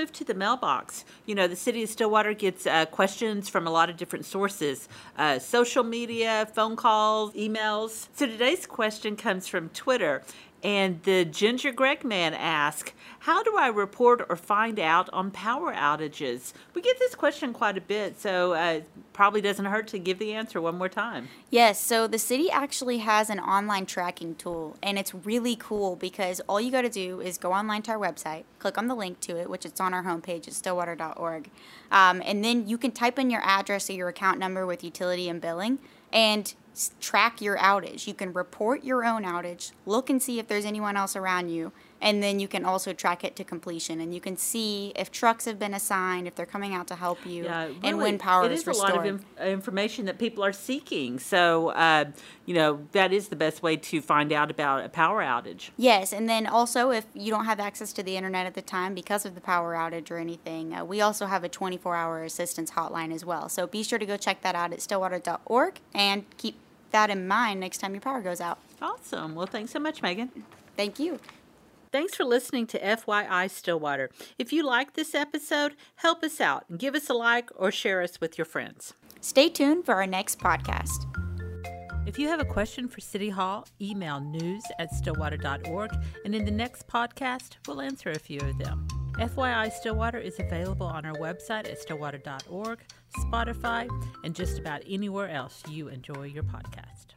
Move 0.07 0.13
to 0.13 0.23
the 0.23 0.33
mailbox. 0.33 1.03
You 1.25 1.35
know, 1.35 1.47
the 1.47 1.55
city 1.55 1.83
of 1.83 1.89
Stillwater 1.89 2.33
gets 2.33 2.65
uh, 2.65 2.85
questions 2.85 3.49
from 3.49 3.67
a 3.67 3.69
lot 3.69 3.89
of 3.89 3.97
different 3.97 4.25
sources 4.25 4.87
uh, 5.17 5.37
social 5.37 5.83
media, 5.83 6.47
phone 6.53 6.77
calls, 6.77 7.33
emails. 7.33 8.07
So 8.13 8.25
today's 8.25 8.65
question 8.65 9.17
comes 9.17 9.47
from 9.47 9.69
Twitter. 9.69 10.23
And 10.63 11.03
the 11.03 11.25
Ginger 11.25 11.71
Greg 11.71 12.03
man 12.03 12.33
asks, 12.33 12.93
How 13.19 13.43
do 13.43 13.57
I 13.57 13.67
report 13.67 14.25
or 14.29 14.35
find 14.35 14.79
out 14.79 15.09
on 15.11 15.29
power 15.29 15.73
outages? 15.73 16.53
We 16.73 16.81
get 16.81 16.97
this 16.99 17.13
question 17.13 17.53
quite 17.53 17.77
a 17.77 17.81
bit, 17.81 18.19
so 18.19 18.53
uh, 18.53 18.81
probably 19.17 19.41
doesn't 19.41 19.65
hurt 19.65 19.87
to 19.87 19.97
give 19.97 20.19
the 20.19 20.31
answer 20.31 20.61
one 20.61 20.77
more 20.77 20.87
time. 20.87 21.27
Yes, 21.49 21.81
so 21.81 22.05
the 22.05 22.19
city 22.19 22.51
actually 22.51 22.99
has 22.99 23.31
an 23.31 23.39
online 23.39 23.87
tracking 23.87 24.35
tool, 24.35 24.77
and 24.83 24.99
it's 24.99 25.11
really 25.11 25.55
cool 25.55 25.95
because 25.95 26.39
all 26.41 26.61
you 26.61 26.69
got 26.69 26.83
to 26.83 26.89
do 26.89 27.19
is 27.19 27.39
go 27.39 27.51
online 27.51 27.81
to 27.81 27.91
our 27.93 27.97
website, 27.97 28.43
click 28.59 28.77
on 28.77 28.87
the 28.87 28.93
link 28.93 29.19
to 29.21 29.35
it, 29.35 29.49
which 29.49 29.65
it's 29.65 29.81
on 29.81 29.91
our 29.91 30.03
homepage 30.03 30.47
at 30.47 30.53
stillwater.org, 30.53 31.49
um, 31.91 32.21
and 32.23 32.45
then 32.45 32.67
you 32.67 32.77
can 32.77 32.91
type 32.91 33.17
in 33.17 33.31
your 33.31 33.41
address 33.43 33.89
or 33.89 33.93
your 33.93 34.07
account 34.07 34.37
number 34.37 34.67
with 34.67 34.83
utility 34.83 35.27
and 35.27 35.41
billing, 35.41 35.79
and 36.13 36.53
track 37.01 37.41
your 37.41 37.57
outage. 37.57 38.05
You 38.05 38.13
can 38.13 38.31
report 38.33 38.83
your 38.83 39.03
own 39.03 39.23
outage, 39.23 39.71
look 39.87 40.11
and 40.11 40.21
see 40.21 40.37
if 40.37 40.47
there's 40.47 40.63
anyone 40.63 40.95
else 40.95 41.15
around 41.15 41.49
you, 41.49 41.71
and 42.01 42.21
then 42.21 42.39
you 42.39 42.47
can 42.47 42.63
also 42.65 42.93
track 42.93 43.23
it 43.23 43.35
to 43.37 43.43
completion. 43.43 43.99
And 43.99 44.13
you 44.13 44.21
can 44.21 44.37
see 44.37 44.91
if 44.95 45.11
trucks 45.11 45.45
have 45.45 45.57
been 45.57 45.73
assigned, 45.73 46.27
if 46.27 46.35
they're 46.35 46.45
coming 46.45 46.73
out 46.73 46.87
to 46.87 46.95
help 46.95 47.25
you, 47.25 47.45
Yeah, 47.45 47.63
and 47.65 47.83
really, 47.83 47.95
when 47.95 48.17
power 48.19 48.45
it 48.45 48.51
is, 48.51 48.61
is 48.61 48.67
restored. 48.67 48.91
a 48.91 48.95
lot 48.95 49.07
of 49.07 49.13
inf- 49.15 49.39
information 49.41 50.05
that 50.05 50.17
people 50.19 50.43
are 50.43 50.53
seeking. 50.53 51.19
So, 51.19 51.69
uh, 51.69 52.05
you 52.45 52.53
know, 52.53 52.87
that 52.91 53.11
is 53.11 53.29
the 53.29 53.35
best 53.35 53.63
way 53.63 53.77
to 53.77 54.01
find 54.01 54.31
out 54.31 54.51
about 54.51 54.85
a 54.85 54.89
power 54.89 55.21
outage. 55.23 55.69
Yes, 55.77 56.13
and 56.13 56.29
then 56.29 56.45
also 56.47 56.91
if 56.91 57.05
you 57.13 57.31
don't 57.31 57.45
have 57.45 57.59
access 57.59 57.91
to 57.93 58.03
the 58.03 58.15
internet 58.15 58.45
at 58.45 58.53
the 58.53 58.61
time 58.61 58.93
because 58.93 59.25
of 59.25 59.35
the 59.35 59.41
power 59.41 59.73
outage 59.75 60.11
or 60.11 60.17
anything, 60.17 60.73
uh, 60.73 60.85
we 60.85 61.01
also 61.01 61.25
have 61.25 61.43
a 61.43 61.49
24 61.49 61.95
hour 61.95 62.23
assistance 62.23 62.71
hotline 62.71 63.13
as 63.13 63.25
well. 63.25 63.49
So 63.49 63.65
be 63.67 63.83
sure 63.83 63.99
to 63.99 64.05
go 64.05 64.17
check 64.17 64.41
that 64.41 64.55
out 64.55 64.71
at 64.71 64.81
stillwater.org 64.81 65.79
and 65.93 66.25
keep 66.37 66.55
that 66.91 67.09
in 67.09 67.27
mind 67.27 67.59
next 67.59 67.79
time 67.79 67.93
your 67.93 68.01
power 68.01 68.21
goes 68.21 68.39
out. 68.39 68.59
Awesome. 68.81 69.35
Well, 69.35 69.47
thanks 69.47 69.71
so 69.71 69.79
much, 69.79 70.01
Megan. 70.01 70.31
Thank 70.77 70.99
you. 70.99 71.19
Thanks 71.97 72.13
for 72.13 72.25
listening 72.25 72.67
to 72.67 72.79
FYI 72.79 73.49
Stillwater. 73.49 74.11
If 74.37 74.53
you 74.53 74.61
like 74.61 74.93
this 74.93 75.15
episode, 75.15 75.73
help 75.95 76.23
us 76.23 76.39
out 76.39 76.65
and 76.69 76.77
give 76.77 76.93
us 76.93 77.09
a 77.09 77.15
like 77.15 77.49
or 77.55 77.71
share 77.71 78.03
us 78.03 78.21
with 78.21 78.37
your 78.37 78.45
friends. 78.45 78.93
Stay 79.19 79.49
tuned 79.49 79.83
for 79.83 79.95
our 79.95 80.05
next 80.05 80.37
podcast. 80.37 81.07
If 82.05 82.19
you 82.19 82.27
have 82.27 82.39
a 82.39 82.45
question 82.45 82.87
for 82.87 83.01
City 83.01 83.29
Hall, 83.29 83.67
email 83.81 84.19
news 84.19 84.61
at 84.77 84.93
stillwater.org, 84.93 85.89
and 86.23 86.35
in 86.35 86.45
the 86.45 86.51
next 86.51 86.87
podcast, 86.87 87.53
we'll 87.67 87.81
answer 87.81 88.11
a 88.11 88.19
few 88.19 88.41
of 88.41 88.59
them. 88.59 88.87
FYI 89.13 89.71
Stillwater 89.71 90.19
is 90.19 90.39
available 90.39 90.85
on 90.85 91.03
our 91.03 91.15
website 91.15 91.67
at 91.67 91.79
stillwater.org, 91.79 92.79
Spotify, 93.21 93.89
and 94.23 94.35
just 94.35 94.59
about 94.59 94.83
anywhere 94.87 95.29
else 95.29 95.63
you 95.67 95.87
enjoy 95.87 96.25
your 96.25 96.43
podcast. 96.43 97.16